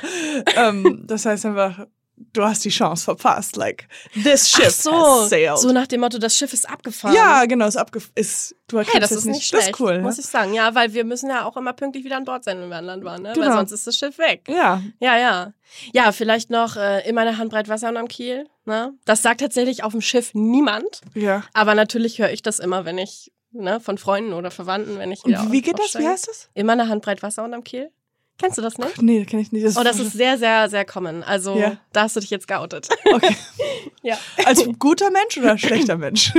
ähm, 0.57 1.05
das 1.07 1.27
heißt 1.27 1.44
einfach, 1.44 1.87
du 2.33 2.45
hast 2.45 2.64
die 2.64 2.71
Chance 2.71 3.05
verpasst. 3.05 3.57
Like, 3.57 3.88
this 4.23 4.49
ship 4.49 4.71
so, 4.71 4.92
has 4.92 5.31
sailed. 5.31 5.59
so 5.59 5.73
nach 5.73 5.87
dem 5.87 6.01
Motto, 6.01 6.18
das 6.18 6.37
Schiff 6.37 6.53
ist 6.53 6.68
abgefahren. 6.68 7.14
ja, 7.14 7.45
genau, 7.45 7.66
ist 7.66 7.77
abgef 7.77 8.11
ist, 8.14 8.55
du 8.68 8.81
Hey, 8.81 9.01
das 9.01 9.12
ist 9.12 9.25
nicht 9.27 9.40
Das 9.40 9.47
schlecht, 9.47 9.68
ist 9.71 9.81
cool, 9.81 10.01
muss 10.01 10.16
ne? 10.16 10.23
ich 10.23 10.27
sagen. 10.27 10.55
Ja, 10.55 10.75
weil 10.75 10.92
wir 10.92 11.05
müssen 11.05 11.29
ja 11.29 11.45
auch 11.45 11.57
immer 11.57 11.73
pünktlich 11.73 12.05
wieder 12.05 12.16
an 12.16 12.25
Bord 12.25 12.45
sein, 12.45 12.61
wenn 12.61 12.68
wir 12.68 12.77
an 12.77 12.87
Land 12.87 13.05
waren, 13.05 13.23
ne? 13.23 13.33
Genau. 13.35 13.47
Weil 13.47 13.53
sonst 13.57 13.73
ist 13.73 13.87
das 13.87 13.97
Schiff 13.97 14.18
weg. 14.18 14.49
Ja, 14.49 14.83
Ja, 15.01 15.16
ja. 15.16 15.53
Ja, 15.92 16.12
vielleicht 16.12 16.51
noch 16.51 16.77
äh, 16.77 17.09
immer 17.09 17.23
eine 17.23 17.38
Handbreit 17.38 17.68
Wasser 17.68 17.88
am 17.88 18.09
Kiel. 18.09 18.47
Ne? 18.64 18.92
Das 19.05 19.23
sagt 19.23 19.40
tatsächlich 19.40 19.85
auf 19.85 19.92
dem 19.92 20.01
Schiff 20.03 20.31
niemand. 20.35 21.01
ja. 21.14 21.45
Aber 21.55 21.75
natürlich 21.75 22.18
höre 22.18 22.31
ich 22.31 22.42
das 22.42 22.59
immer, 22.59 22.85
wenn 22.85 22.99
ich 22.99 23.33
ne, 23.53 23.81
von 23.81 23.99
Freunden 23.99 24.33
oder 24.33 24.51
Verwandten, 24.51 24.99
wenn 24.99 25.12
ich 25.12 25.25
Und 25.25 25.53
wie 25.53 25.62
geht 25.62 25.79
das? 25.79 25.95
Wie 25.95 26.07
heißt 26.07 26.29
das? 26.29 26.49
Immer 26.55 26.73
eine 26.73 26.88
Handbreit 26.88 27.23
Wasser 27.23 27.45
unterm 27.45 27.64
Kiel. 27.64 27.90
Kennst 28.38 28.59
du 28.59 28.62
das 28.62 28.77
nicht? 28.79 29.01
Nee, 29.01 29.21
das 29.21 29.29
kenne 29.31 29.42
ich 29.42 29.53
nicht. 29.53 29.77
Oh, 29.77 29.83
das 29.85 30.01
ist 30.01 30.12
sehr, 30.14 30.37
sehr, 30.38 30.68
sehr 30.68 30.85
common. 30.85 31.23
Also 31.23 31.57
Ja. 31.57 31.77
da 31.92 32.03
hast 32.03 32.16
du 32.16 32.21
dich 32.21 32.31
jetzt 32.31 32.49
geoutet. 32.49 32.88
okay. 33.12 33.37
ja. 34.03 34.18
Als 34.45 34.64
guter 34.79 35.11
Mensch 35.11 35.38
oder 35.38 35.57
schlechter 35.59 35.97
Mensch? 35.97 36.33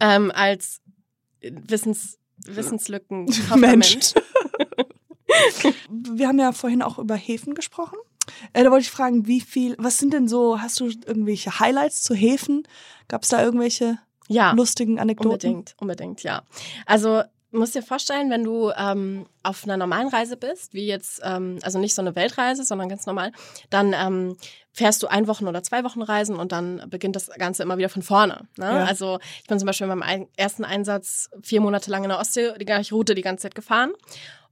Ähm, 0.00 0.30
als 0.34 0.80
Wissens, 1.42 2.18
Wissenslücken 2.46 3.24
Mensch. 3.56 3.94
Mensch. 3.94 4.14
Wir 5.90 6.28
haben 6.28 6.38
ja 6.38 6.52
vorhin 6.52 6.82
auch 6.82 6.98
über 6.98 7.16
Häfen 7.16 7.54
gesprochen. 7.54 7.98
Äh, 8.52 8.64
da 8.64 8.70
wollte 8.70 8.82
ich 8.84 8.90
fragen, 8.90 9.26
wie 9.26 9.40
viel, 9.40 9.74
was 9.78 9.98
sind 9.98 10.12
denn 10.14 10.28
so, 10.28 10.60
hast 10.60 10.80
du 10.80 10.86
irgendwelche 10.86 11.58
Highlights 11.60 12.02
zu 12.02 12.14
Häfen? 12.14 12.66
Gab 13.08 13.22
es 13.22 13.28
da 13.28 13.42
irgendwelche 13.42 13.98
Ja. 14.28 14.52
lustigen 14.52 14.98
Anekdoten? 14.98 15.32
Unbedingt, 15.50 15.74
unbedingt, 15.78 16.22
ja. 16.22 16.42
Also 16.86 17.22
musst 17.54 17.74
dir 17.74 17.82
vorstellen, 17.82 18.30
wenn 18.30 18.44
du 18.44 18.70
ähm, 18.76 19.26
auf 19.42 19.64
einer 19.64 19.76
normalen 19.76 20.08
Reise 20.08 20.36
bist, 20.36 20.74
wie 20.74 20.86
jetzt, 20.86 21.20
ähm, 21.24 21.58
also 21.62 21.78
nicht 21.78 21.94
so 21.94 22.02
eine 22.02 22.14
Weltreise, 22.14 22.64
sondern 22.64 22.88
ganz 22.88 23.06
normal, 23.06 23.32
dann 23.70 23.94
ähm, 23.94 24.36
fährst 24.72 25.02
du 25.02 25.06
ein 25.06 25.28
Wochen 25.28 25.46
oder 25.46 25.62
zwei 25.62 25.84
Wochen 25.84 26.02
Reisen 26.02 26.36
und 26.36 26.52
dann 26.52 26.84
beginnt 26.90 27.16
das 27.16 27.30
Ganze 27.30 27.62
immer 27.62 27.78
wieder 27.78 27.88
von 27.88 28.02
vorne. 28.02 28.48
Ne? 28.58 28.66
Ja. 28.66 28.84
Also 28.84 29.18
ich 29.40 29.46
bin 29.46 29.58
zum 29.58 29.66
Beispiel 29.66 29.86
beim 29.86 30.02
ersten 30.36 30.64
Einsatz 30.64 31.30
vier 31.42 31.60
Monate 31.60 31.90
lang 31.90 32.02
in 32.02 32.10
der 32.10 32.18
Ostsee 32.18 32.52
die 32.58 32.64
gleiche 32.64 32.94
Route 32.94 33.14
die 33.14 33.22
ganze 33.22 33.42
Zeit 33.42 33.54
gefahren. 33.54 33.92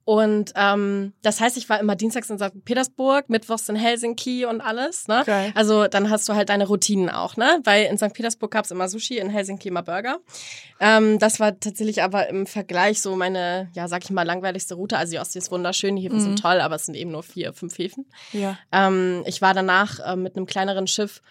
Und 0.04 0.52
ähm, 0.56 1.12
das 1.22 1.40
heißt, 1.40 1.56
ich 1.56 1.68
war 1.68 1.78
immer 1.78 1.94
dienstags 1.94 2.28
in 2.28 2.38
St. 2.38 2.64
Petersburg, 2.64 3.28
mittwochs 3.30 3.68
in 3.68 3.76
Helsinki 3.76 4.44
und 4.46 4.60
alles. 4.60 5.06
Ne? 5.06 5.22
Geil. 5.24 5.52
Also 5.54 5.86
dann 5.86 6.10
hast 6.10 6.28
du 6.28 6.34
halt 6.34 6.48
deine 6.48 6.66
Routinen 6.66 7.08
auch, 7.08 7.36
ne? 7.36 7.60
Weil 7.62 7.84
in 7.84 7.98
St. 7.98 8.12
Petersburg 8.12 8.50
gab's 8.50 8.72
immer 8.72 8.88
Sushi, 8.88 9.18
in 9.18 9.30
Helsinki 9.30 9.68
immer 9.68 9.82
Burger. 9.82 10.18
Ähm, 10.80 11.18
das 11.20 11.38
war 11.38 11.58
tatsächlich 11.60 12.02
aber 12.02 12.28
im 12.28 12.46
Vergleich 12.46 13.00
so 13.00 13.14
meine, 13.14 13.70
ja, 13.74 13.86
sag 13.86 14.02
ich 14.02 14.10
mal, 14.10 14.24
langweiligste 14.24 14.74
Route. 14.74 14.96
Also 14.98 15.12
die 15.12 15.18
Ostsee 15.20 15.38
ist 15.38 15.52
wunderschön, 15.52 15.94
die 15.96 16.02
Häfen 16.02 16.16
Mhm. 16.18 16.22
sind 16.22 16.42
toll, 16.42 16.60
aber 16.60 16.74
es 16.74 16.86
sind 16.86 16.96
eben 16.96 17.12
nur 17.12 17.22
vier, 17.22 17.52
fünf 17.52 17.78
Häfen. 17.78 18.06
Ja. 18.32 18.58
Ähm, 18.72 19.22
ich 19.26 19.40
war 19.40 19.54
danach 19.54 20.00
äh, 20.00 20.16
mit 20.16 20.36
einem 20.36 20.46
kleineren 20.46 20.88
Schiff 20.88 21.22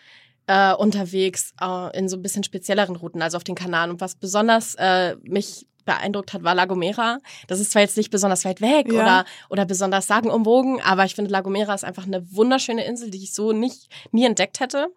äh, 0.47 0.73
unterwegs 0.73 1.53
äh, 1.61 1.97
in 1.97 2.07
so 2.07 2.15
ein 2.17 2.21
bisschen 2.21 2.43
spezielleren 2.43 2.95
Routen, 2.95 3.21
also 3.21 3.35
auf 3.37 3.43
den 3.43 3.55
Kanaren. 3.55 3.91
Und 3.91 4.01
was 4.01 4.15
besonders 4.15 4.75
äh, 4.75 5.15
mich 5.23 5.67
beeindruckt 5.85 6.33
hat, 6.33 6.43
war 6.43 6.55
La 6.55 6.65
Gomera. 6.65 7.19
Das 7.47 7.59
ist 7.59 7.71
zwar 7.71 7.81
jetzt 7.81 7.97
nicht 7.97 8.09
besonders 8.11 8.45
weit 8.45 8.61
weg 8.61 8.91
Ja. 8.91 9.01
oder, 9.01 9.25
oder 9.49 9.65
besonders 9.65 10.07
sagenumwogen, 10.07 10.81
aber 10.81 11.05
ich 11.05 11.15
finde, 11.15 11.31
La 11.31 11.41
Gomera 11.41 11.73
ist 11.73 11.83
einfach 11.83 12.05
eine 12.05 12.23
wunderschöne 12.35 12.83
Insel, 12.85 13.09
die 13.09 13.23
ich 13.23 13.33
so 13.33 13.51
nicht 13.51 13.87
nie 14.11 14.25
entdeckt 14.25 14.59
hätte. 14.59 14.87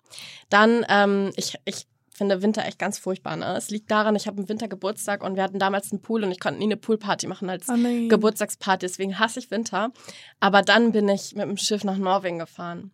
Dann, 0.50 0.84
ähm, 0.88 1.30
ich, 1.36 1.54
ich 1.64 1.86
finde 2.16 2.42
Winter 2.42 2.64
echt 2.64 2.78
ganz 2.78 2.98
furchtbar. 2.98 3.34
Ne? 3.36 3.56
Es 3.56 3.70
liegt 3.70 3.90
daran, 3.90 4.14
ich 4.14 4.28
habe 4.28 4.40
im 4.40 4.48
Winter 4.48 4.68
Geburtstag 4.68 5.24
und 5.24 5.34
wir 5.34 5.42
hatten 5.42 5.58
damals 5.58 5.90
einen 5.90 6.00
Pool 6.00 6.22
und 6.22 6.30
ich 6.30 6.38
konnte 6.38 6.58
nie 6.60 6.66
eine 6.66 6.76
Poolparty 6.76 7.26
machen 7.26 7.50
als 7.50 7.68
Oh. 7.68 7.74
Geburtstagsparty, 8.08 8.86
deswegen 8.86 9.18
hasse 9.18 9.40
ich 9.40 9.50
Winter. 9.50 9.90
Aber 10.38 10.62
dann 10.62 10.92
bin 10.92 11.08
ich 11.08 11.34
mit 11.34 11.44
dem 11.48 11.56
Schiff 11.56 11.82
nach 11.82 11.96
Norwegen 11.96 12.38
gefahren. 12.38 12.92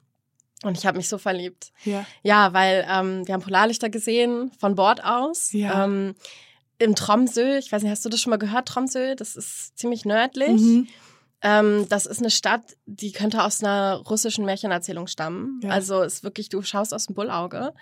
Und 0.62 0.76
ich 0.76 0.85
habe 0.87 0.98
mich 0.98 1.09
so 1.09 1.16
verliebt. 1.18 1.70
Ja. 1.85 2.05
Ja, 2.22 2.53
weil 2.53 2.87
ähm, 2.90 3.26
wir 3.26 3.33
haben 3.35 3.40
Polarlichter 3.42 3.88
gesehen 3.90 4.53
von 4.59 4.74
Bord 4.74 5.03
aus. 5.05 5.53
Ja. 5.53 5.85
Ähm, 5.85 6.14
Im 6.81 6.95
Tromsø, 6.95 7.59
ich 7.59 7.71
weiß 7.71 7.83
nicht, 7.83 7.90
hast 7.93 8.05
du 8.05 8.09
das 8.09 8.21
schon 8.21 8.31
mal 8.31 8.38
gehört, 8.38 8.66
Tromsø? 8.69 9.14
Das 9.14 9.37
ist 9.37 9.79
ziemlich 9.79 10.05
nördlich. 10.07 10.61
Mhm. 10.61 10.88
Ähm, 11.43 11.87
das 11.90 12.07
ist 12.07 12.21
eine 12.21 12.31
Stadt, 12.31 12.62
die 12.87 13.12
könnte 13.12 13.45
aus 13.45 13.62
einer 13.62 13.97
russischen 13.97 14.45
Märchenerzählung 14.47 15.07
stammen. 15.07 15.61
Ja. 15.62 15.71
Also 15.71 16.03
ist 16.03 16.25
wirklich, 16.25 16.49
du 16.49 16.62
schaust 16.62 16.93
aus 16.95 17.07
dem 17.07 17.14
Bullauge. 17.14 17.75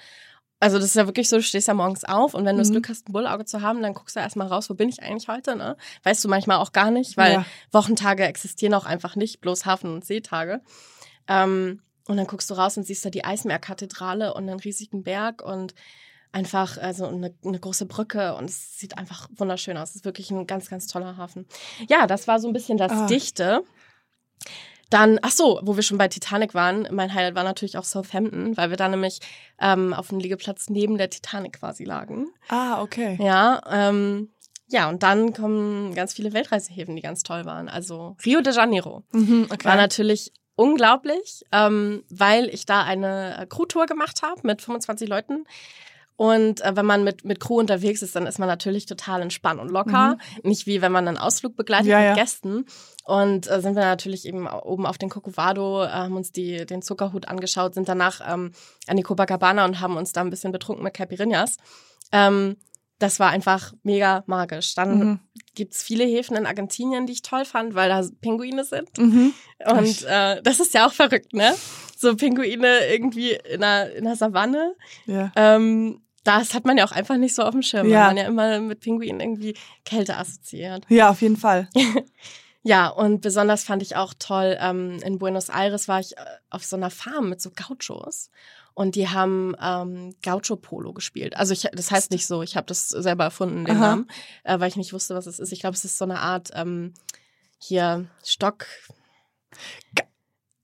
Also 0.60 0.78
das 0.78 0.86
ist 0.86 0.96
ja 0.96 1.06
wirklich 1.06 1.28
so, 1.28 1.36
du 1.36 1.42
stehst 1.42 1.68
ja 1.68 1.74
morgens 1.74 2.02
auf 2.04 2.34
und 2.34 2.44
wenn 2.44 2.56
du 2.56 2.60
das 2.62 2.70
Mhm. 2.70 2.74
Glück 2.74 2.88
hast, 2.88 3.08
ein 3.08 3.12
Bullauge 3.12 3.44
zu 3.44 3.62
haben, 3.62 3.80
dann 3.82 3.94
guckst 3.94 4.16
du 4.16 4.20
erstmal 4.20 4.48
raus, 4.48 4.68
wo 4.68 4.74
bin 4.74 4.88
ich 4.88 5.00
eigentlich 5.00 5.28
heute, 5.28 5.54
ne? 5.54 5.76
Weißt 6.02 6.24
du 6.24 6.28
manchmal 6.28 6.58
auch 6.58 6.72
gar 6.72 6.90
nicht, 6.90 7.16
weil 7.16 7.32
Ja. 7.34 7.46
Wochentage 7.70 8.24
existieren 8.24 8.74
auch 8.74 8.84
einfach 8.84 9.14
nicht, 9.14 9.40
bloß 9.40 9.64
Hafen- 9.66 9.92
und 9.94 10.04
Seetage. 10.04 10.60
Ähm, 11.28 11.82
und 12.08 12.16
dann 12.16 12.26
guckst 12.26 12.50
du 12.50 12.54
raus 12.54 12.76
und 12.76 12.84
siehst 12.84 13.04
da 13.04 13.10
die 13.10 13.24
Eismeerkathedrale 13.24 14.34
und 14.34 14.48
einen 14.48 14.58
riesigen 14.58 15.04
Berg 15.04 15.42
und 15.42 15.74
einfach 16.32 16.78
also 16.78 17.06
eine, 17.06 17.34
eine 17.44 17.58
große 17.58 17.86
Brücke 17.86 18.34
und 18.36 18.46
es 18.50 18.78
sieht 18.78 18.98
einfach 18.98 19.28
wunderschön 19.34 19.76
aus. 19.76 19.90
Es 19.90 19.96
ist 19.96 20.04
wirklich 20.04 20.30
ein 20.30 20.46
ganz, 20.46 20.68
ganz 20.70 20.86
toller 20.86 21.16
Hafen. 21.16 21.46
Ja, 21.88 22.06
das 22.06 22.28
war 22.28 22.38
so 22.40 22.48
ein 22.48 22.52
bisschen 22.52 22.78
das 22.78 22.92
Ah. 22.92 23.06
Dichte. 23.06 23.62
Dann, 24.90 25.18
ach 25.20 25.32
so, 25.32 25.60
wo 25.64 25.76
wir 25.76 25.82
schon 25.82 25.98
bei 25.98 26.08
Titanic 26.08 26.54
waren, 26.54 26.88
mein 26.90 27.12
Highlight 27.12 27.34
war 27.34 27.44
natürlich 27.44 27.76
auch 27.76 27.84
Southampton, 27.84 28.56
weil 28.56 28.70
wir 28.70 28.78
da 28.78 28.88
nämlich 28.88 29.20
ähm, 29.60 29.92
auf 29.92 30.08
dem 30.08 30.18
Liegeplatz 30.18 30.70
neben 30.70 30.96
der 30.96 31.10
Titanic 31.10 31.58
quasi 31.60 31.84
lagen. 31.84 32.28
Ah, 32.48 32.80
okay. 32.80 33.18
Ja, 33.20 33.60
ähm, 33.70 34.30
ja, 34.68 34.88
und 34.88 35.02
dann 35.02 35.34
kommen 35.34 35.94
ganz 35.94 36.14
viele 36.14 36.32
Weltreisehäfen, 36.32 36.96
die 36.96 37.02
ganz 37.02 37.22
toll 37.22 37.44
waren. 37.44 37.68
Also 37.68 38.16
Rio 38.24 38.40
de 38.40 38.54
Janeiro 38.54 39.02
Mhm, 39.12 39.48
okay. 39.50 39.64
war 39.68 39.76
natürlich 39.76 40.32
unglaublich, 40.56 41.44
ähm, 41.52 42.02
weil 42.08 42.48
ich 42.48 42.64
da 42.64 42.82
eine 42.82 43.46
Crewtour 43.50 43.84
gemacht 43.86 44.22
habe 44.22 44.40
mit 44.44 44.62
25 44.62 45.06
Leuten. 45.08 45.44
Und 46.18 46.60
äh, 46.64 46.74
wenn 46.74 46.84
man 46.84 47.04
mit, 47.04 47.24
mit 47.24 47.38
Crew 47.38 47.60
unterwegs 47.60 48.02
ist, 48.02 48.16
dann 48.16 48.26
ist 48.26 48.40
man 48.40 48.48
natürlich 48.48 48.86
total 48.86 49.22
entspannt 49.22 49.60
und 49.60 49.70
locker. 49.70 50.18
Nicht 50.42 50.66
wie 50.66 50.82
wenn 50.82 50.90
man 50.90 51.06
einen 51.06 51.16
Ausflug 51.16 51.54
begleitet 51.54 51.86
Mhm. 51.86 51.90
Ja, 51.92 51.98
mit 52.00 52.08
ja. 52.08 52.14
Gästen. 52.16 52.64
Und 53.04 53.48
äh, 53.48 53.60
sind 53.60 53.76
wir 53.76 53.84
natürlich 53.84 54.26
eben 54.26 54.48
oben 54.48 54.84
auf 54.84 54.98
den 54.98 55.10
Corcovado, 55.10 55.84
äh, 55.84 55.88
haben 55.88 56.16
uns 56.16 56.32
die, 56.32 56.66
den 56.66 56.82
Zuckerhut 56.82 57.28
angeschaut, 57.28 57.74
sind 57.74 57.88
danach 57.88 58.20
ähm, 58.28 58.50
an 58.88 58.96
die 58.96 59.04
Copacabana 59.04 59.64
und 59.64 59.80
haben 59.80 59.96
uns 59.96 60.10
da 60.12 60.20
ein 60.22 60.30
bisschen 60.30 60.50
betrunken 60.50 60.82
mit 60.82 60.92
Caipirinhas. 60.94 61.56
Ähm, 62.10 62.56
das 62.98 63.20
war 63.20 63.30
einfach 63.30 63.72
mega 63.84 64.24
magisch. 64.26 64.74
Dann 64.74 64.98
Mhm. 64.98 65.18
gibt's 65.54 65.84
viele 65.84 66.02
Häfen 66.02 66.36
in 66.36 66.46
Argentinien, 66.46 67.06
die 67.06 67.12
ich 67.12 67.22
toll 67.22 67.44
fand, 67.44 67.76
weil 67.76 67.88
da 67.88 68.04
Pinguine 68.20 68.64
sind. 68.64 68.88
Mhm. 68.98 69.32
Und 69.66 70.04
äh, 70.04 70.42
das 70.42 70.58
ist 70.58 70.74
ja 70.74 70.84
auch 70.84 70.92
verrückt, 70.92 71.32
ne? 71.32 71.54
So 71.96 72.16
Pinguine 72.16 72.86
irgendwie 72.92 73.34
in 73.34 73.62
einer, 73.62 73.92
in 73.92 74.04
einer 74.04 74.16
Savanne. 74.16 74.74
Ja. 75.06 75.30
Ähm, 75.36 76.00
das 76.24 76.54
hat 76.54 76.64
man 76.64 76.76
ja 76.78 76.84
auch 76.84 76.92
einfach 76.92 77.16
nicht 77.16 77.34
so 77.34 77.42
auf 77.42 77.52
dem 77.52 77.62
Schirm. 77.62 77.88
Ja. 77.88 78.00
weil 78.00 78.06
Man 78.08 78.16
ja 78.16 78.24
immer 78.24 78.60
mit 78.60 78.80
Pinguinen 78.80 79.20
irgendwie 79.20 79.54
Kälte 79.84 80.16
assoziiert. 80.16 80.84
ja, 80.88 81.10
auf 81.10 81.22
jeden 81.22 81.36
Fall. 81.36 81.68
Ja, 82.64 82.88
und 82.88 83.20
besonders 83.22 83.64
fand 83.64 83.82
ich 83.82 83.96
auch 83.96 84.12
toll, 84.18 84.58
ähm, 84.60 84.98
in 85.04 85.18
Buenos 85.18 85.48
Aires 85.48 85.88
war 85.88 86.00
ich 86.00 86.18
äh, 86.18 86.24
auf 86.50 86.64
so 86.64 86.76
einer 86.76 86.90
Farm 86.90 87.30
mit 87.30 87.40
so 87.40 87.50
Gauchos. 87.50 88.30
Und 88.74 88.94
die 88.94 89.08
haben 89.08 89.54
ähm, 89.62 90.14
Gaucho-Polo 90.22 90.92
gespielt. 90.92 91.36
Also 91.36 91.52
ich, 91.54 91.68
das 91.72 91.90
heißt 91.90 92.10
nicht 92.10 92.26
so, 92.26 92.42
ich 92.42 92.56
habe 92.56 92.66
das 92.66 92.88
selber 92.88 93.24
erfunden, 93.24 93.64
den 93.64 93.76
Aha. 93.76 93.86
Namen, 93.90 94.10
äh, 94.44 94.58
weil 94.60 94.68
ich 94.68 94.76
nicht 94.76 94.92
wusste, 94.92 95.14
was 95.14 95.26
es 95.26 95.38
ist. 95.38 95.52
Ich 95.52 95.60
glaube, 95.60 95.76
es 95.76 95.84
ist 95.84 95.96
so 95.98 96.04
eine 96.04 96.18
Art 96.18 96.50
ähm, 96.54 96.92
hier 97.58 98.06
Stock, 98.22 98.66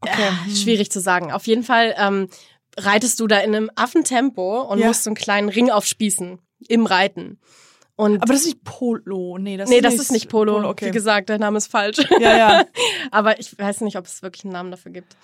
Okay. 0.00 0.20
ja, 0.20 0.54
schwierig 0.54 0.90
zu 0.90 1.00
sagen. 1.00 1.32
Auf 1.32 1.46
jeden 1.46 1.62
Fall 1.62 1.94
ähm, 1.96 2.28
reitest 2.78 3.20
du 3.20 3.26
da 3.26 3.38
in 3.38 3.54
einem 3.54 3.70
Affentempo 3.76 4.62
und 4.62 4.78
Ja. 4.78 4.86
musst 4.88 5.04
so 5.04 5.10
einen 5.10 5.16
kleinen 5.16 5.48
Ring 5.48 5.70
aufspießen 5.70 6.38
im 6.68 6.86
Reiten. 6.86 7.38
Und 7.96 8.16
Aber 8.22 8.32
das 8.32 8.40
ist 8.42 8.46
nicht 8.46 8.64
Polo. 8.64 9.38
Nee, 9.38 9.56
das 9.56 9.68
nee, 9.70 9.76
ist 9.76 9.84
das 9.84 9.92
nicht 9.92 10.00
ist 10.02 10.10
nicht 10.12 10.28
Polo. 10.28 10.68
okay. 10.68 10.86
Wie 10.86 10.90
gesagt, 10.90 11.28
der 11.28 11.38
Name 11.38 11.58
ist 11.58 11.68
falsch. 11.68 11.98
Ja, 12.18 12.36
ja. 12.36 12.64
Aber 13.12 13.38
ich 13.38 13.56
weiß 13.56 13.82
nicht, 13.82 13.96
ob 13.96 14.06
es 14.06 14.20
wirklich 14.22 14.44
einen 14.44 14.52
Namen 14.52 14.70
dafür 14.72 14.90
gibt. 14.90 15.16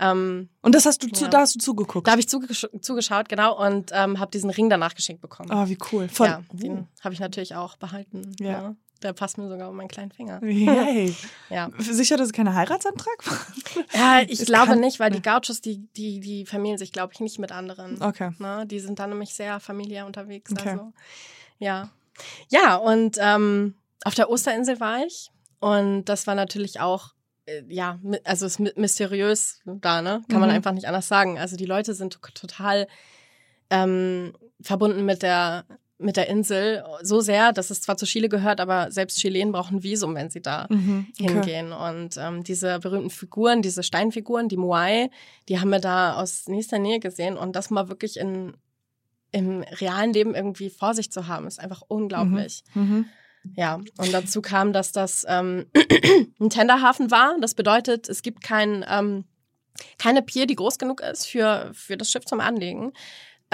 Ähm, 0.00 0.48
Und 0.62 0.74
das 0.74 0.86
hast 0.86 1.02
du 1.02 1.08
zu, 1.08 1.24
Ja. 1.24 1.30
da 1.30 1.40
hast 1.40 1.54
du 1.54 1.58
zugeguckt. 1.60 2.06
da 2.06 2.12
habe 2.12 2.20
ich 2.20 2.28
zugesch 2.28 2.66
zugeschaut, 2.80 3.28
genau, 3.28 3.56
und 3.64 3.90
ähm, 3.92 4.18
habe 4.18 4.30
diesen 4.32 4.50
Ring 4.50 4.68
danach 4.68 4.94
geschenkt 4.94 5.20
bekommen. 5.22 5.50
Ah, 5.52 5.68
wie 5.68 5.78
cool. 5.92 6.08
Von, 6.08 6.26
ja, 6.26 6.42
den 6.52 6.88
habe 7.02 7.14
ich 7.14 7.20
natürlich 7.20 7.54
auch 7.54 7.76
behalten. 7.76 8.34
Ja. 8.40 8.46
Ja. 8.50 8.76
Der 9.04 9.12
passt 9.12 9.38
mir 9.38 9.48
sogar 9.48 9.68
um 9.70 9.76
meinen 9.76 9.88
kleinen 9.88 10.10
Finger. 10.10 10.42
Yay. 10.42 11.14
Ja. 11.50 11.70
Sicher, 11.78 12.16
dass 12.16 12.28
es 12.28 12.32
kein 12.32 12.52
Heiratsantrag 12.52 13.26
war? 13.26 13.38
Ja, 13.92 14.22
ich 14.22 14.40
Es 14.40 14.46
glaube 14.46 14.74
nicht, 14.76 14.98
weil 14.98 15.10
die 15.12 15.22
Gauchos, 15.22 15.60
die, 15.60 15.86
die, 15.96 16.18
die 16.20 16.46
vermählen 16.46 16.78
sich, 16.78 16.90
glaube 16.90 17.12
ich, 17.12 17.20
nicht 17.20 17.38
mit 17.38 17.52
anderen. 17.52 18.02
Okay. 18.02 18.30
Ne? 18.38 18.66
Die 18.66 18.80
sind 18.80 18.98
dann 18.98 19.10
nämlich 19.10 19.34
sehr 19.34 19.60
familiär 19.60 20.06
unterwegs. 20.06 20.50
Okay. 20.50 20.70
Also, 20.70 20.92
ja. 21.58 21.90
Ja, 22.48 22.76
und 22.76 23.18
ähm, 23.20 23.74
auf 24.04 24.14
der 24.14 24.30
Osterinsel 24.30 24.80
war 24.80 25.04
ich. 25.04 25.30
Und 25.60 26.06
das 26.06 26.26
war 26.26 26.34
natürlich 26.34 26.80
auch, 26.80 27.14
äh, 27.46 27.62
ja, 27.68 27.98
also 28.24 28.46
es 28.46 28.58
ist 28.58 28.76
mysteriös 28.76 29.60
da, 29.64 30.02
ne? 30.02 30.22
Kann 30.28 30.40
man 30.40 30.48
Mhm. 30.48 30.56
einfach 30.56 30.72
nicht 30.72 30.86
anders 30.88 31.08
sagen. 31.08 31.38
Also 31.38 31.56
die 31.56 31.66
Leute 31.66 31.94
sind 31.94 32.14
to- 32.14 32.30
total 32.34 32.86
ähm, 33.70 34.34
verbunden 34.60 35.04
mit 35.04 35.22
der 35.22 35.64
mit 35.98 36.16
der 36.16 36.28
Insel 36.28 36.84
so 37.02 37.20
sehr, 37.20 37.52
dass 37.52 37.70
es 37.70 37.80
zwar 37.80 37.96
zu 37.96 38.04
Chile 38.04 38.28
gehört, 38.28 38.60
aber 38.60 38.90
selbst 38.90 39.18
Chilen 39.18 39.52
brauchen 39.52 39.76
ein 39.78 39.82
Visum, 39.84 40.14
wenn 40.16 40.28
sie 40.28 40.42
da 40.42 40.66
Mhm. 40.68 41.06
Okay. 41.20 41.28
hingehen. 41.32 41.72
Und 41.72 42.16
ähm, 42.16 42.42
diese 42.42 42.80
berühmten 42.80 43.10
Figuren, 43.10 43.62
diese 43.62 43.82
Steinfiguren, 43.84 44.48
die 44.48 44.56
Moai, 44.56 45.08
die 45.48 45.60
haben 45.60 45.70
wir 45.70 45.78
da 45.78 46.14
aus 46.20 46.48
nächster 46.48 46.78
Nähe 46.80 46.98
gesehen. 46.98 47.36
Und 47.36 47.54
das 47.54 47.70
mal 47.70 47.88
wirklich 47.88 48.16
in, 48.18 48.56
im 49.30 49.62
realen 49.62 50.12
Leben 50.12 50.34
irgendwie 50.34 50.68
vor 50.70 50.94
sich 50.94 51.12
zu 51.12 51.28
haben, 51.28 51.46
ist 51.46 51.60
einfach 51.60 51.82
unglaublich. 51.86 52.64
Mhm. 52.74 53.06
Ja, 53.56 53.74
und 53.98 54.12
dazu 54.12 54.40
kam, 54.42 54.72
dass 54.72 54.90
das 54.90 55.24
ähm, 55.28 55.66
ein 56.40 56.50
Tenderhafen 56.50 57.10
war. 57.10 57.36
Das 57.40 57.54
bedeutet, 57.54 58.08
es 58.08 58.22
gibt 58.22 58.42
kein, 58.42 58.84
ähm, 58.88 59.24
keine 59.98 60.22
Pier, 60.22 60.46
die 60.46 60.54
groß 60.56 60.78
genug 60.78 61.00
ist 61.02 61.26
für, 61.26 61.70
für 61.74 61.96
das 61.96 62.10
Schiff 62.10 62.24
zum 62.24 62.40
Anlegen. 62.40 62.92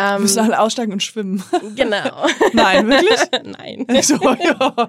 Wir 0.00 0.16
Ähm, 0.16 0.22
müssen 0.22 0.38
alle 0.40 0.58
aussteigen 0.60 0.92
und 0.92 1.02
schwimmen. 1.02 1.42
genau. 1.76 2.26
Nein, 2.52 2.88
wirklich? 2.88 3.20
Nein. 3.44 3.86
so, 4.02 4.14
ja. 4.16 4.88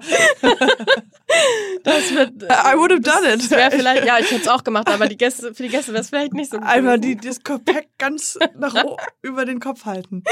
Das 1.84 2.14
wird. 2.14 2.42
I 2.44 2.76
would 2.76 2.92
have 2.92 3.00
done 3.00 3.26
it. 3.32 3.40
Das 3.40 3.50
wäre 3.50 3.70
vielleicht, 3.70 4.04
ja, 4.04 4.18
ich 4.18 4.30
hätte 4.30 4.42
es 4.42 4.48
auch 4.48 4.62
gemacht, 4.64 4.88
aber 4.88 5.08
die 5.08 5.16
Gäste, 5.16 5.54
für 5.54 5.62
die 5.62 5.68
Gäste 5.70 5.92
wäre 5.92 6.02
es 6.02 6.10
vielleicht 6.10 6.34
nicht 6.34 6.50
so 6.50 6.58
gut. 6.58 6.66
Einmal 6.66 6.98
die, 7.00 7.16
das 7.16 7.42
Gepäck 7.42 7.88
ganz 7.98 8.38
nach 8.56 8.74
o- 8.84 8.96
über 9.22 9.44
den 9.44 9.58
Kopf 9.58 9.84
halten. 9.86 10.22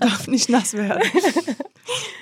Darf 0.00 0.28
nicht 0.28 0.48
nass 0.48 0.74
werden. 0.74 1.02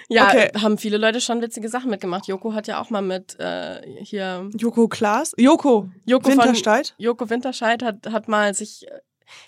Ja, 0.09 0.29
okay. 0.29 0.51
haben 0.61 0.79
viele 0.79 0.97
Leute 0.97 1.21
schon 1.21 1.41
witzige 1.43 1.69
Sachen 1.69 1.91
mitgemacht. 1.91 2.27
Joko 2.27 2.55
hat 2.55 2.67
ja 2.67 2.81
auch 2.81 2.91
mal 2.91 3.03
mit 3.03 3.39
äh, 3.39 3.81
hier. 4.03 4.49
Joko 4.57 4.89
Klaas? 4.89 5.33
Joko, 5.37 5.89
Joko 6.05 6.31
Wintersteid? 6.31 6.89
Von, 6.89 7.05
Joko 7.05 7.31
Winterscheid 7.31 7.83
hat, 7.83 8.07
hat 8.11 8.29
mal 8.29 8.55
sich 8.55 8.87
äh, 8.89 9.01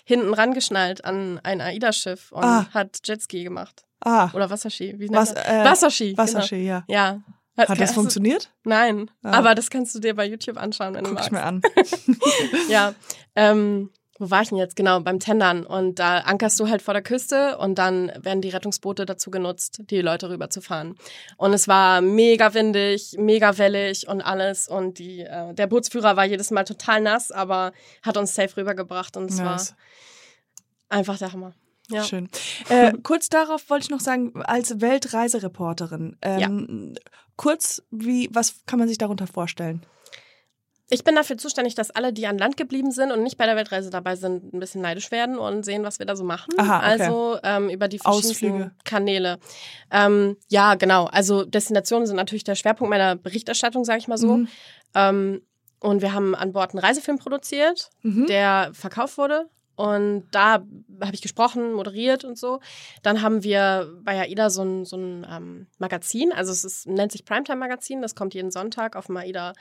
hinten 0.03 0.33
rangeschnallt 0.33 1.03
an 1.05 1.39
ein 1.43 1.61
AIDA-Schiff 1.61 2.31
und 2.31 2.43
Ah. 2.43 2.65
hat 2.73 2.99
Jetski 3.03 3.43
gemacht. 3.43 3.83
Ah, 4.01 4.29
Oder 4.33 4.49
Wasserski. 4.49 4.93
Wie 4.99 5.05
nennt 5.09 5.15
Was- 5.15 5.33
äh, 5.33 5.63
Wasserski. 5.63 6.17
Wasserski, 6.17 6.65
ja. 6.65 6.81
Genau. 6.87 6.99
Ja. 6.99 7.21
Hat 7.57 7.69
das 7.69 7.79
Hast 7.79 7.89
du- 7.91 7.93
funktioniert? 8.01 8.51
Nein, 8.65 9.09
Ah. 9.23 9.31
aber 9.37 9.55
das 9.55 9.69
kannst 9.69 9.95
du 9.95 9.99
dir 9.99 10.13
bei 10.13 10.25
YouTube 10.27 10.57
anschauen, 10.57 10.93
wenn 10.95 11.05
Guck 11.05 11.17
du 11.17 11.23
ich 11.23 11.31
magst. 11.31 11.31
mir 11.31 11.43
an. 11.43 11.61
Ja, 12.69 12.93
ähm, 13.35 13.89
wo 14.17 14.29
war 14.29 14.41
ich 14.41 14.49
denn 14.49 14.57
jetzt? 14.57 14.75
Genau, 14.75 14.99
beim 15.01 15.19
Tendern. 15.19 15.65
Und 15.65 15.99
da 15.99 16.19
ankerst 16.19 16.59
du 16.59 16.69
halt 16.69 16.81
vor 16.81 16.93
der 16.93 17.03
Küste 17.03 17.57
und 17.57 17.75
dann 17.77 18.11
werden 18.17 18.41
die 18.41 18.49
Rettungsboote 18.49 19.05
dazu 19.05 19.29
genutzt, 19.29 19.81
die 19.89 20.01
Leute 20.01 20.29
rüberzufahren. 20.29 20.95
Und 21.37 21.53
es 21.53 21.67
war 21.67 22.01
mega 22.01 22.53
windig, 22.53 23.15
mega 23.17 23.57
wellig 23.57 24.07
und 24.07 24.21
alles. 24.21 24.67
Und 24.67 24.99
die, 24.99 25.21
äh, 25.21 25.53
der 25.53 25.67
Bootsführer 25.67 26.15
war 26.15 26.25
jedes 26.25 26.49
Mal 26.51 26.63
total 26.63 27.01
nass, 27.01 27.31
aber 27.31 27.73
hat 28.03 28.15
uns 28.15 28.35
safe 28.35 28.55
rübergebracht 28.55 29.17
und 29.17 29.29
es 29.29 29.37
Nice. 29.37 29.71
war 29.71 30.97
einfach 30.97 31.17
der 31.17 31.33
Hammer. 31.33 31.53
Ja. 31.89 32.03
Schön. 32.03 32.29
Äh, 32.69 32.93
kurz 33.03 33.27
darauf 33.29 33.69
wollte 33.69 33.83
ich 33.83 33.89
noch 33.89 33.99
sagen, 33.99 34.41
als 34.43 34.79
Weltreisereporterin, 34.79 36.17
ähm, 36.21 36.95
kurz, 37.35 37.83
wie, 37.91 38.29
was 38.31 38.65
kann 38.65 38.79
man 38.79 38.87
sich 38.87 38.97
darunter 38.97 39.27
vorstellen? 39.27 39.85
Ich 40.89 41.03
bin 41.03 41.15
dafür 41.15 41.37
zuständig, 41.37 41.73
dass 41.73 41.89
alle, 41.89 42.13
die 42.13 42.27
an 42.27 42.37
Land 42.37 42.57
geblieben 42.57 42.91
sind 42.91 43.11
und 43.11 43.23
nicht 43.23 43.37
bei 43.37 43.47
der 43.47 43.55
Weltreise 43.55 43.89
dabei 43.89 44.15
sind, 44.15 44.53
ein 44.53 44.59
bisschen 44.59 44.81
neidisch 44.81 45.09
werden 45.09 45.39
und 45.39 45.63
sehen, 45.65 45.83
was 45.83 45.97
wir 45.97 46.05
da 46.05 46.15
so 46.15 46.23
machen. 46.23 46.53
Aha, 46.57 46.77
okay. 46.77 46.85
Also 46.85 47.39
ähm, 47.43 47.69
über 47.69 47.87
die 47.87 47.97
verschiedensten 47.97 48.45
Ausflüge. 48.45 48.71
Kanäle. 48.83 49.39
Ähm, 49.89 50.37
ja, 50.49 50.75
genau. 50.75 51.05
Also 51.05 51.43
Destinationen 51.43 52.05
sind 52.05 52.17
natürlich 52.17 52.43
der 52.43 52.55
Schwerpunkt 52.55 52.91
meiner 52.91 53.15
Berichterstattung, 53.15 53.83
sage 53.83 53.99
ich 53.99 54.07
mal 54.07 54.19
so. 54.19 54.37
Mhm. 54.37 54.47
Ähm, 54.93 55.41
und 55.79 56.01
wir 56.01 56.13
haben 56.13 56.35
an 56.35 56.53
Bord 56.53 56.71
einen 56.71 56.79
Reisefilm 56.79 57.17
produziert, 57.17 57.89
Mhm. 58.03 58.27
der 58.27 58.69
verkauft 58.73 59.17
wurde. 59.17 59.49
Und 59.75 60.27
da 60.31 60.63
habe 61.01 61.13
ich 61.13 61.21
gesprochen, 61.21 61.73
moderiert 61.73 62.23
und 62.23 62.37
so. 62.37 62.59
Dann 63.03 63.21
haben 63.21 63.43
wir 63.43 63.91
bei 64.03 64.21
AIDA 64.21 64.49
so 64.49 64.63
ein, 64.63 64.85
so 64.85 64.95
ein 64.95 65.27
ähm, 65.29 65.67
Magazin, 65.79 66.31
also 66.31 66.51
es 66.51 66.63
ist, 66.63 66.87
nennt 66.87 67.11
sich 67.11 67.25
Primetime 67.25 67.57
Magazin, 67.57 68.01
das 68.01 68.15
kommt 68.15 68.33
jeden 68.33 68.51
Sonntag 68.51 68.95
auf 68.95 69.07
dem 69.07 69.17
AIDA 69.17 69.51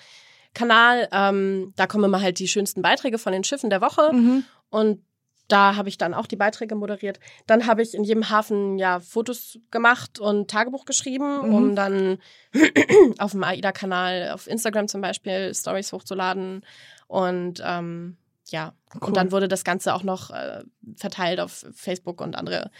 Kanal. 0.54 1.08
Ähm, 1.12 1.72
da 1.76 1.86
kommen 1.86 2.04
immer 2.04 2.20
halt 2.22 2.38
die 2.38 2.48
schönsten 2.48 2.82
Beiträge 2.82 3.18
von 3.18 3.32
den 3.32 3.44
Schiffen 3.44 3.70
der 3.70 3.80
Woche. 3.80 4.12
Mhm. 4.12 4.44
Und 4.70 5.02
da 5.48 5.76
habe 5.76 5.90
ich 5.90 5.98
dann 5.98 6.14
auch 6.14 6.26
die 6.26 6.36
Beiträge 6.36 6.74
moderiert. 6.74 7.20
Dann 7.46 7.66
habe 7.66 7.82
ich 7.82 7.94
in 7.94 8.02
jedem 8.02 8.30
Hafen 8.30 8.78
ja 8.78 9.00
Fotos 9.00 9.58
gemacht 9.70 10.18
und 10.18 10.50
Tagebuch 10.50 10.86
geschrieben, 10.86 11.48
Mhm. 11.48 11.54
um 11.54 11.76
dann 11.76 12.18
auf 13.18 13.32
dem 13.32 13.44
AIDA-Kanal, 13.44 14.30
auf 14.32 14.46
Instagram 14.46 14.88
zum 14.88 15.02
Beispiel, 15.02 15.54
Stories 15.54 15.92
hochzuladen. 15.92 16.64
Und 17.08 17.62
ähm, 17.64 18.16
ja, 18.48 18.72
Cool. 18.94 19.08
und 19.08 19.16
dann 19.16 19.32
wurde 19.32 19.48
das 19.48 19.64
Ganze 19.64 19.94
auch 19.94 20.02
noch 20.02 20.30
äh, 20.30 20.62
verteilt 20.96 21.40
auf 21.40 21.66
Facebook 21.74 22.20
und 22.20 22.36
andere. 22.36 22.70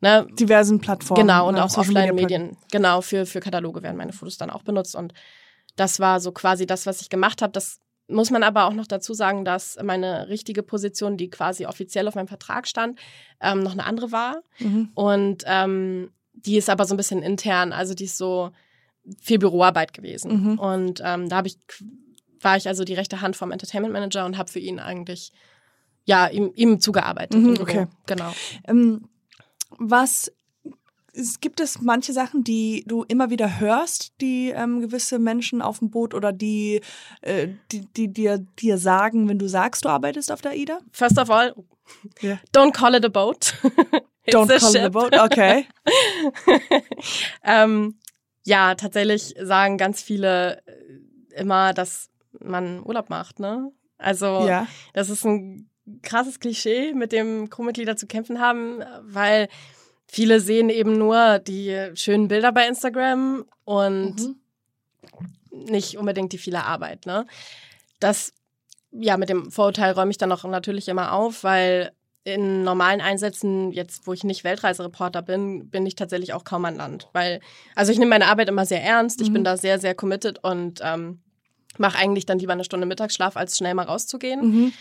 Ne? 0.00 0.26
Diversen 0.38 0.80
Plattformen. 0.80 1.20
Genau, 1.26 1.48
und 1.48 1.54
ne, 1.54 1.64
auch 1.64 1.76
Offline-Medien. 1.76 2.56
Genau, 2.70 3.00
für, 3.00 3.26
für 3.26 3.40
Kataloge 3.40 3.82
werden 3.82 3.96
meine 3.96 4.12
Fotos 4.12 4.38
dann 4.38 4.50
auch 4.50 4.62
benutzt. 4.62 4.94
Und 4.94 5.14
das 5.76 6.00
war 6.00 6.20
so 6.20 6.32
quasi 6.32 6.66
das, 6.66 6.86
was 6.86 7.00
ich 7.00 7.08
gemacht 7.08 7.42
habe. 7.42 7.52
Das 7.52 7.80
muss 8.06 8.30
man 8.30 8.42
aber 8.42 8.66
auch 8.66 8.74
noch 8.74 8.86
dazu 8.86 9.14
sagen, 9.14 9.44
dass 9.44 9.78
meine 9.82 10.28
richtige 10.28 10.62
Position, 10.62 11.16
die 11.16 11.30
quasi 11.30 11.66
offiziell 11.66 12.06
auf 12.06 12.14
meinem 12.14 12.28
Vertrag 12.28 12.68
stand, 12.68 12.98
ähm, 13.40 13.60
noch 13.62 13.72
eine 13.72 13.84
andere 13.84 14.12
war. 14.12 14.42
Mhm. 14.58 14.90
Und 14.94 15.44
ähm, 15.46 16.10
die 16.32 16.56
ist 16.56 16.68
aber 16.68 16.84
so 16.84 16.94
ein 16.94 16.98
bisschen 16.98 17.22
intern, 17.22 17.72
also 17.72 17.94
die 17.94 18.04
ist 18.04 18.18
so 18.18 18.50
viel 19.20 19.38
Büroarbeit 19.38 19.92
gewesen. 19.92 20.52
Mhm. 20.52 20.58
Und 20.58 21.02
ähm, 21.04 21.28
da 21.28 21.42
ich 21.44 21.58
war 22.40 22.56
ich 22.56 22.68
also 22.68 22.84
die 22.84 22.94
rechte 22.94 23.20
Hand 23.20 23.36
vom 23.36 23.50
Entertainment 23.50 23.92
Manager 23.92 24.26
und 24.26 24.36
habe 24.36 24.50
für 24.50 24.58
ihn 24.58 24.78
eigentlich 24.78 25.32
ja 26.04 26.28
ihm, 26.28 26.52
ihm 26.54 26.80
zugearbeitet. 26.80 27.40
Mhm, 27.40 27.56
okay. 27.60 27.86
Genau. 28.06 28.32
Ähm, 28.68 29.08
was 29.78 30.30
es 31.16 31.40
gibt 31.40 31.60
es 31.60 31.80
manche 31.80 32.12
Sachen, 32.12 32.42
die 32.44 32.84
du 32.86 33.04
immer 33.04 33.30
wieder 33.30 33.60
hörst, 33.60 34.12
die 34.20 34.50
ähm, 34.50 34.80
gewisse 34.80 35.18
Menschen 35.18 35.62
auf 35.62 35.78
dem 35.78 35.90
Boot 35.90 36.12
oder 36.14 36.32
die, 36.32 36.80
äh, 37.22 37.48
die, 37.70 37.86
die 37.92 38.08
dir, 38.12 38.38
dir 38.58 38.78
sagen, 38.78 39.28
wenn 39.28 39.38
du 39.38 39.48
sagst, 39.48 39.84
du 39.84 39.88
arbeitest 39.88 40.32
auf 40.32 40.40
der 40.42 40.52
AIDA? 40.52 40.78
First 40.92 41.18
of 41.18 41.30
all, 41.30 41.54
Ja. 42.20 42.38
don't 42.54 42.72
call 42.72 42.94
it 42.94 43.04
a 43.04 43.08
boat. 43.08 43.54
Don't 44.28 44.50
a 44.50 44.58
call 44.58 44.70
it 44.70 44.76
a 44.76 44.82
ship. 44.84 44.92
boat. 44.92 45.14
Okay. 45.18 45.66
ähm, 47.44 47.98
ja, 48.44 48.74
tatsächlich 48.74 49.34
sagen 49.40 49.78
ganz 49.78 50.02
viele 50.02 50.62
äh, 50.66 51.40
immer, 51.40 51.72
dass 51.74 52.10
man 52.40 52.82
Urlaub 52.84 53.10
macht, 53.10 53.38
ne? 53.38 53.70
Also 53.98 54.46
Ja. 54.46 54.66
das 54.92 55.10
ist 55.10 55.24
ein 55.24 55.68
krasses 56.02 56.40
Klischee, 56.40 56.94
mit 56.94 57.12
dem 57.12 57.50
Crewmitglieder 57.50 57.96
zu 57.96 58.06
kämpfen 58.06 58.40
haben, 58.40 58.82
weil 59.02 59.48
viele 60.06 60.40
sehen 60.40 60.68
eben 60.70 60.96
nur 60.98 61.38
die 61.40 61.90
schönen 61.94 62.28
Bilder 62.28 62.52
bei 62.52 62.66
Instagram 62.68 63.44
und 63.64 64.16
Mhm. 64.20 64.36
nicht 65.50 65.96
unbedingt 65.98 66.32
die 66.32 66.38
viele 66.38 66.64
Arbeit. 66.64 67.06
Ne? 67.06 67.26
Das, 68.00 68.32
ja, 68.92 69.16
mit 69.16 69.28
dem 69.28 69.50
Vorurteil 69.50 69.92
räume 69.92 70.10
ich 70.10 70.18
dann 70.18 70.32
auch 70.32 70.44
natürlich 70.44 70.88
immer 70.88 71.12
auf, 71.12 71.44
weil 71.44 71.92
in 72.26 72.62
normalen 72.62 73.00
Einsätzen, 73.02 73.70
jetzt 73.72 74.06
wo 74.06 74.12
ich 74.14 74.24
nicht 74.24 74.44
Weltreisereporter 74.44 75.20
bin, 75.20 75.68
bin 75.68 75.84
ich 75.84 75.94
tatsächlich 75.94 76.32
auch 76.32 76.44
kaum 76.44 76.64
an 76.64 76.74
Land. 76.76 77.08
Weil, 77.12 77.40
also 77.74 77.92
ich 77.92 77.98
nehme 77.98 78.10
meine 78.10 78.26
Arbeit 78.28 78.48
immer 78.48 78.64
sehr 78.64 78.82
ernst, 78.82 79.20
ich 79.20 79.28
Mhm. 79.28 79.34
bin 79.34 79.44
da 79.44 79.56
sehr, 79.58 79.78
sehr 79.78 79.94
committed 79.94 80.42
und 80.42 80.80
ähm, 80.82 81.20
mache 81.76 81.98
eigentlich 81.98 82.24
dann 82.24 82.38
lieber 82.38 82.52
eine 82.54 82.64
Stunde 82.64 82.86
Mittagsschlaf, 82.86 83.36
als 83.36 83.58
schnell 83.58 83.74
mal 83.74 83.84
rauszugehen. 83.84 84.40
Mhm. 84.40 84.72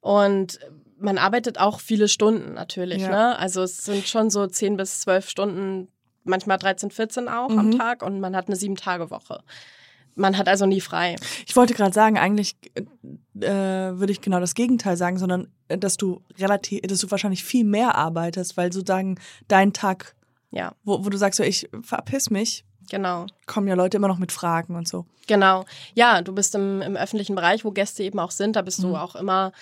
Und 0.00 0.60
man 1.02 1.18
arbeitet 1.18 1.58
auch 1.58 1.80
viele 1.80 2.08
Stunden 2.08 2.54
natürlich. 2.54 3.02
Ja. 3.02 3.08
Ne? 3.10 3.38
Also 3.38 3.62
es 3.62 3.84
sind 3.84 4.06
schon 4.08 4.30
so 4.30 4.46
10 4.46 4.76
bis 4.76 5.00
12 5.00 5.28
Stunden, 5.28 5.88
manchmal 6.24 6.58
13, 6.58 6.90
14 6.90 7.28
auch 7.28 7.50
am 7.50 7.66
Mhm. 7.70 7.78
Tag 7.78 8.02
und 8.02 8.20
man 8.20 8.34
hat 8.36 8.46
eine 8.46 8.56
Sieben-Tage-Woche. 8.56 9.42
Man 10.14 10.36
hat 10.36 10.46
also 10.48 10.66
nie 10.66 10.80
frei. 10.82 11.16
Ich 11.46 11.56
wollte 11.56 11.72
gerade 11.74 11.94
sagen, 11.94 12.18
eigentlich 12.18 12.56
äh, 13.40 13.48
würde 13.48 14.12
ich 14.12 14.20
genau 14.20 14.40
das 14.40 14.54
Gegenteil 14.54 14.96
sagen, 14.96 15.18
sondern 15.18 15.48
äh, 15.68 15.78
dass 15.78 15.96
du 15.96 16.22
relativ, 16.38 16.82
dass 16.82 16.98
du 17.00 17.10
wahrscheinlich 17.10 17.44
viel 17.44 17.64
mehr 17.64 17.94
arbeitest, 17.94 18.56
weil 18.56 18.72
sozusagen 18.72 19.18
dein 19.48 19.72
Tag, 19.72 20.14
Ja, 20.50 20.74
wo, 20.84 21.04
wo 21.04 21.08
du 21.08 21.16
sagst, 21.16 21.38
so, 21.38 21.42
ich 21.44 21.68
verpiss 21.82 22.28
mich, 22.30 22.64
genau. 22.90 23.26
kommen 23.46 23.68
ja 23.68 23.74
Leute 23.74 23.96
immer 23.96 24.08
noch 24.08 24.18
mit 24.18 24.32
Fragen 24.32 24.76
und 24.76 24.86
so. 24.86 25.06
Genau. 25.28 25.64
Ja, 25.94 26.20
du 26.20 26.34
bist 26.34 26.54
im, 26.54 26.82
im 26.82 26.94
öffentlichen 26.96 27.34
Bereich, 27.34 27.64
wo 27.64 27.70
Gäste 27.70 28.02
eben 28.02 28.18
auch 28.18 28.32
sind. 28.32 28.56
Da 28.56 28.62
bist 28.62 28.80
Mhm. 28.80 28.88
du 28.88 28.96
auch 28.96 29.16
immer 29.16 29.52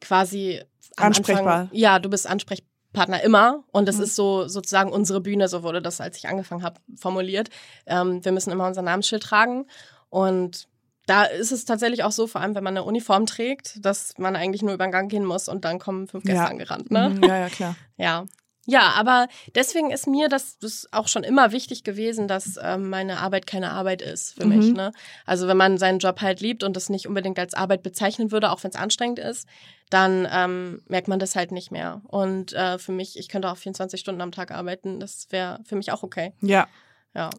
quasi 0.00 0.60
am 0.60 0.66
Ansprechbar. 1.00 1.60
Anfang, 1.60 1.76
ja, 1.76 1.98
du 1.98 2.08
bist 2.10 2.26
Ansprechpartner 2.28 3.22
immer. 3.22 3.64
Und 3.72 3.86
das 3.88 3.96
Mhm. 3.96 4.02
ist 4.04 4.16
so 4.16 4.48
sozusagen 4.48 4.90
unsere 4.92 5.20
Bühne, 5.20 5.48
so 5.48 5.62
wurde 5.62 5.80
das, 5.82 6.00
als 6.00 6.16
ich 6.18 6.28
angefangen 6.28 6.62
habe, 6.62 6.80
formuliert. 6.96 7.48
Ähm, 7.86 8.24
wir 8.24 8.32
müssen 8.32 8.50
immer 8.50 8.66
unser 8.66 8.82
Namensschild 8.82 9.22
tragen. 9.22 9.66
Und 10.10 10.68
da 11.06 11.24
ist 11.24 11.52
es 11.52 11.64
tatsächlich 11.64 12.04
auch 12.04 12.12
so, 12.12 12.26
vor 12.26 12.40
allem 12.42 12.54
wenn 12.54 12.64
man 12.64 12.76
eine 12.76 12.84
Uniform 12.84 13.24
trägt, 13.26 13.82
dass 13.84 14.12
man 14.18 14.36
eigentlich 14.36 14.62
nur 14.62 14.74
über 14.74 14.86
den 14.86 14.92
Gang 14.92 15.10
gehen 15.10 15.24
muss 15.24 15.48
und 15.48 15.64
dann 15.64 15.78
kommen 15.78 16.06
fünf 16.06 16.24
Gäste 16.24 16.42
Ja. 16.42 16.48
angerannt. 16.48 16.90
Ne? 16.90 17.10
Mhm, 17.10 17.22
ja, 17.24 17.36
ja, 17.38 17.48
klar. 17.48 17.74
Ja. 17.96 18.24
Ja, 18.70 18.90
aber 18.96 19.28
deswegen 19.54 19.90
ist 19.90 20.06
mir 20.06 20.28
das, 20.28 20.58
das 20.58 20.86
auch 20.92 21.08
schon 21.08 21.24
immer 21.24 21.52
wichtig 21.52 21.84
gewesen, 21.84 22.28
dass 22.28 22.58
ähm, 22.62 22.90
meine 22.90 23.18
Arbeit 23.18 23.46
keine 23.46 23.70
Arbeit 23.70 24.02
ist 24.02 24.34
für 24.34 24.44
Mhm. 24.46 24.56
mich. 24.58 24.72
Ne? 24.74 24.92
Also 25.24 25.48
wenn 25.48 25.56
man 25.56 25.78
seinen 25.78 26.00
Job 26.00 26.20
halt 26.20 26.42
liebt 26.42 26.62
und 26.62 26.76
das 26.76 26.90
nicht 26.90 27.06
unbedingt 27.08 27.38
als 27.38 27.54
Arbeit 27.54 27.82
bezeichnen 27.82 28.30
würde, 28.30 28.50
auch 28.52 28.62
wenn 28.62 28.70
es 28.70 28.76
anstrengend 28.76 29.20
ist, 29.20 29.48
dann 29.88 30.28
ähm, 30.30 30.82
merkt 30.86 31.08
man 31.08 31.18
das 31.18 31.34
halt 31.34 31.50
nicht 31.50 31.70
mehr. 31.70 32.02
Und 32.08 32.52
äh, 32.52 32.78
für 32.78 32.92
mich, 32.92 33.18
ich 33.18 33.30
könnte 33.30 33.50
auch 33.50 33.56
24 33.56 33.98
Stunden 33.98 34.20
am 34.20 34.32
Tag 34.32 34.50
arbeiten, 34.50 35.00
das 35.00 35.28
wäre 35.30 35.60
für 35.64 35.76
mich 35.76 35.90
auch 35.90 36.02
okay. 36.02 36.34
Ja. 36.42 36.68
Ja. 37.14 37.30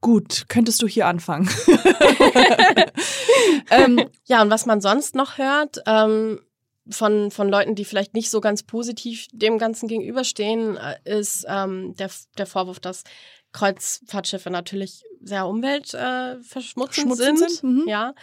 Gut, 0.00 0.44
könntest 0.48 0.80
du 0.80 0.86
hier 0.86 1.08
anfangen. 1.08 1.50
ähm, 3.70 4.08
Ja, 4.26 4.42
und 4.42 4.50
was 4.50 4.66
man 4.66 4.80
sonst 4.80 5.14
noch 5.14 5.38
hört, 5.38 5.78
ähm, 5.86 6.40
von, 6.88 7.30
von 7.30 7.48
Leuten, 7.48 7.74
die 7.74 7.84
vielleicht 7.84 8.14
nicht 8.14 8.30
so 8.30 8.40
ganz 8.40 8.62
positiv 8.62 9.26
dem 9.32 9.58
Ganzen 9.58 9.88
gegenüberstehen, 9.88 10.76
äh, 10.76 10.98
ist 11.04 11.46
ähm, 11.48 11.94
der, 11.96 12.10
der 12.38 12.46
Vorwurf, 12.46 12.80
dass 12.80 13.04
Kreuzfahrtschiffe 13.52 14.50
natürlich 14.50 15.04
sehr 15.20 15.46
umweltverschmutzend 15.46 17.12
äh, 17.12 17.14
sind. 17.14 17.38
sind, 17.38 17.62
mhm. 17.62 17.84
Ja. 17.86 18.14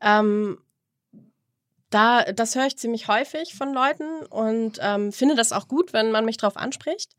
Ähm, 0.00 0.58
da, 1.90 2.24
das 2.24 2.54
höre 2.54 2.66
ich 2.66 2.76
ziemlich 2.76 3.08
häufig 3.08 3.54
von 3.54 3.72
Leuten 3.72 4.26
und 4.26 4.78
ähm, 4.82 5.12
finde 5.12 5.34
das 5.34 5.52
auch 5.52 5.68
gut, 5.68 5.92
wenn 5.92 6.10
man 6.10 6.24
mich 6.24 6.36
darauf 6.36 6.56
anspricht. 6.56 7.12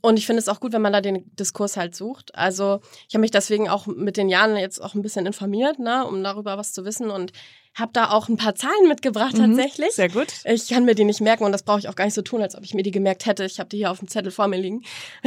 Und 0.00 0.16
ich 0.16 0.26
finde 0.26 0.40
es 0.40 0.48
auch 0.48 0.60
gut, 0.60 0.72
wenn 0.72 0.82
man 0.82 0.92
da 0.92 1.00
den 1.00 1.24
Diskurs 1.36 1.76
halt 1.76 1.94
sucht. 1.94 2.34
Also 2.34 2.80
ich 3.08 3.14
habe 3.14 3.20
mich 3.20 3.30
deswegen 3.30 3.68
auch 3.68 3.86
mit 3.86 4.16
den 4.16 4.28
Jahren 4.28 4.56
jetzt 4.56 4.80
auch 4.80 4.94
ein 4.94 5.02
bisschen 5.02 5.26
informiert, 5.26 5.78
ne, 5.78 6.06
um 6.06 6.22
darüber 6.22 6.56
was 6.56 6.72
zu 6.72 6.84
wissen 6.84 7.10
und 7.10 7.32
habe 7.74 7.90
da 7.92 8.10
auch 8.10 8.28
ein 8.28 8.36
paar 8.36 8.54
Zahlen 8.54 8.88
mitgebracht 8.88 9.36
mhm, 9.36 9.56
tatsächlich. 9.56 9.92
Sehr 9.92 10.08
gut. 10.08 10.28
Ich 10.44 10.68
kann 10.68 10.84
mir 10.84 10.94
die 10.94 11.04
nicht 11.04 11.20
merken 11.20 11.44
und 11.44 11.52
das 11.52 11.62
brauche 11.62 11.78
ich 11.78 11.88
auch 11.88 11.94
gar 11.96 12.04
nicht 12.04 12.14
so 12.14 12.22
tun, 12.22 12.42
als 12.42 12.56
ob 12.56 12.64
ich 12.64 12.74
mir 12.74 12.82
die 12.82 12.90
gemerkt 12.90 13.26
hätte. 13.26 13.44
Ich 13.44 13.58
habe 13.58 13.68
die 13.68 13.78
hier 13.78 13.90
auf 13.90 13.98
dem 13.98 14.08
Zettel 14.08 14.30
vor 14.30 14.48
mir 14.48 14.58
liegen. 14.58 14.82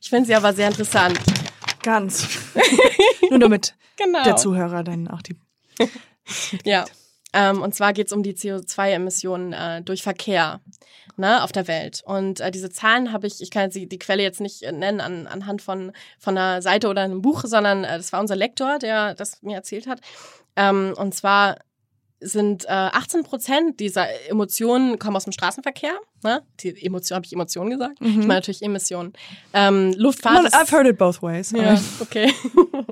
ich 0.00 0.08
finde 0.10 0.26
sie 0.26 0.34
aber 0.34 0.52
sehr 0.52 0.68
interessant. 0.68 1.18
Ganz. 1.82 2.26
Nur 3.30 3.38
damit 3.38 3.74
Genau. 3.98 4.22
der 4.22 4.36
Zuhörer 4.36 4.84
dann 4.84 5.08
auch 5.08 5.22
die. 5.22 5.36
Ja. 6.64 6.84
Ähm, 7.32 7.62
und 7.62 7.74
zwar 7.74 7.94
geht 7.94 8.08
es 8.08 8.12
um 8.12 8.22
die 8.22 8.34
CO2-Emissionen 8.34 9.54
äh, 9.54 9.82
durch 9.82 10.02
Verkehr. 10.02 10.60
Ne, 11.18 11.42
auf 11.42 11.52
der 11.52 11.68
Welt. 11.68 12.02
Und 12.04 12.40
äh, 12.40 12.50
diese 12.50 12.70
Zahlen 12.70 13.12
habe 13.12 13.26
ich, 13.26 13.40
ich 13.42 13.50
kann 13.50 13.64
jetzt 13.64 13.76
die, 13.76 13.98
Quelle 13.98 14.22
jetzt 14.22 14.40
nicht 14.40 14.62
äh, 14.62 14.72
nennen 14.72 15.00
an, 15.00 15.26
anhand 15.26 15.62
von, 15.62 15.92
von 16.18 16.36
einer 16.36 16.62
Seite 16.62 16.88
oder 16.88 17.02
einem 17.02 17.22
Buch, 17.22 17.44
sondern 17.44 17.84
äh, 17.84 17.96
das 17.96 18.12
war 18.12 18.20
unser 18.20 18.36
Lektor, 18.36 18.78
der 18.78 19.14
das 19.14 19.42
mir 19.42 19.56
erzählt 19.56 19.86
hat. 19.86 20.00
Ähm, 20.56 20.94
und 20.96 21.14
zwar 21.14 21.56
sind 22.20 22.64
äh, 22.64 22.68
18 22.68 23.22
Prozent 23.22 23.78
dieser 23.80 24.06
Emotionen 24.28 24.98
kommen 24.98 25.16
aus 25.16 25.24
dem 25.24 25.32
Straßenverkehr. 25.32 25.92
Ne? 26.24 26.42
Die 26.60 26.84
Emotion, 26.84 27.14
habe 27.16 27.26
ich 27.26 27.32
Emotionen 27.32 27.70
gesagt? 27.70 28.00
Mhm. 28.00 28.08
Ich 28.08 28.16
meine 28.16 28.34
natürlich 28.34 28.62
Emissionen. 28.62 29.12
Ähm, 29.52 29.92
Luftfahrt 29.96 30.38
Well, 30.38 30.46
ist, 30.46 30.54
I've 30.56 30.72
heard 30.72 30.86
it 30.88 30.98
both 30.98 31.22
ways. 31.22 31.52
ja, 31.52 31.80
okay. 32.00 32.32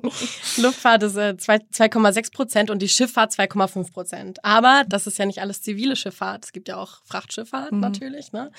Luftfahrt 0.58 1.02
ist 1.02 1.16
äh, 1.16 1.36
zwei- 1.36 1.56
2,6 1.56 2.32
Prozent 2.32 2.70
und 2.70 2.80
die 2.82 2.88
Schifffahrt 2.88 3.32
2,5 3.32 3.92
Prozent. 3.92 4.44
Aber 4.44 4.84
das 4.88 5.06
ist 5.06 5.18
ja 5.18 5.26
nicht 5.26 5.40
alles 5.40 5.62
zivile 5.62 5.96
Schifffahrt. 5.96 6.44
Es 6.44 6.52
gibt 6.52 6.68
ja 6.68 6.76
auch 6.76 7.00
Frachtschifffahrt 7.04 7.72
Mhm. 7.72 7.80
natürlich. 7.80 8.32
Ne? 8.32 8.50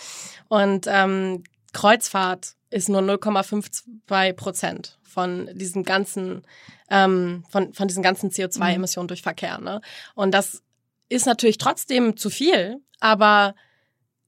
Und 0.49 0.85
ähm, 0.87 1.43
Kreuzfahrt 1.77 2.55
ist 2.71 2.89
nur 2.89 3.01
0,52 3.01 4.33
Prozent 4.33 4.97
von 5.03 5.47
diesem 5.53 5.83
ganzen 5.83 6.41
ähm, 6.89 7.43
von, 7.49 7.71
von 7.73 7.87
diesen 7.87 8.01
ganzen 8.01 8.31
CO2-Emissionen 8.31 9.07
durch 9.07 9.21
Verkehr. 9.21 9.59
Ne? 9.59 9.81
Und 10.15 10.31
das 10.31 10.63
ist 11.09 11.25
natürlich 11.27 11.57
trotzdem 11.59 12.17
zu 12.17 12.29
viel, 12.29 12.81
aber 12.99 13.53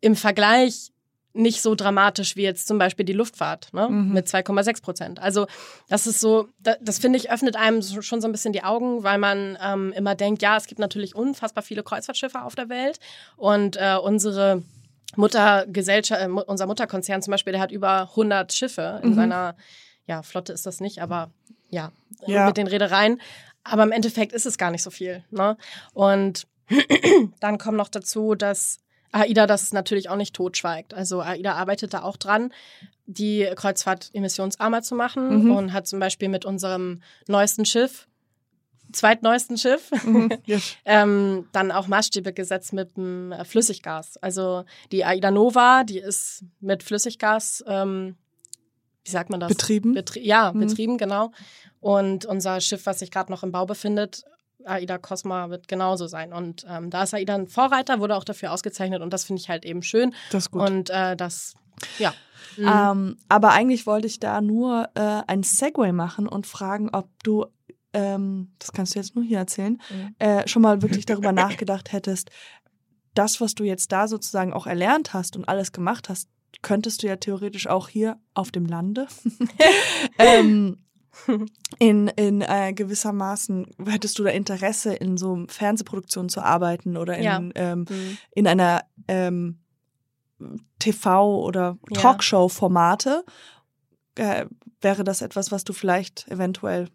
im 0.02 0.16
Vergleich 0.16 0.92
nicht 1.34 1.62
so 1.62 1.74
dramatisch 1.76 2.36
wie 2.36 2.44
jetzt 2.44 2.68
zum 2.68 2.78
Beispiel 2.78 3.06
die 3.06 3.14
Luftfahrt 3.14 3.74
ne? 3.74 3.88
Mhm. 3.90 4.14
mit 4.14 4.28
2,6 4.28 4.82
Prozent. 4.82 5.20
Also 5.20 5.48
das 5.88 6.06
ist 6.06 6.20
so, 6.20 6.50
das, 6.60 6.78
das 6.82 7.00
finde 7.00 7.18
ich 7.18 7.32
öffnet 7.32 7.56
einem 7.56 7.82
so- 7.82 8.02
schon 8.02 8.22
so 8.22 8.28
ein 8.28 8.32
bisschen 8.32 8.54
die 8.54 8.64
Augen, 8.64 9.04
weil 9.04 9.18
man 9.18 9.58
ähm, 9.64 9.92
immer 9.94 10.16
denkt, 10.16 10.42
ja, 10.42 10.56
es 10.58 10.68
gibt 10.68 10.80
natürlich 10.80 11.16
unfassbar 11.16 11.64
viele 11.64 11.84
Kreuzfahrtschiffe 11.84 12.42
auf 12.44 12.56
der 12.56 12.70
Welt 12.70 13.00
und 13.38 13.76
äh, 13.78 13.96
unsere 14.02 14.64
Muttergesellschaft, 15.16 16.22
äh, 16.22 16.28
unser 16.28 16.66
Mutterkonzern 16.68 17.22
zum 17.22 17.32
Beispiel, 17.32 17.54
der 17.54 17.62
hat 17.62 17.72
über 17.72 18.16
100 18.16 18.54
Schiffe 18.54 19.00
in 19.04 19.10
Mhm. 19.12 19.14
seiner, 19.16 19.56
ja, 20.08 20.22
Flotte 20.24 20.54
ist 20.54 20.66
das 20.66 20.80
nicht, 20.80 21.02
aber 21.02 21.32
ja, 21.70 21.92
Ja. 22.26 22.46
mit 22.46 22.58
den 22.58 22.68
Reedereien. 22.68 23.22
Aber 23.64 23.84
im 23.84 23.92
Endeffekt 23.92 24.34
ist 24.34 24.46
es 24.46 24.58
gar 24.58 24.72
nicht 24.72 24.82
so 24.84 24.90
viel. 24.90 25.24
Ne? 25.32 25.58
Und 25.94 26.48
dann 27.40 27.58
kommt 27.58 27.78
noch 27.78 27.90
dazu, 27.90 28.36
dass 28.36 28.80
AIDA 29.12 29.48
das 29.48 29.74
natürlich 29.74 30.10
auch 30.10 30.16
nicht 30.16 30.36
totschweigt. 30.36 30.94
Also 30.94 31.22
AIDA 31.22 31.54
arbeitet 31.54 31.94
da 31.94 32.04
auch 32.04 32.18
dran, 32.18 32.54
die 33.08 33.50
Kreuzfahrt 33.56 34.12
emissionsarmer 34.14 34.82
zu 34.84 34.94
machen 34.96 35.46
Mhm. 35.46 35.52
und 35.52 35.74
hat 35.74 35.88
zum 35.88 36.00
Beispiel 36.00 36.30
mit 36.30 36.46
unserem 36.46 37.02
neuesten 37.28 37.66
Schiff, 37.66 38.08
zweitneuesten 38.92 39.58
Schiff, 39.58 39.92
Mhm. 40.04 40.32
Yes. 40.46 40.76
ähm, 40.86 41.48
dann 41.52 41.72
auch 41.72 41.88
Maßstäbe 41.88 42.34
gesetzt 42.34 42.74
mit 42.74 42.98
dem 42.98 43.32
äh, 43.32 43.46
Flüssiggas. 43.46 44.18
Also 44.18 44.64
die 44.92 45.06
AIDA 45.06 45.32
Nova, 45.32 45.84
die 45.84 46.00
ist 46.00 46.44
mit 46.60 46.84
Flüssiggas, 46.84 47.64
ähm, 47.68 48.16
wie 49.06 49.12
sagt 49.12 49.30
man 49.30 49.40
das? 49.40 49.50
Betrieben? 49.50 49.94
Betrie 49.94 50.26
ja, 50.26 50.52
Mhm. 50.54 50.60
betrieben, 50.60 50.98
genau. 50.98 51.32
Und 51.80 52.26
unser 52.26 52.60
Schiff, 52.62 52.86
was 52.86 53.00
sich 53.00 53.12
gerade 53.12 53.32
noch 53.32 53.44
im 53.44 53.52
Bau 53.52 53.66
befindet, 53.66 54.24
AIDA 54.66 54.98
Cosma 54.98 55.50
wird 55.50 55.68
genauso 55.70 56.08
sein. 56.08 56.34
Und 56.34 56.66
ähm, 56.70 56.90
da 56.90 57.04
ist 57.04 57.14
AIDA 57.14 57.34
ein 57.36 57.48
Vorreiter, 57.48 58.00
wurde 58.02 58.16
auch 58.18 58.26
dafür 58.26 58.52
ausgezeichnet 58.52 59.02
und 59.02 59.14
das 59.14 59.24
finde 59.24 59.42
ich 59.42 59.50
halt 59.50 59.64
eben 59.66 59.82
schön. 59.84 60.14
Das 60.32 60.46
ist 60.46 60.52
gut. 60.52 60.70
Und 60.70 60.90
äh, 60.90 61.16
das, 61.16 61.54
ja. 61.98 62.14
Mhm. 62.58 62.68
Ähm, 62.68 63.18
aber 63.30 63.52
eigentlich 63.52 63.88
wollte 63.88 64.08
ich 64.08 64.20
da 64.20 64.42
nur 64.42 64.90
äh, 64.96 65.22
ein 65.28 65.44
Segway 65.44 65.94
machen 65.94 66.28
und 66.28 66.46
fragen, 66.46 66.90
ob 66.92 67.08
du, 67.24 67.46
ähm, 67.94 68.52
das 68.60 68.72
kannst 68.72 68.94
du 68.96 69.00
jetzt 69.00 69.16
nur 69.16 69.24
hier 69.24 69.40
erzählen, 69.40 69.82
Mhm. 69.90 70.16
äh, 70.20 70.48
schon 70.48 70.62
mal 70.62 70.82
wirklich 70.82 71.06
darüber 71.06 71.32
nachgedacht 71.32 71.92
hättest, 71.92 72.30
das, 73.16 73.42
was 73.42 73.56
du 73.56 73.64
jetzt 73.64 73.92
da 73.92 74.08
sozusagen 74.08 74.54
auch 74.54 74.68
erlernt 74.68 75.14
hast 75.14 75.36
und 75.36 75.48
alles 75.50 75.72
gemacht 75.72 76.10
hast, 76.10 76.30
könntest 76.62 77.02
du 77.04 77.08
ja 77.08 77.16
theoretisch 77.16 77.68
auch 77.68 77.88
hier 77.90 78.20
auf 78.34 78.52
dem 78.52 78.66
Lande 78.66 79.08
ähm, 80.18 80.78
in, 81.80 82.08
in 82.10 82.42
äh, 82.42 82.74
gewissermaßen, 82.74 83.68
hättest 83.88 84.20
du 84.20 84.24
da 84.24 84.30
Interesse, 84.30 84.94
in 84.94 85.18
so 85.18 85.46
Fernsehproduktionen 85.48 86.30
zu 86.30 86.42
arbeiten 86.42 86.96
oder 86.98 87.18
in, 87.18 87.24
Ja. 87.24 87.42
ähm, 87.56 87.86
Mhm. 87.90 88.18
in 88.32 88.48
einer 88.48 88.84
ähm, 89.08 89.60
TV- 90.80 91.44
oder. 91.44 91.78
Talkshow-Formate. 91.94 93.26
Äh, 94.16 94.46
wäre 94.82 95.04
das 95.04 95.22
etwas, 95.22 95.52
was 95.52 95.64
du 95.64 95.74
vielleicht 95.74 96.28
eventuell 96.30 96.90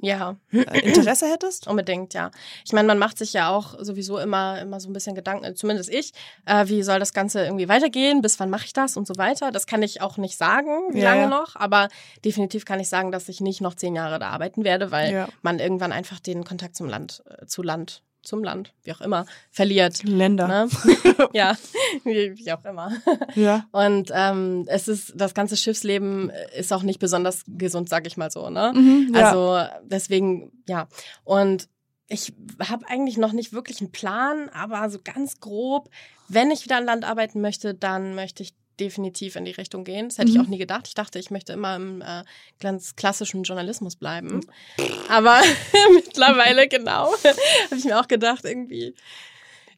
Ja. 0.00 0.36
äh, 0.52 0.78
Interesse 0.80 1.26
hättest? 1.26 1.66
Unbedingt, 1.66 2.14
ja. 2.14 2.30
Ich 2.64 2.72
meine, 2.72 2.86
man 2.86 2.98
macht 2.98 3.18
sich 3.18 3.32
ja 3.32 3.50
auch 3.50 3.74
sowieso 3.80 4.18
immer, 4.18 4.60
immer 4.60 4.78
so 4.78 4.88
ein 4.88 4.92
bisschen 4.92 5.14
Gedanken, 5.16 5.56
zumindest 5.56 5.90
ich, 5.92 6.12
äh, 6.46 6.66
wie 6.68 6.82
soll 6.84 7.00
das 7.00 7.12
Ganze 7.12 7.44
irgendwie 7.44 7.68
weitergehen, 7.68 8.22
bis 8.22 8.38
wann 8.38 8.48
mache 8.50 8.64
ich 8.66 8.72
das 8.72 8.96
und 8.96 9.06
so 9.08 9.16
weiter. 9.16 9.50
Das 9.50 9.66
kann 9.66 9.82
ich 9.82 10.00
auch 10.00 10.16
nicht 10.16 10.36
sagen, 10.36 10.70
wie 10.94 11.00
Ja, 11.00 11.10
lange 11.10 11.22
ja. 11.22 11.28
noch, 11.28 11.56
aber 11.56 11.88
definitiv 12.24 12.64
kann 12.64 12.78
ich 12.78 12.88
sagen, 12.88 13.10
dass 13.10 13.28
ich 13.28 13.40
nicht 13.40 13.60
noch 13.60 13.74
zehn 13.74 13.94
Jahre 13.96 14.18
da 14.20 14.30
arbeiten 14.30 14.62
werde, 14.64 14.90
weil 14.92 15.12
Ja. 15.12 15.28
man 15.42 15.58
irgendwann 15.58 15.90
einfach 15.92 16.20
den 16.20 16.44
Kontakt 16.44 16.76
zum 16.76 16.88
Land, 16.88 17.22
äh, 17.28 17.46
zu 17.46 17.62
Land, 17.62 18.02
zum 18.22 18.42
Land, 18.42 18.74
wie 18.82 18.92
auch 18.92 19.00
immer, 19.00 19.26
verliert. 19.50 20.02
Länder. 20.02 20.48
Ne? 20.48 20.68
ja, 21.32 21.56
wie, 22.04 22.36
wie 22.36 22.52
auch 22.52 22.64
immer. 22.64 22.92
Ja. 23.34 23.66
Und 23.72 24.10
ähm, 24.14 24.64
es 24.68 24.88
ist, 24.88 25.12
das 25.16 25.34
ganze 25.34 25.56
Schiffsleben 25.56 26.30
ist 26.56 26.72
auch 26.72 26.82
nicht 26.82 26.98
besonders 26.98 27.44
gesund, 27.46 27.88
sag 27.88 28.06
ich 28.06 28.16
mal 28.16 28.30
so, 28.30 28.50
ne? 28.50 28.72
Mhm, 28.74 29.12
ja. 29.14 29.30
Also 29.30 29.68
deswegen, 29.84 30.52
ja. 30.68 30.88
Und 31.24 31.68
ich 32.08 32.32
habe 32.66 32.88
eigentlich 32.88 33.18
noch 33.18 33.32
nicht 33.32 33.52
wirklich 33.52 33.80
einen 33.80 33.92
Plan, 33.92 34.48
aber 34.48 34.88
so 34.90 34.98
ganz 35.02 35.40
grob, 35.40 35.90
wenn 36.28 36.50
ich 36.50 36.64
wieder 36.64 36.78
an 36.78 36.84
Land 36.84 37.04
arbeiten 37.04 37.40
möchte, 37.40 37.74
dann 37.74 38.14
möchte 38.14 38.42
ich 38.42 38.54
definitiv 38.80 39.36
in 39.36 39.44
die 39.44 39.50
Richtung 39.52 39.84
gehen. 39.84 40.08
Das 40.08 40.18
hätte 40.18 40.30
ich 40.30 40.36
Mhm. 40.36 40.42
auch 40.44 40.48
nie 40.48 40.58
gedacht. 40.58 40.86
Ich 40.88 40.94
dachte, 40.94 41.18
ich 41.18 41.30
möchte 41.30 41.52
immer 41.52 41.76
im 41.76 42.00
äh, 42.02 42.24
ganz 42.60 42.96
klassischen 42.96 43.42
Journalismus 43.42 43.96
bleiben. 43.96 44.36
Mhm. 44.78 44.84
Aber 45.08 45.40
mittlerweile, 45.94 46.68
genau, 46.68 47.12
habe 47.70 47.76
ich 47.76 47.84
mir 47.84 47.98
auch 48.00 48.08
gedacht, 48.08 48.44
irgendwie. 48.44 48.94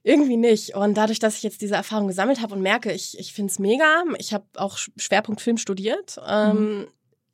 Irgendwie 0.03 0.38
nicht. 0.38 0.74
Und 0.74 0.94
dadurch, 0.94 1.18
dass 1.18 1.36
ich 1.36 1.42
jetzt 1.42 1.61
diese 1.61 1.74
Erfahrung 1.74 2.09
gesammelt 2.09 2.40
habe 2.40 2.55
und 2.55 2.62
merke, 2.62 2.90
ich, 2.92 3.18
ich 3.18 3.34
finde 3.34 3.51
es 3.51 3.59
mega, 3.59 4.03
ich 4.18 4.32
habe 4.32 4.46
auch 4.57 4.78
Sch- 4.78 4.90
Schwerpunkt 4.96 5.42
Film 5.42 5.59
studiert, 5.59 6.18
ähm, 6.26 6.86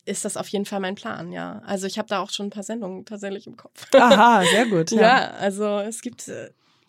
ist 0.05 0.25
das 0.25 0.37
auf 0.37 0.49
jeden 0.49 0.65
Fall 0.65 0.81
mein 0.81 0.97
Plan, 0.97 1.31
ja. 1.31 1.63
Also 1.65 1.87
ich 1.87 1.97
habe 1.97 2.09
da 2.09 2.21
auch 2.21 2.31
schon 2.31 2.47
ein 2.47 2.51
paar 2.51 2.65
Sendungen 2.65 3.05
tatsächlich 3.05 3.47
im 3.47 3.57
Kopf. 3.57 3.87
Aha, 3.95 4.43
sehr 4.51 4.67
gut. 4.67 4.91
Ja, 4.91 5.01
Ja. 5.01 5.31
also 5.35 5.79
es 5.79 6.01
gibt. 6.01 6.29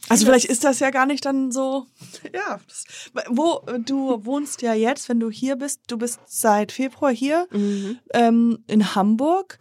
Also 0.10 0.26
vielleicht 0.26 0.46
ist 0.46 0.64
das 0.64 0.80
ja 0.80 0.90
gar 0.90 1.06
nicht 1.06 1.26
dann 1.26 1.52
so. 1.52 1.86
Ja. 2.34 2.60
Das, 2.68 2.86
wo 3.30 3.62
du 3.80 4.24
wohnst 4.26 4.62
ja 4.62 4.74
jetzt, 4.74 5.10
wenn 5.10 5.20
du 5.20 5.30
hier 5.30 5.56
bist, 5.56 5.82
du 5.88 5.98
bist 5.98 6.20
seit 6.26 6.72
Februar 6.72 7.12
hier 7.12 7.48
mhm. 7.52 8.00
ähm, 8.14 8.64
in 8.68 8.96
Hamburg, 8.96 9.60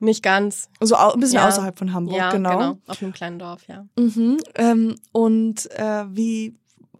nicht 0.00 0.22
ganz. 0.22 0.68
also 0.78 0.94
ein 0.96 1.20
bisschen 1.20 1.38
Ja. 1.38 1.48
außerhalb 1.48 1.78
von 1.78 1.92
Hamburg, 1.92 2.16
ja, 2.16 2.30
genau. 2.30 2.78
Auf 2.86 3.02
einem 3.02 3.12
kleinen 3.12 3.38
Dorf, 3.38 3.66
ja. 3.66 3.86
Mhm. 3.96 4.38
Ähm, 4.54 4.94
und 5.12 5.70
äh, 5.72 6.04
wie, 6.10 6.54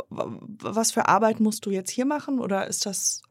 was 0.08 0.92
für 0.92 1.06
Arbeit 1.06 1.40
musst 1.40 1.64
du 1.66 1.70
jetzt 1.70 1.90
hier 1.90 2.06
machen? 2.06 2.40
Oder 2.40 2.66
ist 2.66 2.86
das, 2.86 3.22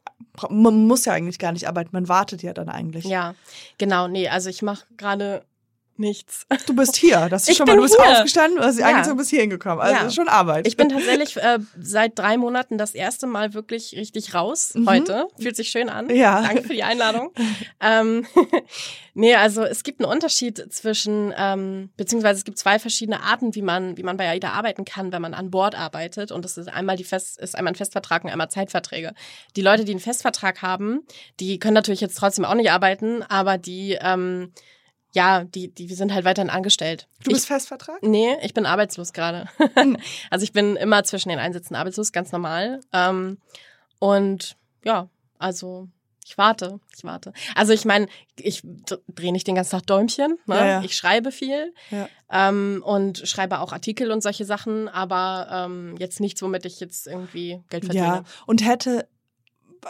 man 0.48 0.86
muss 0.86 1.04
ja 1.04 1.12
eigentlich 1.12 1.38
gar 1.38 1.52
nicht 1.52 1.68
arbeiten, 1.68 1.90
man 1.92 2.08
wartet 2.08 2.42
ja 2.42 2.54
dann 2.54 2.68
eigentlich. 2.68 3.04
Ja, 3.04 3.34
genau. 3.76 4.08
Nee, 4.08 4.28
also 4.28 4.48
ich 4.48 4.62
mache 4.62 4.86
gerade 4.96 5.44
nichts. 5.98 6.46
Du 6.66 6.74
bist 6.74 6.96
hier, 6.96 7.28
das 7.28 7.42
ist 7.42 7.48
Ich 7.50 7.56
schon 7.56 7.66
mal, 7.66 7.76
du 7.76 7.82
bist 7.82 7.96
hier. 8.00 8.12
aufgestanden, 8.16 8.60
dich 8.70 8.78
Ja. 8.80 8.86
angezogen, 8.88 9.16
bist 9.16 9.30
hier 9.30 9.40
hingekommen. 9.40 9.80
Also 9.80 10.04
Ja. 10.04 10.10
schon 10.10 10.28
Arbeit. 10.28 10.66
Ich 10.66 10.76
bin 10.76 10.88
tatsächlich 10.88 11.36
äh, 11.36 11.58
seit 11.80 12.18
drei 12.18 12.36
Monaten 12.36 12.78
das 12.78 12.94
erste 12.94 13.26
Mal 13.26 13.54
wirklich 13.54 13.94
richtig 13.96 14.34
raus 14.34 14.72
Mhm. 14.74 14.86
heute. 14.88 15.28
Fühlt 15.40 15.56
sich 15.56 15.68
schön 15.70 15.88
an. 15.88 16.08
Ja. 16.14 16.42
Danke 16.42 16.62
für 16.62 16.72
die 16.74 16.82
Einladung. 16.82 17.32
ähm, 17.80 18.26
nee, 19.14 19.34
also 19.34 19.62
es 19.64 19.82
gibt 19.82 20.00
einen 20.02 20.10
Unterschied 20.10 20.72
zwischen, 20.72 21.32
ähm, 21.36 21.90
beziehungsweise 21.96 22.38
es 22.38 22.44
gibt 22.44 22.58
zwei 22.58 22.78
verschiedene 22.78 23.22
Arten, 23.22 23.54
wie 23.54 23.62
man, 23.62 23.96
wie 23.96 24.02
man 24.02 24.16
bei 24.16 24.28
AIDA 24.28 24.50
arbeiten 24.52 24.84
kann, 24.84 25.12
wenn 25.12 25.22
man 25.22 25.34
an 25.34 25.50
Bord 25.50 25.74
arbeitet. 25.74 26.32
Und 26.32 26.44
das 26.44 26.56
ist 26.56 26.68
einmal 26.68 26.96
die 26.96 27.04
Fest, 27.04 27.38
ist 27.38 27.56
einmal 27.56 27.72
ein 27.72 27.76
Festvertrag 27.76 28.24
und 28.24 28.30
einmal 28.30 28.50
Zeitverträge. 28.50 29.12
Die 29.56 29.62
Leute, 29.62 29.84
die 29.84 29.92
einen 29.92 30.00
Festvertrag 30.00 30.62
haben, 30.62 31.06
die 31.40 31.58
können 31.58 31.74
natürlich 31.74 32.00
jetzt 32.00 32.16
trotzdem 32.18 32.44
auch 32.44 32.54
nicht 32.54 32.70
arbeiten, 32.70 33.22
aber 33.22 33.58
die, 33.58 33.98
ähm, 34.00 34.52
ja, 35.18 35.42
die, 35.42 35.74
die 35.74 35.92
sind 35.94 36.14
halt 36.14 36.24
weiterhin 36.24 36.48
angestellt. 36.48 37.08
du 37.24 37.32
bist 37.32 37.48
Festvertrag? 37.48 38.00
Nee, 38.04 38.36
ich 38.42 38.54
bin 38.54 38.66
arbeitslos 38.66 39.12
gerade. 39.12 39.48
also 40.30 40.44
ich 40.44 40.52
bin 40.52 40.76
immer 40.76 41.02
zwischen 41.02 41.28
den 41.28 41.40
Einsätzen 41.40 41.74
arbeitslos, 41.74 42.12
ganz 42.12 42.30
normal. 42.30 42.78
Ähm, 42.92 43.38
und 43.98 44.56
ja, 44.84 45.08
also 45.36 45.88
ich 46.24 46.38
warte, 46.38 46.78
ich 46.96 47.02
warte. 47.02 47.32
Also 47.56 47.72
ich 47.72 47.84
meine, 47.84 48.06
ich 48.38 48.62
drehe 49.08 49.32
nicht 49.32 49.48
den 49.48 49.56
ganzen 49.56 49.72
Tag 49.72 49.86
Däumchen. 49.88 50.38
Ne? 50.46 50.54
Ja, 50.54 50.66
ja. 50.66 50.82
Ich 50.84 50.94
schreibe 50.94 51.32
viel 51.32 51.74
Ja. 51.90 52.08
ähm, 52.30 52.80
und 52.86 53.26
schreibe 53.26 53.58
auch 53.58 53.72
Artikel 53.72 54.12
und 54.12 54.22
solche 54.22 54.44
Sachen, 54.44 54.88
aber 54.88 55.48
ähm, 55.50 55.96
jetzt 55.98 56.20
nichts, 56.20 56.42
womit 56.42 56.64
ich 56.64 56.78
jetzt 56.78 57.08
irgendwie 57.08 57.60
Geld 57.70 57.86
verdiene. 57.86 58.04
Ja. 58.04 58.24
Und 58.46 58.64
hätte, 58.64 59.08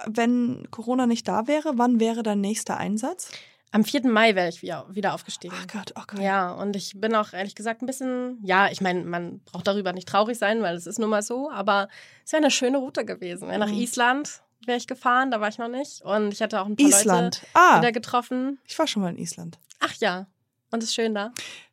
wenn 0.07 0.69
Corona 0.71 1.07
nicht 1.07 1.29
da 1.29 1.47
wäre, 1.47 1.73
wann 1.77 2.01
wäre 2.01 2.23
dein 2.23 2.41
nächster 2.41 2.79
Einsatz? 2.79 3.31
Am 3.71 3.85
4. 3.85 4.07
Mai 4.09 4.35
wäre 4.35 4.49
ich 4.49 4.63
wieder, 4.63 5.15
aufgestiegen. 5.15 5.55
Ach 5.59 5.67
Gott, 5.67 5.93
oh 5.97 6.03
Gott. 6.07 6.21
Ja, 6.21 6.53
und 6.53 6.75
ich 6.75 6.99
bin 7.01 7.15
auch 7.15 7.33
ehrlich 7.35 7.55
gesagt 7.55 7.83
ein 7.83 7.87
bisschen, 7.87 8.39
ja, 8.43 8.69
ich 8.71 8.81
meine, 8.81 9.05
man 9.05 9.41
braucht 9.41 9.67
darüber 9.67 9.93
nicht 9.93 10.09
traurig 10.09 10.39
sein, 10.39 10.63
weil 10.63 10.75
es 10.77 10.87
ist 10.87 10.99
nun 10.99 11.11
mal 11.11 11.23
so, 11.23 11.51
aber 11.51 11.89
es 12.25 12.33
wäre 12.33 12.43
eine 12.43 12.51
schöne 12.51 12.79
Route 12.79 13.05
gewesen. 13.05 13.49
Nach 13.49 13.69
Mhm. 13.69 13.75
Island 13.75 14.43
wäre 14.65 14.79
ich 14.79 14.87
gefahren, 14.87 15.31
da 15.31 15.41
war 15.41 15.49
ich 15.49 15.59
noch 15.59 15.69
nicht. 15.69 16.01
Und 16.03 16.33
ich 16.33 16.41
hatte 16.41 16.61
auch 16.61 16.67
ein 16.67 16.77
paar 16.77 16.87
Island. 16.87 17.43
Leute 17.43 17.47
Ah, 17.55 17.79
wieder 17.79 17.93
getroffen. 17.93 18.59
ich 18.65 18.79
war 18.79 18.87
schon 18.87 19.03
mal 19.03 19.11
in 19.11 19.19
Island. 19.19 19.59
Ach 19.81 19.95
ja, 20.01 20.27
und 20.71 20.83
ist 20.83 20.95
schön 20.95 21.15
da. 21.15 21.33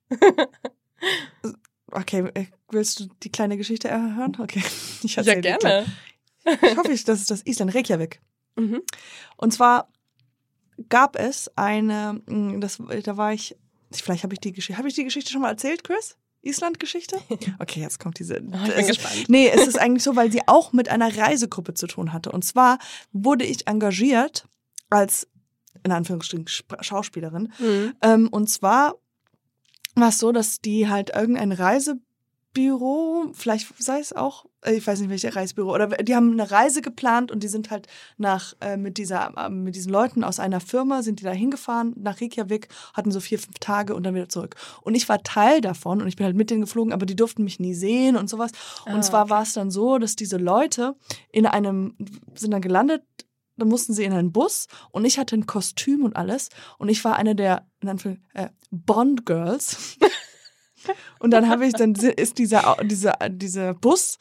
Okay, 1.91 2.29
äh, 2.33 2.45
willst 2.71 2.99
du 2.99 3.07
die 3.23 3.31
kleine 3.31 3.57
Geschichte 3.57 3.89
hören? 3.89 4.35
Okay, 4.39 4.61
ich 5.03 5.15
gleich. 5.15 5.41
gerne. 5.41 5.85
Ich 6.43 6.77
hoffe, 6.77 6.89
das 6.89 7.19
ist 7.21 7.31
das 7.31 7.45
Island 7.45 7.73
Reykjavik. 7.75 8.21
Mhm. 8.57 8.81
Und 9.35 9.51
zwar 9.51 9.89
gab 10.89 11.15
es 11.17 11.51
eine, 11.55 12.21
mh, 12.25 12.59
das, 12.59 12.81
da 13.03 13.17
war 13.17 13.33
ich, 13.33 13.55
vielleicht 13.91 14.23
habe 14.23 14.33
ich 14.33 14.39
die 14.39 14.51
Geschichte, 14.51 14.77
habe 14.77 14.87
ich 14.87 14.93
die 14.95 15.03
Geschichte 15.03 15.31
schon 15.31 15.41
mal 15.41 15.49
erzählt, 15.51 15.83
Chris? 15.83 16.15
Island-Geschichte? 16.41 17.17
Okay, 17.59 17.79
jetzt 17.81 17.99
kommt 17.99 18.19
diese. 18.19 18.35
Oh, 18.35 18.55
ich 18.67 18.75
bin 18.75 18.79
ist- 18.79 18.87
gespannt. 18.87 19.25
Nee, 19.29 19.49
es 19.49 19.65
ist 19.67 19.79
eigentlich 19.79 20.03
so, 20.03 20.15
weil 20.15 20.31
sie 20.31 20.41
auch 20.47 20.73
mit 20.73 20.89
einer 20.89 21.15
Reisegruppe 21.17 21.73
zu 21.73 21.87
tun 21.87 22.13
hatte. 22.13 22.31
Und 22.31 22.45
zwar 22.45 22.77
wurde 23.13 23.45
ich 23.45 23.65
engagiert 23.67 24.47
als, 24.91 25.27
in 25.83 25.91
Anführungsstrichen, 25.91 26.45
Sp- 26.45 26.77
Schauspielerin. 26.81 27.51
Mhm. 27.57 27.93
Ähm, 28.03 28.27
und 28.29 28.47
zwar 28.47 28.93
war 29.95 30.09
es 30.09 30.19
so, 30.19 30.31
dass 30.31 30.59
die 30.59 30.87
halt 30.87 31.09
irgendein 31.15 31.51
Reisebüro, 31.51 33.31
vielleicht 33.33 33.67
sei 33.81 33.99
es 33.99 34.13
auch, 34.13 34.45
ich 34.71 34.85
weiß 34.85 34.99
nicht 34.99 35.09
welches 35.09 35.35
Reisebüro, 35.35 35.73
oder 35.73 35.87
die 35.87 36.15
haben 36.15 36.31
eine 36.31 36.49
Reise 36.49 36.81
geplant 36.81 37.31
und 37.31 37.43
die 37.43 37.47
sind 37.47 37.71
halt 37.71 37.87
nach 38.17 38.53
äh, 38.61 38.77
mit 38.77 38.97
dieser 38.97 39.33
äh, 39.37 39.49
mit 39.49 39.75
diesen 39.75 39.91
Leuten 39.91 40.23
aus 40.23 40.39
einer 40.39 40.59
Firma 40.59 41.01
sind 41.03 41.19
die 41.19 41.23
da 41.23 41.31
hingefahren 41.31 41.93
nach 41.97 42.21
Reykjavik, 42.21 42.67
hatten 42.93 43.11
so 43.11 43.19
vier 43.19 43.39
fünf 43.39 43.59
Tage 43.59 43.95
und 43.95 44.03
dann 44.03 44.15
wieder 44.15 44.29
zurück. 44.29 44.55
Und 44.81 44.95
ich 44.95 45.07
war 45.09 45.21
Teil 45.23 45.61
davon 45.61 46.01
und 46.01 46.07
ich 46.07 46.15
bin 46.15 46.25
halt 46.25 46.35
mit 46.35 46.49
denen 46.49 46.61
geflogen, 46.61 46.93
aber 46.93 47.05
die 47.05 47.15
durften 47.15 47.43
mich 47.43 47.59
nie 47.59 47.73
sehen 47.73 48.15
und 48.15 48.29
sowas. 48.29 48.51
Und 48.85 48.95
Ah, 48.95 49.01
zwar 49.01 49.21
okay. 49.23 49.29
war 49.31 49.41
es 49.43 49.53
dann 49.53 49.71
so, 49.71 49.97
dass 49.97 50.15
diese 50.15 50.37
Leute 50.37 50.95
in 51.31 51.45
einem 51.45 51.95
sind 52.35 52.51
dann 52.51 52.61
gelandet 52.61 53.03
dann 53.57 53.69
mussten 53.69 53.93
sie 53.93 54.03
in 54.03 54.11
einen 54.11 54.33
Bus 54.33 54.67
und 54.91 55.05
ich 55.05 55.17
hatte 55.17 55.35
ein 55.37 55.45
Kostüm 55.45 56.03
und 56.03 56.17
alles 56.17 56.49
und 56.77 56.89
ich 56.89 57.05
war 57.05 57.15
eine 57.15 57.35
der 57.35 57.65
in 57.79 57.87
Anführung- 57.87 58.19
äh, 58.33 58.49
Bond 58.69 59.25
Girls 59.25 59.97
und 61.19 61.31
dann 61.31 61.47
habe 61.49 61.65
ich 61.65 61.73
dann 61.73 61.93
ist 61.95 62.37
dieser 62.37 62.75
dieser 62.83 63.13
dieser 63.29 63.73
Bus 63.73 64.17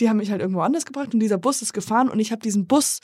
die 0.00 0.08
haben 0.08 0.16
mich 0.16 0.30
halt 0.30 0.40
irgendwo 0.40 0.60
anders 0.60 0.86
gebracht 0.86 1.14
und 1.14 1.20
dieser 1.20 1.38
Bus 1.38 1.62
ist 1.62 1.72
gefahren 1.72 2.08
und 2.08 2.20
ich 2.20 2.32
habe 2.32 2.42
diesen 2.42 2.66
Bus 2.66 3.00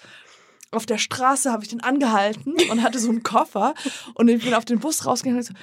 auf 0.73 0.87
der 0.87 0.99
Straße 0.99 1.53
habe 1.53 1.63
ich 1.63 1.69
den 1.69 1.83
angehalten 1.83 2.55
und 2.71 2.83
hatte 2.83 2.99
so 2.99 3.09
einen 3.09 3.23
Koffer 3.23 3.75
und 4.15 4.29
ich 4.29 4.43
bin 4.43 4.55
auf 4.55 4.65
den 4.65 4.81
Bus 4.81 5.07
rausgegangen 5.07 5.39
und 5.39 5.47
so, 5.47 5.55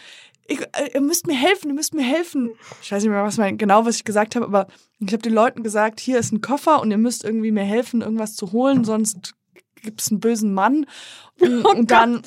ich, 0.48 0.62
äh, 0.62 0.92
ihr 0.94 1.02
müsst 1.02 1.28
mir 1.28 1.36
helfen, 1.36 1.70
ihr 1.70 1.74
müsst 1.74 1.94
mir 1.94 2.04
helfen. 2.04 2.52
Ich 2.82 2.92
weiß 2.92 3.04
nicht 3.04 3.12
mehr, 3.12 3.24
was 3.24 3.38
mein, 3.38 3.58
genau 3.58 3.86
was 3.86 3.96
ich 3.96 4.04
gesagt 4.04 4.36
habe, 4.36 4.46
aber 4.46 4.68
ich 5.00 5.14
habe 5.14 5.22
den 5.22 5.34
Leuten 5.34 5.64
gesagt, 5.64 6.00
hier 6.00 6.20
ist 6.20 6.32
ein 6.32 6.42
Koffer 6.42 6.82
und 6.82 6.92
ihr 6.92 6.98
müsst 6.98 7.24
irgendwie 7.24 7.52
mir 7.52 7.64
helfen, 7.64 8.02
irgendwas 8.02 8.36
zu 8.36 8.52
holen, 8.52 8.84
sonst 8.84 9.36
gibt's 9.82 10.12
einen 10.12 10.20
bösen 10.20 10.54
Mann. 10.54 10.86
Und, 11.40 11.66
und 11.66 11.92
dann, 11.92 12.22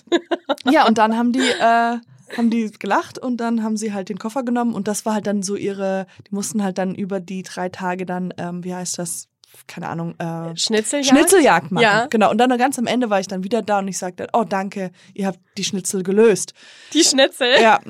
ja, 0.70 0.86
und 0.86 0.98
dann 0.98 1.16
haben 1.16 1.32
die, 1.32 1.40
äh, 1.40 1.98
haben 2.36 2.50
die 2.50 2.70
gelacht 2.70 3.18
und 3.18 3.36
dann 3.38 3.62
haben 3.62 3.76
sie 3.76 3.92
halt 3.92 4.08
den 4.08 4.18
Koffer 4.18 4.42
genommen 4.42 4.74
und 4.74 4.88
das 4.88 5.04
war 5.06 5.14
halt 5.14 5.26
dann 5.26 5.42
so 5.42 5.56
ihre, 5.56 6.06
die 6.28 6.34
mussten 6.34 6.62
halt 6.62 6.78
dann 6.78 6.94
über 6.94 7.20
die 7.20 7.42
drei 7.42 7.68
Tage 7.68 8.06
dann, 8.06 8.32
ähm, 8.38 8.64
wie 8.64 8.74
heißt 8.74 8.98
das? 8.98 9.28
Keine 9.66 9.88
Ahnung, 9.88 10.14
äh, 10.18 10.54
Schnitzeljagd? 10.56 11.08
Schnitzeljagd 11.08 11.70
machen. 11.72 11.82
Ja. 11.82 12.06
Genau. 12.06 12.30
Und 12.30 12.36
dann 12.38 12.50
ganz 12.58 12.78
am 12.78 12.86
Ende 12.86 13.08
war 13.08 13.20
ich 13.20 13.26
dann 13.28 13.42
wieder 13.42 13.62
da 13.62 13.78
und 13.78 13.88
ich 13.88 13.96
sagte, 13.96 14.26
oh 14.34 14.44
danke, 14.44 14.90
ihr 15.14 15.26
habt 15.28 15.38
die 15.56 15.64
Schnitzel 15.64 16.02
gelöst. 16.02 16.52
Die 16.92 17.02
Schnitzel? 17.02 17.54
Ja. 17.62 17.80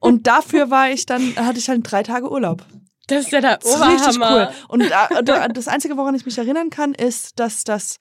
Und 0.00 0.26
dafür 0.26 0.70
war 0.70 0.90
ich 0.90 1.06
dann, 1.06 1.36
hatte 1.36 1.58
ich 1.58 1.68
halt 1.68 1.82
drei 1.88 2.02
Tage 2.02 2.28
Urlaub. 2.30 2.64
Das 3.06 3.26
ist 3.26 3.32
ja 3.32 3.40
der 3.40 3.58
Das 3.58 3.70
ist 3.74 3.80
richtig 3.80 4.16
cool. 4.16 4.22
Oberhammer. 4.22 4.50
Und 4.68 4.90
da- 5.24 5.48
das 5.48 5.68
Einzige, 5.68 5.96
woran 5.96 6.14
ich 6.14 6.26
mich 6.26 6.36
erinnern 6.36 6.70
kann, 6.70 6.94
ist, 6.94 7.38
dass 7.38 7.62
das, 7.64 7.98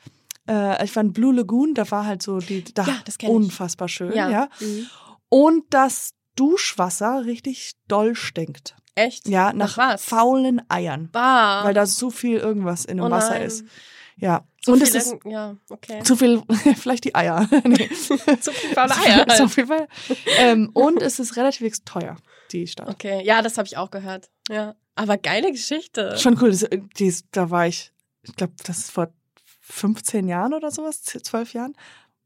äh, 0.49 0.84
ich 0.84 0.95
war 0.95 1.03
in 1.03 1.13
Blue 1.13 1.34
Lagoon, 1.36 1.76
da 1.76 1.89
war 1.91 2.05
halt 2.05 2.24
so 2.24 2.39
die, 2.39 2.63
da 2.74 2.84
Ja, 2.84 2.95
das 3.05 3.15
unfassbar 3.28 3.88
schön, 3.89 4.13
ja. 4.13 4.30
Ja. 4.30 4.49
Mhm. 4.59 4.88
Und 5.30 5.65
das 5.71 6.13
Duschwasser 6.36 7.25
richtig 7.25 7.73
doll 7.88 8.15
stinkt. 8.15 8.75
Echt? 8.95 9.28
Ja, 9.28 9.53
nach 9.53 9.78
was? 9.78 10.03
faulen 10.05 10.61
Eiern. 10.69 11.09
Bah. 11.11 11.63
Weil 11.63 11.73
da 11.73 11.86
so 11.86 12.09
viel 12.09 12.38
irgendwas 12.38 12.86
in 12.86 12.97
dem 12.97 13.05
Oh 13.07 13.09
Wasser 13.11 13.39
ist. 13.41 13.63
Ja. 14.15 14.47
Zu 14.63 14.71
und 14.73 14.80
viel 14.80 14.88
es 14.88 14.95
ist 14.95 15.15
ja, 15.25 15.55
okay. 15.69 16.01
zu 16.03 16.15
viel, 16.15 16.41
vielleicht 16.75 17.03
die 17.03 17.13
Eier. 17.15 17.47
nee. 17.63 17.88
Zu 17.89 18.17
viel 18.17 18.73
faule 18.73 18.95
Eier. 19.05 19.25
Halt. 19.28 19.55
jeden 19.55 19.67
Fall. 19.67 19.88
Ähm, 20.39 20.69
und 20.73 21.01
es 21.01 21.19
ist 21.19 21.36
relativ 21.38 21.80
teuer, 21.86 22.17
die 22.51 22.65
Stadt. 22.67 22.89
Okay, 22.89 23.23
ja, 23.23 23.41
das 23.43 23.57
habe 23.57 23.67
ich 23.67 23.78
auch 23.78 23.91
gehört. 23.91 24.30
Ja, 24.49 24.75
aber 24.95 25.17
geile 25.17 25.51
Geschichte. 25.51 26.17
Schon 26.17 26.38
cool. 26.41 26.49
Das, 26.49 26.65
die, 26.97 27.05
ist- 27.05 27.28
da 27.32 27.49
war 27.51 27.67
ich, 27.67 27.93
ich 28.23 28.36
glaube, 28.36 28.53
das 28.65 28.80
ist 28.80 28.91
vor 28.91 29.13
15 29.61 30.28
Jahren 30.28 30.53
oder 30.53 30.71
sowas, 30.71 31.03
12 31.03 31.53
Jahren. 31.53 31.73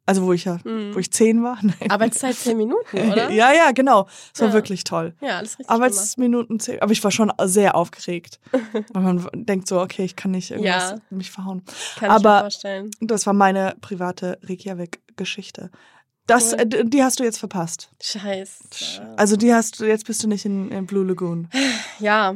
Also 0.05 0.23
wo 0.23 0.33
ich 0.33 0.45
ja, 0.45 0.57
Mhm. 0.63 0.95
wo 0.95 0.99
ich 0.99 1.11
10 1.11 1.43
war. 1.43 1.57
Nein. 1.61 1.89
Arbeitszeit 1.91 2.35
zehn 2.35 2.57
Minuten, 2.57 2.97
oder? 3.11 3.29
ja, 3.31 3.53
ja, 3.53 3.71
genau. 3.71 4.07
Es 4.33 4.41
war 4.41 4.47
Ja. 4.49 4.53
wirklich 4.53 4.83
toll. 4.83 5.13
Ja, 5.21 5.37
alles 5.37 5.59
richtig 5.59 5.69
Arbeitsminuten 5.69 6.59
10. 6.59 6.81
Aber 6.81 6.91
ich 6.91 7.03
war 7.03 7.11
schon 7.11 7.31
sehr 7.43 7.75
aufgeregt. 7.75 8.39
Weil 8.93 9.03
man 9.03 9.27
denkt 9.33 9.67
so, 9.67 9.79
okay, 9.79 10.03
ich 10.03 10.15
kann 10.15 10.31
nicht 10.31 10.51
irgendwas 10.51 10.91
Ja. 10.91 10.97
mich 11.11 11.29
verhauen. 11.31 11.63
Kann 11.65 11.75
ich 11.95 12.01
mir 12.01 12.09
aber- 12.11 12.39
vorstellen. 12.41 12.91
Das 12.99 13.25
war 13.27 13.33
meine 13.33 13.75
private 13.81 14.39
Reykjavik-Geschichte. 14.43 15.69
Das, 16.27 16.53
Cool. 16.53 16.59
äh, 16.61 16.85
die 16.85 17.03
hast 17.03 17.19
du 17.19 17.23
jetzt 17.23 17.37
verpasst. 17.39 17.89
Scheiße. 18.01 19.01
Also 19.17 19.35
die 19.37 19.53
hast 19.53 19.79
du, 19.79 19.85
jetzt 19.85 20.05
bist 20.05 20.23
du 20.23 20.27
nicht 20.27 20.45
in, 20.45 20.71
in 20.71 20.85
Blue 20.87 21.05
Lagoon. 21.05 21.47
Ja, 21.99 22.35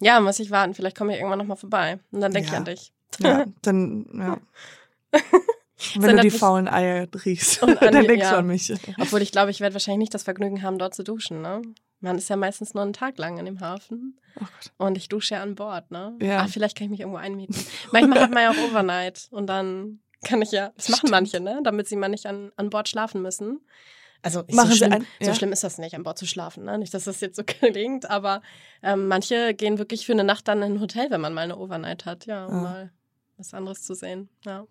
ja, 0.00 0.18
muss 0.20 0.38
ich 0.40 0.50
warten. 0.50 0.74
Vielleicht 0.74 0.96
komme 0.96 1.12
ich 1.12 1.18
irgendwann 1.18 1.38
nochmal 1.38 1.56
vorbei. 1.58 1.98
Und 2.10 2.20
dann 2.22 2.32
denke 2.32 2.46
ich 2.46 2.52
Ja. 2.52 2.58
an 2.58 2.64
dich. 2.64 2.92
Ja, 3.20 3.44
dann, 3.62 4.06
ja. 4.14 5.20
Wenn 5.98 6.16
du 6.16 6.22
die 6.22 6.30
faulen 6.30 6.68
Eier 6.68 7.06
riechst, 7.24 7.62
Und 7.62 7.70
an 7.82 7.92
dann 7.92 8.06
denkst 8.06 8.26
du 8.28 8.32
ja. 8.32 8.38
an 8.38 8.46
mich. 8.46 8.72
Obwohl 9.00 9.22
ich 9.22 9.32
glaube, 9.32 9.50
ich 9.50 9.60
werde 9.60 9.74
wahrscheinlich 9.74 9.98
nicht 10.00 10.14
das 10.14 10.22
Vergnügen 10.22 10.62
haben, 10.62 10.78
dort 10.78 10.94
zu 10.94 11.02
duschen, 11.04 11.40
ne? 11.42 11.62
Man 12.00 12.18
ist 12.18 12.28
ja 12.28 12.36
meistens 12.36 12.74
nur 12.74 12.82
einen 12.82 12.92
Tag 12.92 13.16
lang 13.18 13.38
in 13.38 13.44
dem 13.44 13.60
Hafen. 13.60 14.18
Oh. 14.40 14.84
Und 14.86 14.96
ich 14.98 15.08
dusche 15.08 15.34
ja 15.34 15.42
an 15.42 15.54
Bord, 15.54 15.90
ne? 15.92 16.16
Ja. 16.20 16.40
Ah, 16.40 16.46
vielleicht 16.48 16.76
kann 16.76 16.86
ich 16.86 16.90
mich 16.90 17.00
irgendwo 17.00 17.18
einmieten. 17.18 17.54
Manchmal 17.92 18.20
hat 18.20 18.32
man 18.32 18.42
ja 18.42 18.50
auch 18.50 18.70
Overnight. 18.70 19.28
Und 19.30 19.46
dann 19.46 20.00
kann 20.24 20.42
ich 20.42 20.50
ja, 20.50 20.72
das 20.76 20.88
machen 20.88 20.98
Stimmt. 21.08 21.10
manche, 21.12 21.40
ne? 21.40 21.60
Damit 21.62 21.86
sie 21.88 21.96
mal 21.96 22.08
nicht 22.08 22.26
an, 22.26 22.50
an 22.56 22.70
Bord 22.70 22.88
schlafen 22.88 23.22
müssen. 23.22 23.60
Also 24.24 24.40
Machen 24.50 24.66
so, 24.68 24.72
sie 24.72 24.76
schlimm, 24.78 24.92
ein- 24.92 25.06
so 25.20 25.26
ja. 25.30 25.34
schlimm 25.34 25.52
ist 25.52 25.64
das 25.64 25.78
nicht, 25.78 25.94
an 25.94 26.02
Bord 26.04 26.16
zu 26.18 26.26
schlafen. 26.26 26.64
Ne? 26.64 26.78
Nicht, 26.78 26.94
dass 26.94 27.04
das 27.04 27.20
jetzt 27.20 27.36
so 27.36 27.42
klingt, 27.46 28.08
aber 28.10 28.40
ähm, 28.82 29.06
manche 29.08 29.52
gehen 29.54 29.78
wirklich 29.78 30.06
für 30.06 30.12
eine 30.12 30.22
Nacht 30.24 30.46
dann 30.48 30.62
in 30.62 30.74
ein 30.74 30.80
Hotel, 30.80 31.10
wenn 31.10 31.20
man 31.20 31.34
mal 31.34 31.42
eine 31.42 31.56
Overnight 31.58 32.04
hat, 32.06 32.26
ja, 32.26 32.46
um 32.46 32.54
Ah. 32.54 32.60
mal 32.62 32.92
was 33.36 33.52
anderes 33.54 33.82
zu 33.82 33.94
sehen. 33.94 34.28
Ja. 34.44 34.64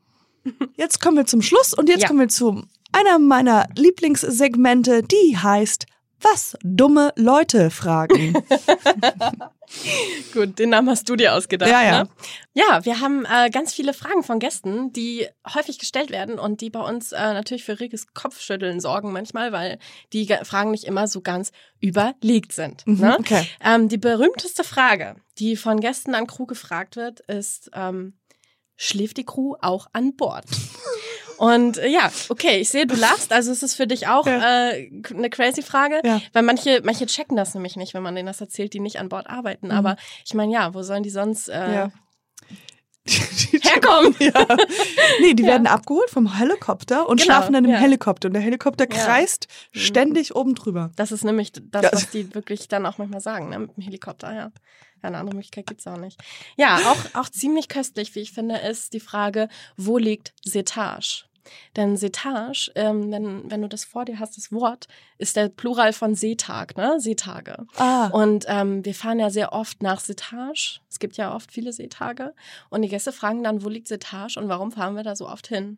Jetzt 0.76 1.00
kommen 1.02 1.18
wir 1.18 1.26
zum 1.26 1.42
Schluss 1.42 1.74
und 1.74 1.90
jetzt 1.90 2.02
Ja. 2.02 2.08
kommen 2.08 2.20
wir 2.22 2.28
zu 2.30 2.64
einer 2.92 3.20
meiner 3.20 3.68
Lieblingssegmente, 3.76 5.04
die 5.04 5.38
heißt 5.38 5.86
Was 6.24 6.56
dumme 6.64 7.14
Leute 7.16 7.70
fragen. 7.72 8.34
Gut, 10.34 10.60
den 10.60 10.70
Namen 10.70 10.90
hast 10.90 11.08
du 11.10 11.16
dir 11.16 11.34
ausgedacht. 11.34 11.70
Ja, 11.72 11.82
ja. 11.82 12.04
Ne? 12.04 12.10
Ja, 12.54 12.84
wir 12.86 13.00
haben 13.00 13.26
äh, 13.26 13.50
ganz 13.50 13.74
viele 13.74 13.94
Fragen 13.94 14.22
von 14.24 14.40
Gästen, 14.40 14.92
die 14.94 15.28
häufig 15.56 15.80
gestellt 15.80 16.10
werden 16.12 16.38
und 16.40 16.62
die 16.62 16.70
bei 16.70 16.82
uns 16.82 17.12
äh, 17.14 17.18
natürlich 17.34 17.64
für 17.64 17.80
reges 17.80 18.14
Kopfschütteln 18.14 18.80
sorgen 18.82 19.14
manchmal, 19.14 19.52
weil 19.52 19.80
die 20.14 20.26
Ge- 20.26 20.44
Fragen 20.44 20.72
nicht 20.72 20.84
immer 20.84 21.08
so 21.08 21.22
ganz 21.22 21.52
überlegt 21.80 22.52
sind. 22.54 22.86
Mhm, 22.86 23.00
Ne? 23.00 23.18
okay. 23.20 23.48
Ähm, 23.64 23.88
die 23.90 23.98
berühmteste 23.98 24.64
Frage, 24.64 25.16
die 25.40 25.56
von 25.56 25.80
Gästen 25.80 26.14
an 26.16 26.28
Crew 26.28 26.46
gefragt 26.46 26.98
wird, 26.98 27.22
ist, 27.22 27.72
ähm, 27.74 28.14
schläft 28.78 29.18
die 29.18 29.26
Crew 29.26 29.56
auch 29.62 29.88
an 29.94 30.16
Bord? 30.16 30.46
Und 31.38 31.78
äh, 31.80 31.88
ja, 31.88 32.12
okay, 32.30 32.58
ich 32.60 32.70
sehe, 32.70 32.86
du 32.86 32.96
lachst, 32.96 33.34
also 33.34 33.52
es 33.52 33.64
ist 33.64 33.74
für 33.76 33.88
dich 33.88 34.08
auch 34.08 34.28
Ja. 34.28 34.70
äh, 34.72 34.92
eine 35.10 35.30
crazy 35.32 35.64
Frage, 35.64 36.00
Ja. 36.04 36.22
weil 36.34 36.44
manche, 36.44 36.82
manche 36.84 37.08
checken 37.08 37.36
das 37.36 37.56
nämlich 37.56 37.76
nicht, 37.76 37.94
wenn 37.96 38.04
man 38.04 38.14
denen 38.16 38.28
das 38.28 38.42
erzählt, 38.42 38.74
die 38.74 38.80
nicht 38.80 39.00
an 39.00 39.10
Bord 39.10 39.28
arbeiten. 39.28 39.68
Mhm. 39.68 39.72
Aber 39.74 39.96
ich 40.26 40.34
meine, 40.36 40.54
ja, 40.54 40.74
wo 40.76 40.84
sollen 40.84 41.02
die 41.04 41.10
sonst 41.10 41.50
äh, 41.50 41.74
Ja. 41.74 41.92
herkommen? 43.62 44.16
Ja. 44.20 44.46
Nee, 45.20 45.34
die 45.34 45.44
werden 45.44 45.66
abgeholt 45.68 46.10
vom 46.12 46.38
Helikopter 46.38 47.10
und 47.10 47.20
Genau, 47.20 47.34
schlafen 47.34 47.54
dann 47.54 47.66
im. 47.66 47.72
Helikopter. 47.72 48.28
Und 48.28 48.34
der 48.34 48.42
Helikopter 48.44 48.86
kreist 48.88 49.48
Mhm. 49.74 49.80
ständig 49.80 50.36
oben 50.36 50.54
drüber. 50.56 50.92
Das 50.96 51.12
ist 51.12 51.24
nämlich 51.24 51.52
das, 51.72 51.92
was 51.92 52.10
die 52.12 52.34
wirklich 52.36 52.68
dann 52.68 52.86
auch 52.86 53.00
manchmal 53.00 53.22
sagen, 53.22 53.50
ne? 53.50 53.60
mit 53.60 53.76
dem 53.76 53.84
Helikopter, 53.84 54.34
ja. 54.34 54.52
Ja, 55.02 55.08
Eine 55.10 55.18
andere 55.18 55.36
Möglichkeit 55.36 55.68
gibt's 55.68 55.88
auch 55.88 55.98
nicht. 55.98 56.20
Ja, 56.58 56.78
auch, 56.78 57.22
auch 57.22 57.30
ziemlich 57.30 57.68
köstlich, 57.68 58.14
wie 58.16 58.20
ich 58.20 58.32
finde, 58.32 58.58
ist 58.58 58.94
die 58.94 59.00
Frage, 59.00 59.50
wo 59.78 59.98
liegt 59.98 60.34
Setage? 60.44 61.26
Denn 61.76 61.98
Setage, 61.98 62.72
ähm, 62.76 63.12
wenn, 63.12 63.50
wenn 63.50 63.62
du 63.62 63.68
das 63.68 63.84
vor 63.84 64.06
dir 64.06 64.20
hast, 64.20 64.38
das 64.38 64.52
Wort, 64.52 64.88
ist 65.18 65.36
der 65.36 65.50
Plural 65.50 65.94
von 65.94 66.16
Seetag, 66.16 66.78
ne? 66.78 67.00
Seetage. 67.00 67.58
Ah. 67.78 68.08
Und 68.08 68.46
ähm, 68.48 68.84
wir 68.86 68.94
fahren 68.94 69.20
ja 69.20 69.30
sehr 69.30 69.54
oft 69.54 69.82
nach 69.82 70.00
Setage. 70.00 70.82
Es 70.90 71.00
gibt 71.00 71.18
ja 71.18 71.34
oft 71.34 71.52
viele 71.52 71.74
Seetage. 71.74 72.34
Und 72.70 72.82
die 72.82 72.90
Gäste 72.90 73.12
fragen 73.12 73.44
dann, 73.44 73.64
wo 73.64 73.70
liegt 73.70 73.88
Setage 73.88 74.38
und 74.38 74.50
warum 74.50 74.72
fahren 74.72 74.96
wir 74.96 75.04
da 75.04 75.16
so 75.16 75.28
oft 75.28 75.48
hin? 75.48 75.78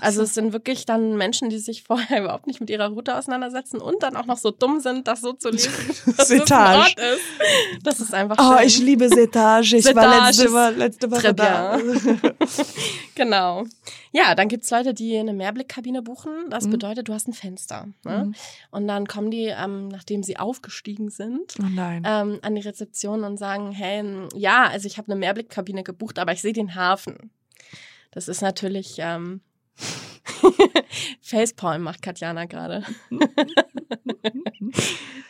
Also 0.00 0.22
es 0.22 0.32
sind 0.34 0.52
wirklich 0.54 0.86
dann 0.86 1.16
Menschen, 1.16 1.50
die 1.50 1.58
sich 1.58 1.82
vorher 1.86 2.22
überhaupt 2.22 2.46
nicht 2.46 2.58
mit 2.60 2.70
ihrer 2.70 2.88
Route 2.88 3.14
auseinandersetzen 3.16 3.80
und 3.80 4.02
dann 4.02 4.16
auch 4.16 4.24
noch 4.26 4.38
so 4.38 4.50
dumm 4.50 4.80
sind, 4.80 5.06
das 5.06 5.20
so 5.20 5.34
zu 5.34 5.50
lesen, 5.50 5.70
dass 6.16 6.30
es 6.30 6.50
ein 6.50 6.76
Ort 6.78 6.98
ist. 6.98 7.82
Das 7.84 8.00
ist 8.00 8.14
einfach 8.14 8.36
Oh, 8.40 8.56
schön. 8.58 8.66
ich 8.66 8.78
liebe 8.78 9.08
Setage. 9.08 9.76
Ich 9.76 9.84
war 9.94 10.02
Setage 10.02 10.26
letzte, 10.26 10.44
ist 10.44 10.52
Woche- 10.52 10.70
letzte 10.70 11.10
Woche 11.10 11.34
da. 11.34 11.78
genau. 13.14 13.64
Ja, 14.12 14.34
dann 14.34 14.48
gibt's 14.48 14.70
Leute, 14.70 14.94
die 14.94 15.16
eine 15.16 15.32
Mehrblickkabine 15.32 16.02
buchen. 16.02 16.32
Das 16.50 16.64
Mhm. 16.66 16.70
bedeutet, 16.70 17.08
du 17.08 17.12
hast 17.14 17.28
ein 17.28 17.32
Fenster. 17.32 17.88
Ne? 18.04 18.26
Mhm. 18.26 18.34
Und 18.70 18.88
dann 18.88 19.06
kommen 19.06 19.30
die, 19.30 19.46
ähm, 19.46 19.88
nachdem 19.88 20.22
sie 20.22 20.38
aufgestiegen 20.38 21.10
sind, 21.10 21.54
Oh 21.60 21.64
ähm, 21.78 22.38
an 22.42 22.54
die 22.54 22.62
Rezeption 22.62 23.24
und 23.24 23.36
sagen, 23.38 23.72
hey, 23.72 24.04
ja, 24.34 24.64
also 24.68 24.86
ich 24.86 24.98
habe 24.98 25.10
eine 25.10 25.20
Mehrblickkabine 25.20 25.82
gebucht, 25.82 26.18
aber 26.18 26.32
ich 26.32 26.40
sehe 26.42 26.52
den 26.52 26.74
Hafen. 26.74 27.30
Das 28.12 28.28
ist 28.28 28.42
natürlich 28.42 28.96
ähm, 28.98 29.40
Facepalm 31.22 31.82
macht 31.82 32.02
Katjana 32.02 32.44
gerade. 32.46 32.84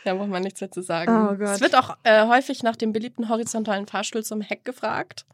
da 0.03 0.13
braucht 0.13 0.29
man 0.29 0.43
nichts 0.43 0.61
mehr 0.61 0.71
zu 0.71 0.81
sagen. 0.81 1.11
Oh 1.11 1.35
Gott. 1.35 1.55
Es 1.55 1.61
wird 1.61 1.75
auch 1.75 1.97
äh, 2.03 2.27
häufig 2.27 2.63
nach 2.63 2.75
dem 2.75 2.91
beliebten 2.93 3.29
horizontalen 3.29 3.87
Fahrstuhl 3.87 4.23
zum 4.23 4.41
Heck 4.41 4.63
gefragt, 4.65 5.25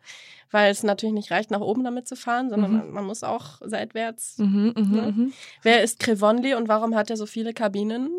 weil 0.52 0.72
es 0.72 0.84
natürlich 0.84 1.14
nicht 1.14 1.32
reicht, 1.32 1.52
nach 1.52 1.60
oben 1.62 1.84
damit 1.84 2.08
zu 2.08 2.16
fahren, 2.16 2.50
sondern 2.50 2.72
Mhm. 2.72 2.78
man, 2.78 2.92
man 2.92 3.06
muss 3.06 3.24
auch 3.24 3.60
seitwärts. 3.64 4.38
Mhm, 4.38 4.74
mhm, 4.76 4.96
Ja. 4.96 5.02
mhm. 5.12 5.34
Wer 5.62 5.84
ist 5.84 6.00
Crevonli 6.00 6.54
und 6.56 6.68
warum 6.68 6.96
hat 6.96 7.10
er 7.10 7.18
so 7.18 7.26
viele 7.26 7.54
Kabinen? 7.54 8.10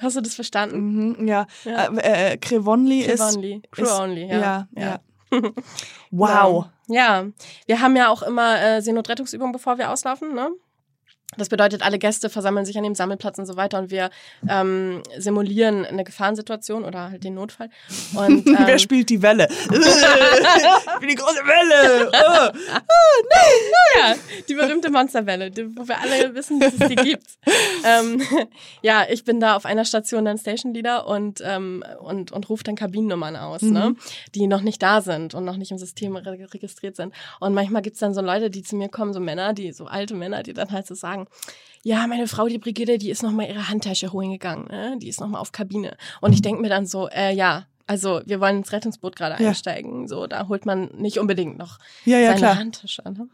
Hast 0.00 0.14
du 0.16 0.20
das 0.20 0.34
verstanden? 0.34 1.16
Mhm, 1.18 1.26
ja. 1.28 1.46
Ja. 1.64 1.86
Äh, 1.96 2.32
äh, 2.32 2.36
Crevonli 2.36 3.00
ist. 3.00 3.18
Crevonli. 3.20 3.62
Crew 3.70 3.84
ist- 3.84 3.92
only, 4.00 4.26
Ja, 4.28 4.38
ja. 4.38 4.68
ja. 4.76 5.00
Wow. 6.10 6.66
Ja, 6.88 7.26
wir 7.66 7.80
haben 7.80 7.96
ja 7.96 8.08
auch 8.08 8.22
immer 8.22 8.60
äh, 8.60 8.80
Seenotrettungsübungen, 8.80 9.52
bevor 9.52 9.78
wir 9.78 9.90
auslaufen, 9.90 10.34
ne? 10.34 10.50
Das 11.36 11.48
bedeutet, 11.48 11.82
alle 11.82 11.98
Gäste 11.98 12.30
versammeln 12.30 12.64
sich 12.64 12.76
an 12.76 12.84
dem 12.84 12.94
Sammelplatz 12.94 13.38
und 13.38 13.46
so 13.46 13.56
weiter 13.56 13.78
und 13.78 13.90
wir 13.90 14.10
ähm, 14.48 15.02
simulieren 15.18 15.84
eine 15.84 16.04
Gefahrensituation 16.04 16.84
oder 16.84 17.10
halt 17.10 17.24
den 17.24 17.34
Notfall. 17.34 17.70
Und, 18.14 18.46
ähm, 18.46 18.58
Wer 18.64 18.78
spielt 18.78 19.10
die 19.10 19.22
Welle? 19.22 19.48
ich 19.64 21.00
bin 21.00 21.08
die 21.08 21.14
große 21.14 21.40
Welle. 21.44 22.10
Oh. 22.12 22.58
ja, 23.96 24.14
die 24.48 24.54
berühmte 24.54 24.90
Monsterwelle, 24.90 25.50
die, 25.50 25.76
wo 25.76 25.86
wir 25.86 26.00
alle 26.00 26.34
wissen, 26.34 26.60
dass 26.60 26.74
es 26.74 26.88
die 26.88 26.96
gibt. 26.96 27.26
ähm, 27.84 28.22
ja, 28.82 29.04
ich 29.08 29.24
bin 29.24 29.40
da 29.40 29.56
auf 29.56 29.66
einer 29.66 29.84
Station 29.84 30.24
dann 30.24 30.38
Station 30.38 30.74
Leader 30.74 31.06
und, 31.06 31.42
ähm, 31.44 31.84
und, 32.00 32.32
und 32.32 32.48
rufe 32.48 32.64
dann 32.64 32.76
Kabinennummern 32.76 33.36
aus, 33.36 33.62
ne? 33.62 33.90
Mhm. 33.90 33.96
die 34.34 34.46
noch 34.46 34.62
nicht 34.62 34.82
da 34.82 35.00
sind 35.00 35.34
und 35.34 35.44
noch 35.44 35.56
nicht 35.56 35.70
im 35.70 35.78
System 35.78 36.16
re 36.16 36.36
registriert 36.52 36.96
sind. 36.96 37.14
Und 37.40 37.54
manchmal 37.54 37.82
gibt's 37.82 38.00
dann 38.00 38.14
so 38.14 38.20
Leute, 38.20 38.50
die 38.50 38.62
zu 38.62 38.76
mir 38.76 38.88
kommen, 38.88 39.12
so 39.12 39.20
Männer, 39.20 39.52
die 39.52 39.72
so 39.72 39.86
alte 39.86 40.14
Männer, 40.14 40.42
die 40.42 40.52
dann 40.52 40.70
halt 40.70 40.86
so 40.86 40.94
sagen, 40.94 41.25
ja, 41.82 42.06
meine 42.06 42.26
Frau, 42.26 42.48
die 42.48 42.58
Brigitte, 42.58 42.98
die 42.98 43.10
ist 43.10 43.22
noch 43.22 43.30
mal 43.32 43.46
ihre 43.48 43.68
Handtasche 43.68 44.12
holen 44.12 44.32
gegangen, 44.32 44.66
ne? 44.68 44.96
die 45.00 45.08
ist 45.08 45.20
noch 45.20 45.28
mal 45.28 45.38
auf 45.38 45.52
Kabine. 45.52 45.96
Und 46.20 46.32
ich 46.32 46.42
denk 46.42 46.60
mir 46.60 46.68
dann 46.68 46.86
so, 46.86 47.08
äh, 47.08 47.32
ja, 47.32 47.66
also 47.86 48.20
wir 48.26 48.40
wollen 48.40 48.58
ins 48.58 48.72
Rettungsboot 48.72 49.14
gerade 49.14 49.40
Ja. 49.42 49.50
einsteigen, 49.50 50.08
so 50.08 50.26
da 50.26 50.48
holt 50.48 50.66
man 50.66 50.90
nicht 50.96 51.18
unbedingt 51.18 51.58
noch 51.58 51.78
Ja, 52.04 52.18
ja, 52.18 52.28
seine 52.30 52.38
klar. 52.38 52.56
Handtasche. 52.58 53.02
Ne? 53.04 53.28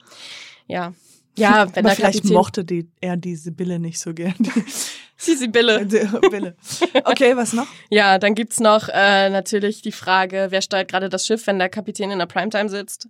Ja. 0.67 0.93
Ja, 1.39 1.67
wenn 1.75 1.87
Aber 1.87 1.89
der 1.89 1.97
vielleicht 1.97 2.19
Kapitän... 2.19 2.35
mochte 2.37 2.63
die, 2.65 2.91
er 3.01 3.17
diese 3.17 3.53
Bille 3.53 3.79
nicht 3.79 3.99
so 3.99 4.13
gern. 4.13 4.35
Sie, 5.17 5.37
Sibylle. 5.37 5.87
Die 5.87 6.29
Bille. 6.29 6.57
Okay, 7.05 7.37
was 7.37 7.53
noch? 7.53 7.69
Ja, 7.91 8.19
dann 8.19 8.35
gibt's 8.35 8.59
noch 8.59 8.89
äh, 8.89 9.31
natürlich 9.31 9.81
die 9.81 9.93
Frage, 9.93 10.49
wer 10.51 10.61
steuert 10.63 10.89
gerade 10.91 11.09
das 11.09 11.25
Schiff, 11.25 11.47
wenn 11.47 11.59
der 11.61 11.69
Kapitän 11.69 12.11
in 12.11 12.19
der 12.19 12.27
Primetime 12.27 12.69
sitzt? 12.69 13.09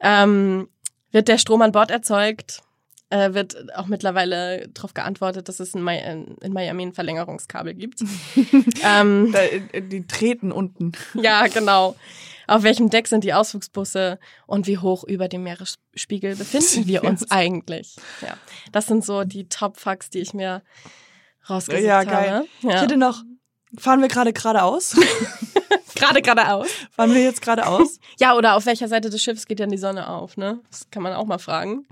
Ähm, 0.00 0.68
wird 1.12 1.28
der 1.28 1.38
Strom 1.38 1.62
an 1.62 1.70
Bord 1.72 1.90
erzeugt? 1.92 2.60
Äh, 3.10 3.32
wird 3.32 3.74
auch 3.74 3.86
mittlerweile 3.86 4.68
darauf 4.68 4.92
geantwortet, 4.92 5.48
dass 5.48 5.60
es 5.60 5.74
in, 5.74 5.82
Mi 5.82 5.96
in 6.42 6.52
Miami 6.52 6.82
ein 6.82 6.92
Verlängerungskabel 6.92 7.72
gibt. 7.74 8.00
ähm, 8.84 9.32
Da, 9.32 9.40
die 9.80 10.06
treten 10.06 10.52
unten. 10.52 10.92
ja, 11.14 11.46
genau. 11.46 11.96
Auf 12.46 12.62
welchem 12.64 12.90
Deck 12.90 13.08
sind 13.08 13.24
die 13.24 13.32
Ausflugsbusse 13.34 14.18
und 14.46 14.66
wie 14.66 14.78
hoch 14.78 15.04
über 15.04 15.28
dem 15.28 15.42
Meeresspiegel 15.42 16.36
befinden 16.36 16.86
wir 16.86 17.04
uns 17.04 17.30
eigentlich? 17.30 17.96
Ja, 18.20 18.36
das 18.72 18.86
sind 18.86 19.04
so 19.04 19.24
die 19.24 19.48
Top-Facts, 19.48 20.10
die 20.10 20.18
ich 20.20 20.34
mir 20.34 20.62
rausgesucht 21.48 21.82
Ja, 21.84 22.04
geil. 22.04 22.30
habe. 22.32 22.46
Ich 22.58 22.64
Ja. 22.64 22.80
hätte 22.82 22.96
noch, 22.98 23.22
fahren 23.78 24.00
wir 24.02 24.08
gerade 24.08 24.32
geradeaus? 24.34 24.94
Gerade 25.94 26.22
geradeaus. 26.22 26.68
fahren 26.92 27.12
wir 27.12 27.22
jetzt 27.24 27.42
geradeaus? 27.42 27.98
Ja, 28.20 28.36
oder 28.36 28.54
auf 28.54 28.66
welcher 28.66 28.86
Seite 28.88 29.10
des 29.10 29.20
Schiffes 29.22 29.46
geht 29.46 29.58
denn 29.58 29.70
die 29.70 29.78
Sonne 29.78 30.08
auf, 30.08 30.36
ne? 30.36 30.60
Das 30.70 30.88
kann 30.90 31.02
man 31.02 31.12
auch 31.12 31.24
mal 31.26 31.38
fragen. 31.38 31.86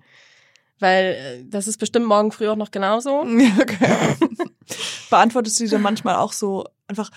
Weil 0.79 1.05
äh, 1.15 1.45
das 1.45 1.67
ist 1.69 1.79
bestimmt 1.79 2.07
morgen 2.07 2.33
früh 2.33 2.49
auch 2.49 2.57
noch 2.57 2.71
genauso. 2.71 3.25
Okay. 3.61 4.17
Beantwortest 5.11 5.61
du 5.61 5.69
dann 5.69 5.83
manchmal 5.83 6.17
auch 6.17 6.33
so 6.33 6.67
einfach, 6.89 7.11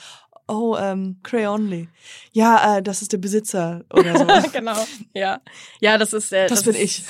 oh, 0.48 0.78
ähm, 0.80 1.20
Crayonly. 1.24 1.90
Ja, 2.32 2.78
äh, 2.78 2.84
das 2.84 3.02
ist 3.02 3.12
der 3.12 3.18
Besitzer 3.18 3.84
oder 3.92 4.18
so. 4.18 4.50
genau. 4.54 4.78
Ja. 5.14 5.42
Ja, 5.80 5.98
das 5.98 6.14
ist 6.14 6.32
äh, 6.32 6.48
Das 6.48 6.64
bin 6.64 6.76
ist, 6.76 6.82
ich. 6.82 7.04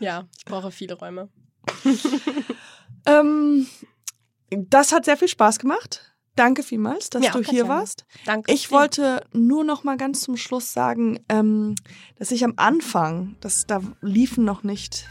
Ja, 0.00 0.26
ich 0.36 0.44
brauche 0.46 0.70
viele 0.70 0.94
Räume. 0.94 1.28
Ähm, 3.06 3.66
das 4.50 4.92
hat 4.92 5.04
sehr 5.04 5.16
viel 5.16 5.28
Spaß 5.28 5.58
gemacht. 5.58 6.11
Danke 6.34 6.62
vielmals, 6.62 7.10
dass 7.10 7.22
Ja, 7.22 7.32
du 7.32 7.42
hier 7.42 7.64
gerne. 7.64 7.68
warst. 7.68 8.04
Danke. 8.24 8.52
Ich 8.52 8.70
wollte 8.70 9.22
nur 9.32 9.64
noch 9.64 9.84
mal 9.84 9.96
ganz 9.96 10.20
zum 10.20 10.36
Schluss 10.36 10.72
sagen, 10.72 11.20
ähm, 11.28 11.74
dass 12.18 12.30
ich 12.30 12.44
am 12.44 12.54
Anfang, 12.56 13.36
das, 13.40 13.66
da 13.66 13.80
liefen 14.00 14.44
noch 14.44 14.62
nicht 14.62 15.06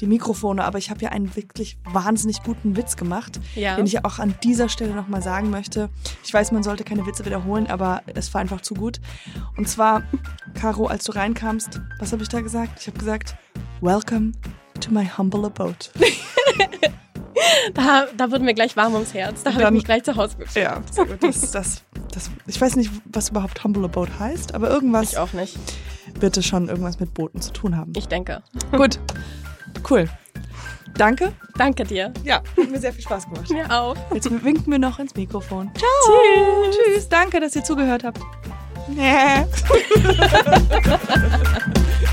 die 0.00 0.06
Mikrofone, 0.06 0.64
aber 0.64 0.78
ich 0.78 0.90
habe 0.90 1.00
ja 1.00 1.10
einen 1.10 1.36
wirklich 1.36 1.78
wahnsinnig 1.84 2.42
guten 2.42 2.76
Witz 2.76 2.96
gemacht, 2.96 3.38
ja. 3.54 3.76
den 3.76 3.86
ich 3.86 4.04
auch 4.04 4.18
an 4.18 4.34
dieser 4.42 4.68
Stelle 4.68 4.94
noch 4.94 5.06
mal 5.06 5.22
sagen 5.22 5.50
möchte. 5.50 5.90
Ich 6.24 6.34
weiß, 6.34 6.50
man 6.50 6.64
sollte 6.64 6.82
keine 6.82 7.06
Witze 7.06 7.24
wiederholen, 7.24 7.68
aber 7.68 8.02
es 8.14 8.34
war 8.34 8.40
einfach 8.40 8.62
zu 8.62 8.74
gut. 8.74 9.00
Und 9.56 9.68
zwar, 9.68 10.02
Caro, 10.54 10.86
als 10.86 11.04
du 11.04 11.12
reinkamst, 11.12 11.80
was 12.00 12.12
habe 12.12 12.22
ich 12.22 12.28
da 12.28 12.40
gesagt? 12.40 12.80
Ich 12.80 12.88
habe 12.88 12.98
gesagt, 12.98 13.36
Welcome 13.80 14.32
to 14.80 14.92
my 14.92 15.04
humble 15.06 15.44
abode. 15.44 15.90
da, 17.74 18.06
da 18.16 18.30
wurde 18.30 18.44
mir 18.44 18.54
gleich 18.54 18.76
warm 18.76 18.94
ums 18.94 19.14
Herz. 19.14 19.42
Da 19.42 19.52
habe 19.52 19.64
ich 19.64 19.70
mich 19.70 19.84
gleich 19.84 20.04
zu 20.04 20.16
Hause 20.16 20.36
gefühlt. 20.36 20.64
Ja. 20.64 20.80
Das, 21.20 21.50
das, 21.52 21.82
das, 22.12 22.30
ich 22.46 22.60
weiß 22.60 22.76
nicht, 22.76 22.90
was 23.04 23.30
überhaupt 23.30 23.62
humble 23.64 23.84
abode 23.84 24.18
heißt, 24.18 24.54
aber 24.54 24.70
irgendwas 24.70 25.12
Ich 25.12 25.18
auch 25.18 25.32
nicht. 25.32 25.56
wird 26.20 26.36
es 26.36 26.46
schon 26.46 26.68
irgendwas 26.68 27.00
mit 27.00 27.14
Booten 27.14 27.40
zu 27.40 27.52
tun 27.52 27.76
haben. 27.76 27.92
Ich 27.96 28.08
denke. 28.08 28.42
Gut, 28.72 28.98
cool. 29.90 30.08
Danke. 30.94 31.32
Danke 31.56 31.84
dir. 31.84 32.12
Ja, 32.22 32.42
hat 32.56 32.70
mir 32.70 32.78
sehr 32.78 32.92
viel 32.92 33.02
Spaß 33.02 33.24
gemacht. 33.28 33.50
Mir 33.50 33.70
auch. 33.70 33.96
Jetzt 34.12 34.30
winken 34.44 34.70
wir 34.70 34.78
noch 34.78 34.98
ins 34.98 35.14
Mikrofon. 35.14 35.70
Ciao. 35.74 36.64
Tschüss. 36.70 36.76
Tschüss. 36.94 37.08
Danke, 37.08 37.40
dass 37.40 37.56
ihr 37.56 37.64
zugehört 37.64 38.04
habt. 38.04 38.20
Nee. 38.88 39.46